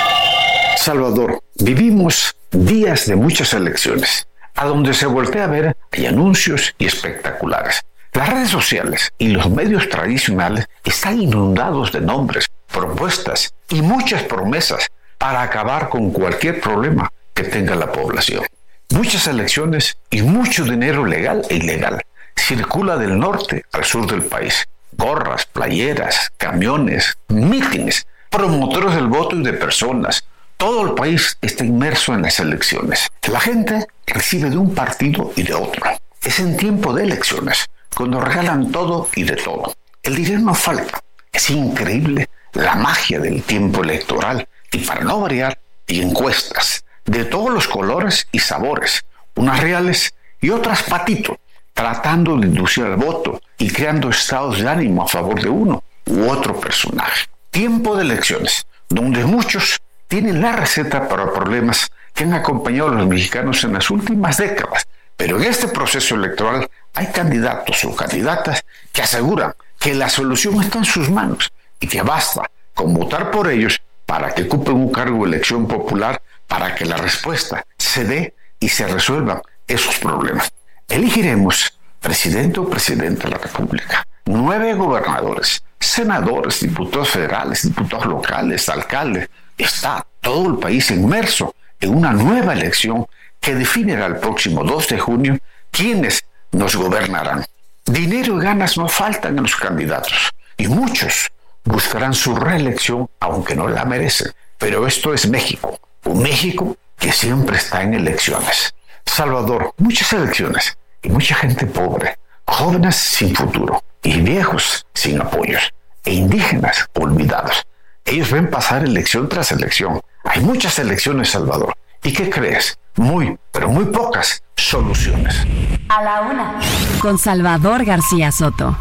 [0.81, 4.29] Salvador, vivimos días de muchas elecciones.
[4.55, 7.83] A donde se voltea a ver hay anuncios y espectaculares.
[8.13, 14.87] Las redes sociales y los medios tradicionales están inundados de nombres, propuestas y muchas promesas
[15.19, 18.45] para acabar con cualquier problema que tenga la población.
[18.91, 22.01] Muchas elecciones y mucho dinero legal e ilegal
[22.37, 24.65] circula del norte al sur del país.
[24.93, 30.25] Gorras, playeras, camiones, mítines, promotores del voto y de personas,
[30.59, 33.09] todo el país está inmerso en las elecciones.
[33.31, 35.87] La gente recibe de un partido y de otro.
[36.23, 39.73] Es en tiempo de elecciones, cuando regalan todo y de todo.
[40.03, 41.01] El dinero no falta.
[41.33, 44.47] Es increíble la magia del tiempo electoral.
[44.73, 49.05] Y para no variar, y encuestas de todos los colores y sabores,
[49.37, 51.39] unas reales y otras patito,
[51.73, 56.29] tratando de inducir al voto y creando estados de ánimo a favor de uno u
[56.29, 57.27] otro personaje.
[57.51, 59.79] Tiempo de elecciones, donde muchos
[60.09, 64.87] tienen la receta para problemas que han acompañado a los mexicanos en las últimas décadas.
[65.17, 70.79] Pero en este proceso electoral hay candidatos o candidatas que aseguran que la solución está
[70.79, 75.25] en sus manos y que basta con votar por ellos para que ocupen un cargo
[75.25, 80.51] de elección popular para que la respuesta se dé y se resuelvan esos problemas.
[80.89, 89.29] Elegiremos presidente o presidenta de la República, nueve gobernadores, senadores, diputados federales, diputados locales, alcaldes,
[89.59, 93.07] está todo el país inmerso en una nueva elección
[93.41, 95.39] que definirá el próximo 2 de junio
[95.71, 97.45] quiénes nos gobernarán.
[97.85, 101.29] Dinero y ganas no faltan en los candidatos y muchos
[101.65, 104.33] buscarán su reelección aunque no la merecen.
[104.59, 108.75] Pero esto es México, un México que siempre está en elecciones.
[109.07, 115.73] Salvador, muchas elecciones y mucha gente pobre, jóvenes sin futuro y viejos sin apoyos
[116.05, 117.65] e indígenas olvidados.
[118.11, 120.01] Ellos ven pasar elección tras elección.
[120.25, 121.75] Hay muchas elecciones, Salvador.
[122.03, 122.79] ¿Y qué crees?
[122.97, 125.47] Muy, pero muy pocas soluciones.
[125.91, 126.59] A la una.
[127.03, 128.79] Con Salvador García Soto.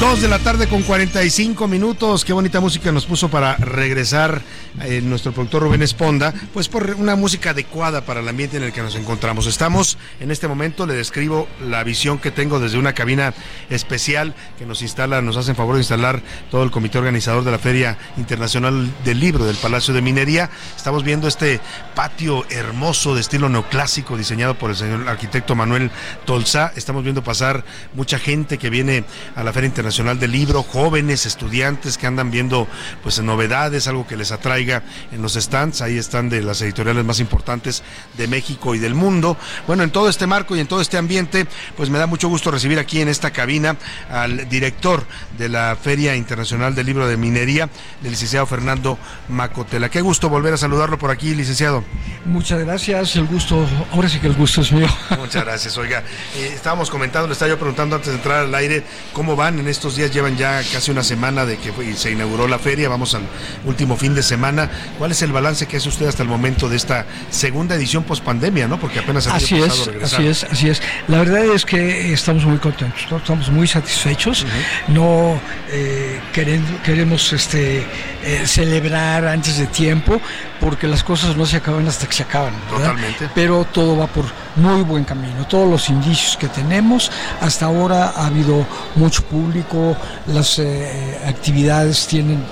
[0.00, 2.24] Dos de la tarde con 45 minutos.
[2.24, 4.40] Qué bonita música nos puso para regresar
[4.82, 6.32] eh, nuestro productor Rubén Esponda.
[6.54, 9.48] Pues por una música adecuada para el ambiente en el que nos encontramos.
[9.48, 13.34] Estamos en este momento, le describo la visión que tengo desde una cabina
[13.70, 17.58] especial que nos instala, nos hacen favor de instalar todo el comité organizador de la
[17.58, 20.48] Feria Internacional del Libro del Palacio de Minería.
[20.76, 21.60] Estamos viendo este
[21.96, 25.90] patio hermoso de estilo neoclásico diseñado por el señor arquitecto Manuel
[26.24, 26.72] Tolzá.
[26.76, 27.64] Estamos viendo pasar
[27.94, 29.02] mucha gente que viene
[29.34, 32.68] a la Feria Internacional Nacional del Libro, jóvenes, estudiantes que andan viendo
[33.02, 34.82] pues novedades, algo que les atraiga
[35.12, 37.82] en los stands, ahí están de las editoriales más importantes
[38.18, 39.38] de México y del mundo.
[39.66, 42.50] Bueno, en todo este marco y en todo este ambiente, pues me da mucho gusto
[42.50, 43.78] recibir aquí en esta cabina
[44.10, 45.06] al director
[45.38, 47.70] de la Feria Internacional del Libro de Minería,
[48.04, 48.98] el licenciado Fernando
[49.28, 49.88] Macotela.
[49.88, 51.82] Qué gusto volver a saludarlo por aquí, licenciado.
[52.26, 54.88] Muchas gracias, el gusto, ahora sí que el gusto es mío.
[55.18, 56.02] Muchas gracias, oiga,
[56.36, 58.84] eh, estábamos comentando, le estaba yo preguntando antes de entrar al aire,
[59.14, 62.48] ¿cómo van en este estos días llevan ya casi una semana de que se inauguró
[62.48, 63.22] la feria, vamos al
[63.64, 64.68] último fin de semana.
[64.98, 68.24] ¿Cuál es el balance que hace usted hasta el momento de esta segunda edición post
[68.24, 68.80] pandemia, no?
[68.80, 70.82] Porque apenas así es, así es, así es.
[71.06, 74.44] La verdad es que estamos muy contentos, estamos muy satisfechos.
[74.88, 75.40] No
[75.70, 77.86] eh, queremos, este
[78.24, 80.20] eh, celebrar antes de tiempo
[80.60, 82.54] porque las cosas no se acaban hasta que se acaban.
[82.68, 83.28] Totalmente.
[83.34, 84.24] Pero todo va por
[84.56, 85.46] muy buen camino.
[85.46, 87.10] Todos los indicios que tenemos
[87.40, 88.66] hasta ahora ha habido
[88.96, 92.44] mucho público las eh, actividades tienen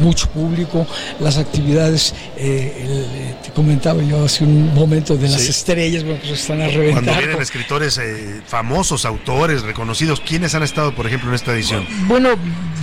[0.00, 0.86] mucho público,
[1.20, 6.60] las actividades, eh, te comentaba yo hace un momento de las estrellas, bueno, pues están
[6.60, 7.04] a reventar.
[7.04, 11.86] Cuando vienen escritores eh, famosos, autores, reconocidos, ¿quiénes han estado, por ejemplo, en esta edición?
[12.06, 12.30] Bueno,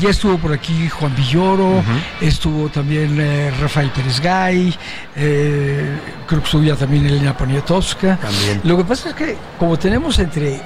[0.01, 1.83] ya estuvo por aquí Juan Villoro,
[2.21, 3.17] estuvo también
[3.59, 4.73] Rafael Pérez Gay,
[5.13, 8.17] creo que estuvo ya también Elena Poniatowska.
[8.17, 8.61] También.
[8.63, 10.61] Lo que pasa es que como tenemos entre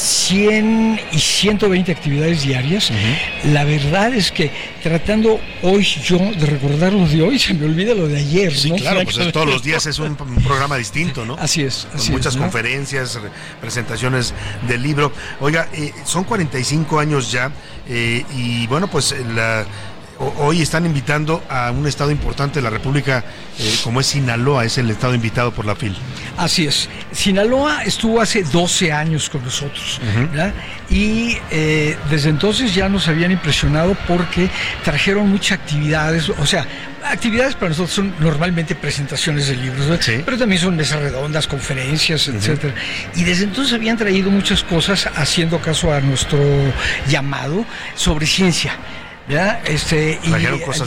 [0.00, 2.90] 100 y 120 actividades diarias.
[3.44, 4.50] La verdad es que
[4.82, 8.56] tratando hoy yo de recordar lo de hoy, se me olvida lo de ayer.
[8.56, 11.34] Sí, claro, pues todos los días es un, programa distinto, ¿no?
[11.34, 11.86] Así es.
[11.94, 13.18] Con muchas conferencias,
[13.60, 14.34] presentaciones
[14.66, 15.12] del libro.
[15.40, 17.50] Oiga, eh, son 45 años ya
[17.88, 19.66] eh, y bueno, pues la
[20.20, 23.24] hoy están invitando a un estado importante de la República,
[23.58, 25.96] eh, como es Sinaloa, es el estado invitado por la FIL.
[26.36, 26.88] Así es.
[27.12, 30.00] Sinaloa estuvo hace 12 años con nosotros,
[30.90, 34.50] Y eh, desde entonces ya nos habían impresionado porque
[34.84, 36.66] trajeron muchas actividades, o sea,
[37.04, 39.86] actividades para nosotros son normalmente presentaciones de libros,
[40.24, 42.74] pero también son mesas redondas, conferencias, etcétera.
[43.14, 46.38] Y desde entonces habían traído muchas cosas haciendo caso a nuestro
[47.08, 47.64] llamado
[47.94, 48.74] sobre ciencia.
[49.30, 49.62] ¿Ya?
[49.64, 50.30] Este, y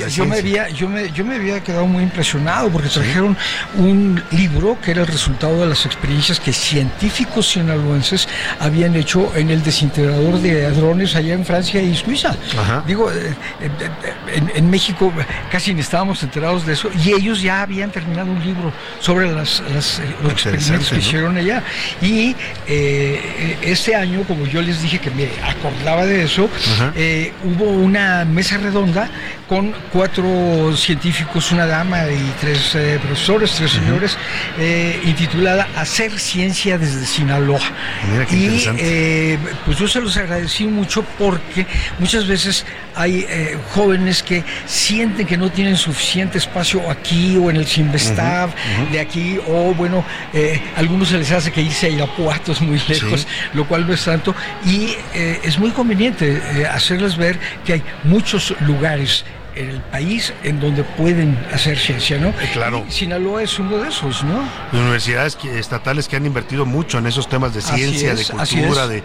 [0.10, 3.38] yo, me había, yo, me, yo me había quedado muy impresionado porque trajeron
[3.78, 8.28] un libro que era el resultado de las experiencias que científicos sinaloenses
[8.60, 12.36] habían hecho en el desintegrador de hadrones allá en Francia y Suiza.
[12.86, 13.70] Digo, eh, eh,
[14.36, 15.12] en, en, México
[15.52, 19.62] casi ni estábamos enterados de eso y ellos ya habían terminado un libro sobre las,
[19.74, 21.64] las eh, los experimentos que hicieron allá.
[22.02, 22.36] Y
[22.68, 26.50] este año, como yo les dije que me acordaba de eso,
[27.44, 29.10] hubo una mesa redonda
[29.48, 34.18] con cuatro científicos, una dama y tres eh, profesores, tres señores,
[34.58, 37.60] eh, intitulada Hacer Ciencia desde Sinaloa.
[38.32, 41.66] y eh, pues yo se los agradecí mucho porque
[42.00, 42.66] muchas veces
[42.96, 43.26] hay
[43.74, 48.52] jóvenes que sienten que no tienen suficiente espacio aquí o en el Sinvestav
[48.92, 50.06] de aquí, o bueno,
[50.76, 54.04] algunos se les hace que irse a Irapuato es muy lejos, lo cual no es
[54.04, 54.36] tanto,
[54.66, 56.42] y es muy conveniente
[56.72, 57.84] hacerles ver que hay
[58.24, 59.26] muchos lugares
[59.56, 62.30] el país en donde pueden hacer ciencia, ¿no?
[62.30, 62.86] Eh, claro.
[62.90, 64.44] Sinaloa es uno de esos, ¿no?
[64.72, 69.04] De universidades estatales que han invertido mucho en esos temas de ciencia, de cultura, de,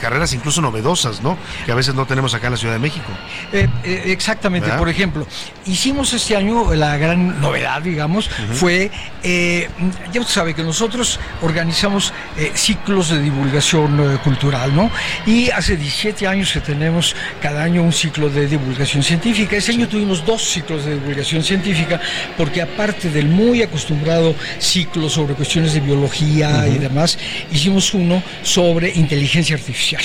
[0.00, 1.36] carreras incluso novedosas, ¿no?
[1.64, 3.06] Que a veces no tenemos acá en la Ciudad de México.
[3.52, 4.70] Eh, eh, exactamente.
[4.70, 5.26] Por ejemplo,
[5.66, 8.90] hicimos este año la gran novedad, digamos, fue,
[9.22, 12.12] ya usted sabe que nosotros organizamos
[12.54, 14.90] ciclos de divulgación cultural, ¿no?
[15.26, 19.88] Y hace 17 años que tenemos cada año un ciclo de divulgación científica ese año
[19.88, 22.00] tuvimos dos ciclos de divulgación científica,
[22.36, 27.18] porque aparte del muy acostumbrado ciclo sobre cuestiones de biología y demás,
[27.50, 30.02] hicimos uno sobre inteligencia artificial.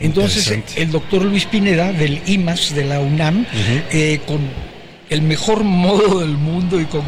[0.00, 3.46] Entonces, el doctor Luis Pineda, del IMAS, de la UNAM,
[3.92, 4.69] eh, con
[5.10, 7.02] el mejor modo del mundo y con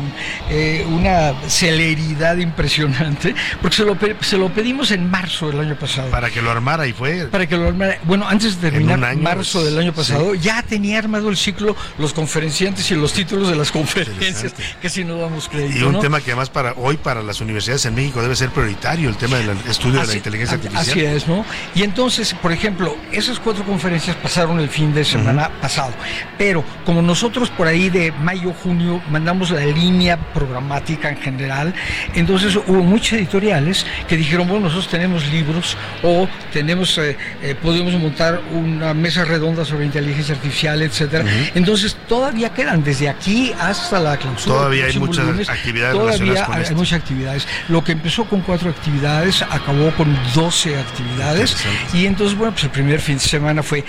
[0.51, 6.11] eh, una celeridad impresionante, porque se lo, se lo pedimos en marzo del año pasado.
[6.11, 7.27] Para que lo armara y fue.
[7.29, 7.99] Para que lo armara.
[8.03, 12.91] Bueno, antes de terminar marzo del año pasado, ya tenía armado el ciclo, los conferenciantes
[12.91, 15.79] y los títulos de las conferencias, que si no damos crédito.
[15.79, 19.09] Y un tema que además para hoy, para las universidades en México, debe ser prioritario,
[19.09, 20.83] el tema del estudio de la inteligencia artificial.
[20.83, 21.45] Así es, ¿no?
[21.77, 25.93] Y entonces, por ejemplo, esas cuatro conferencias pasaron el fin de semana pasado,
[26.37, 31.75] pero como nosotros por ahí de mayo, junio mandamos la línea programática en general,
[32.15, 37.93] entonces hubo muchas editoriales que dijeron, bueno, nosotros tenemos libros o tenemos, eh, eh, podemos
[37.95, 41.25] montar una mesa redonda sobre inteligencia artificial, etcétera.
[41.55, 44.57] Entonces todavía quedan desde aquí hasta la clausura.
[44.57, 45.97] Todavía hay muchas actividades.
[45.97, 47.47] Todavía hay muchas actividades.
[47.69, 51.57] Lo que empezó con cuatro actividades acabó con 12 actividades
[51.93, 53.85] y entonces, bueno, pues el primer fin de semana fue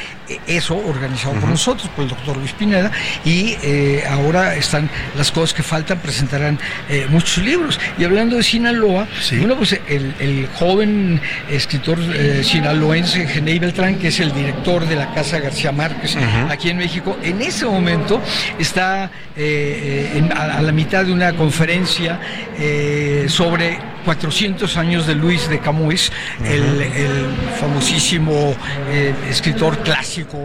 [0.48, 2.92] eso organizado por nosotros, por el doctor Luis Pineda
[3.26, 6.60] y eh, ahora están las cosas que faltan, presentarán
[6.90, 7.80] eh, muchos libros.
[7.98, 9.08] Y hablando de Sinaloa,
[9.38, 15.14] bueno, pues el, joven escritor eh, sinaloense Genei Beltrán, que es el director de la
[15.14, 16.16] Casa García Márquez
[16.50, 18.22] aquí en México, en ese momento
[18.60, 22.20] está a, la mitad de una conferencia
[23.28, 26.12] sobre 400 años de Luis de Camus,
[26.46, 27.28] el,
[27.60, 28.56] famosísimo
[29.30, 30.38] escritor clásico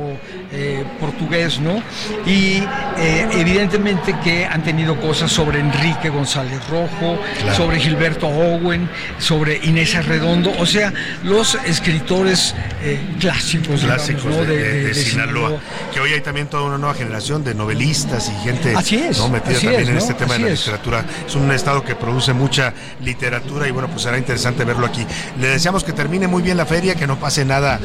[1.01, 1.82] portugués, ¿no?
[2.27, 2.62] Y
[2.97, 7.19] evidentemente que han tenido cosas sobre Enrique González Rojo,
[7.56, 8.89] sobre Gilberto Owen,
[9.19, 10.93] sobre Inés Arredondo, o sea,
[11.24, 15.60] los escritores eh, clásicos, clásicos de, Sinaloa.
[15.93, 18.74] Que hoy hay también toda una nueva generación de novelistas y gente
[19.19, 19.29] ¿no?
[19.29, 21.05] metida también en este tema de la literatura.
[21.27, 22.73] Es un estado que produce mucha
[23.03, 25.07] literatura y bueno, pues será interesante verlo aquí.
[25.41, 27.81] Le deseamos que termine muy bien la feria, que no pase nada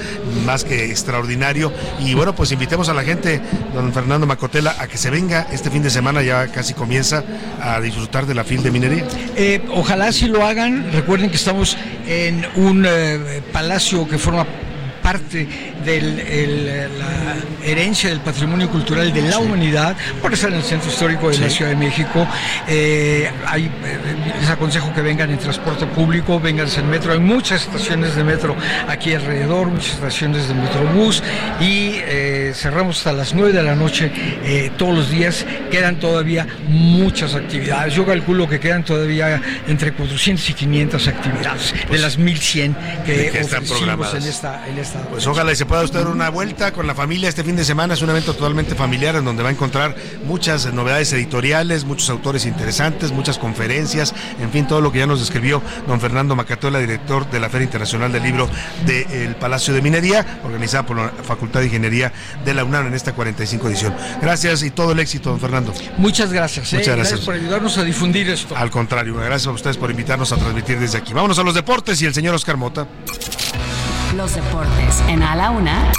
[0.46, 3.42] más que extraordinario y bueno, pues invitemos a la gente,
[3.74, 7.24] don Fernando Macotela, a que se venga este fin de semana, ya casi comienza
[7.62, 9.06] a disfrutar de la fil de minería.
[9.36, 14.46] Eh, ojalá si lo hagan, recuerden que estamos en un eh, palacio que forma
[15.04, 15.48] parte
[15.86, 21.30] de la herencia del patrimonio cultural de la humanidad, por estar en el centro histórico
[21.30, 22.26] de la Ciudad de México.
[22.68, 23.72] Eh, hay, eh,
[24.40, 27.12] les aconsejo que vengan en transporte público, vengan en metro.
[27.12, 28.56] Hay muchas estaciones de metro
[28.88, 31.22] aquí alrededor, muchas estaciones de metrobús
[31.60, 34.12] y eh, cerramos hasta las 9 de la noche
[34.78, 35.46] todos los días.
[35.70, 37.94] Quedan todavía muchas actividades.
[37.94, 42.76] Yo calculo que quedan todavía entre 400 y 500 actividades de pues las 1100
[43.06, 46.08] que, que están programadas en esta, en esta pues ojalá y se pueda usted dar
[46.08, 47.94] una vuelta con la familia este fin de semana.
[47.94, 49.96] Es un evento totalmente familiar en donde va a encontrar
[50.26, 55.20] muchas novedades editoriales, muchos autores interesantes, muchas conferencias, en fin, todo lo que ya nos
[55.20, 58.50] describió don Fernando Macatola, director de la Feria Internacional del Libro
[58.86, 62.12] del Palacio de Minería, organizada por la Facultad de Ingeniería
[62.44, 63.96] de la UNAM en esta 45 edición.
[64.22, 65.74] Gracias y todo el éxito, don Fernando.
[65.98, 66.72] Muchas gracias.
[66.74, 66.96] Muchas eh.
[66.96, 67.20] gracias.
[67.22, 68.56] por ayudarnos a difundir esto.
[68.56, 71.14] Al contrario, gracias a ustedes por invitarnos a transmitir desde aquí.
[71.14, 72.88] Vámonos a los deportes y el señor Oscar Mota.
[74.18, 75.92] Los deportes en A la Una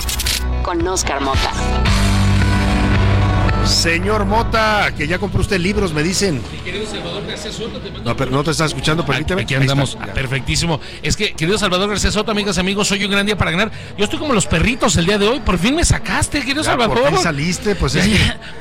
[0.62, 1.50] con Oscar Mota.
[3.66, 6.40] Señor Mota, que ya compró usted libros, me dicen.
[6.62, 9.42] querido Salvador García Soto, te No, pero no te estás escuchando, permíteme.
[9.42, 10.80] Aquí andamos, perfectísimo.
[11.02, 13.72] Es que, querido Salvador García Soto, amigas, amigos, soy un gran día para ganar.
[13.98, 15.40] Yo estoy como los perritos el día de hoy.
[15.40, 17.00] Por fin me sacaste, querido Salvador.
[17.00, 18.08] Por fin saliste, pues es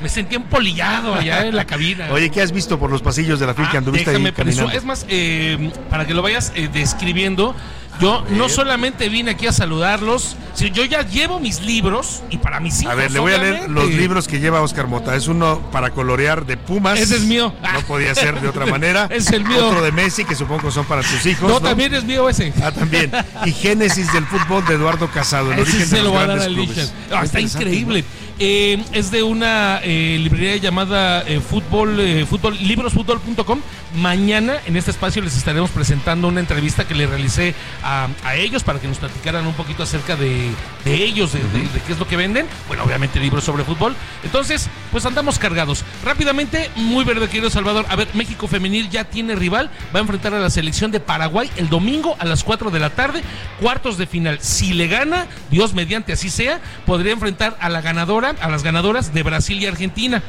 [0.00, 2.08] Me sentí empolillado allá en la cabina.
[2.10, 4.72] Oye, ¿qué has visto por los pasillos de la FIL que ah, anduviste ahí caminando?
[4.72, 7.54] Es más, eh, para que lo vayas eh, describiendo.
[8.00, 12.58] Yo no solamente vine aquí a saludarlos, sino yo ya llevo mis libros y para
[12.60, 12.92] mis hijos.
[12.92, 15.14] A ver, le voy a leer los libros que lleva Oscar Mota.
[15.14, 16.98] Es uno para colorear de Pumas.
[16.98, 17.54] Ese es mío.
[17.72, 19.06] No podía ser de otra manera.
[19.10, 19.68] es el mío.
[19.68, 21.48] Otro de Messi, que supongo son para tus hijos.
[21.48, 22.52] No, también es mío ese.
[22.62, 23.12] Ah, también.
[23.44, 25.52] Y Génesis del fútbol de Eduardo Casado.
[25.52, 26.92] El origen de los grandes clubes.
[27.12, 28.04] Ah, está increíble.
[28.40, 33.60] Eh, es de una eh, librería llamada eh, fútbol, fútbol, librosfutbol.com.
[33.94, 37.54] Mañana en este espacio les estaremos presentando una entrevista que le realicé
[37.84, 40.50] a, ellos para que nos platicaran un poquito acerca de,
[40.84, 41.40] ellos, de,
[41.86, 42.46] qué es lo que venden.
[42.66, 43.94] Bueno, obviamente libros sobre fútbol.
[44.24, 45.84] Entonces, pues andamos cargados.
[46.04, 47.86] Rápidamente, muy verde, querido Salvador.
[47.88, 49.70] A ver, México Femenil ya tiene rival.
[49.94, 52.90] Va a enfrentar a la selección de Paraguay el domingo a las 4 de la
[52.90, 53.22] tarde.
[53.60, 54.40] Cuartos de final.
[54.40, 59.12] Si le gana, Dios mediante así sea, podría enfrentar a la ganadora a las ganadoras
[59.12, 60.22] de Brasil y Argentina.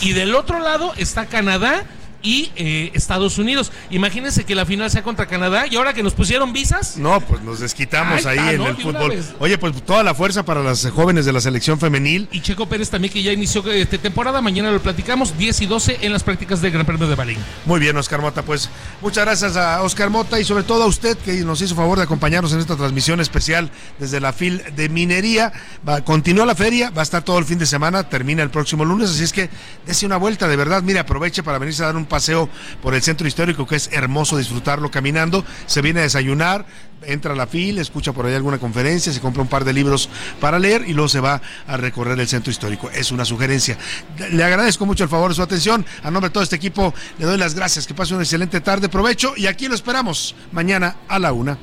[0.00, 1.84] Y del otro lado está Canadá
[2.22, 3.72] y eh, Estados Unidos.
[3.90, 6.96] Imagínense que la final sea contra Canadá y ahora que nos pusieron visas.
[6.96, 8.68] No, pues nos desquitamos Ahí en ¿no?
[8.68, 9.22] el fútbol.
[9.38, 12.28] Oye, pues toda la fuerza para las jóvenes de la selección femenil.
[12.32, 15.98] Y Checo Pérez también que ya inició esta temporada, mañana lo platicamos, 10 y 12
[16.02, 17.38] en las prácticas del Gran Premio de Bahrein.
[17.64, 18.42] Muy bien, Oscar Mota.
[18.42, 18.68] Pues
[19.00, 22.04] muchas gracias a Oscar Mota y sobre todo a usted que nos hizo favor de
[22.04, 25.52] acompañarnos en esta transmisión especial desde la FIL de Minería.
[25.88, 28.84] Va, continúa la feria, va a estar todo el fin de semana, termina el próximo
[28.84, 29.50] lunes, así es que
[29.86, 30.82] dése una vuelta, de verdad.
[30.82, 32.50] Mire, aproveche para venirse a dar un paseo
[32.82, 35.42] por el centro histórico, que es hermoso disfrutarlo caminando.
[35.64, 36.66] Se viene a desayunar,
[37.02, 40.10] entra a la FIL, escucha por ahí alguna conferencia, se compra un par de libros
[40.40, 42.90] para leer y luego se va a recorrer el centro histórico.
[42.90, 43.78] Es una sugerencia.
[44.32, 45.86] Le agradezco mucho el favor de su atención.
[46.02, 47.86] A nombre de todo este equipo, le doy las gracias.
[47.86, 51.56] Que pase una excelente tarde, provecho y aquí lo esperamos mañana a la una.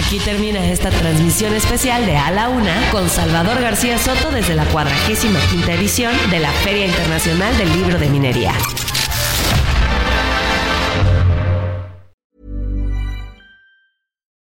[0.00, 4.64] Aquí termina esta transmisión especial de A la Una con Salvador García Soto desde la
[4.64, 8.52] 45 quinta edición de la Feria Internacional del Libro de Minería.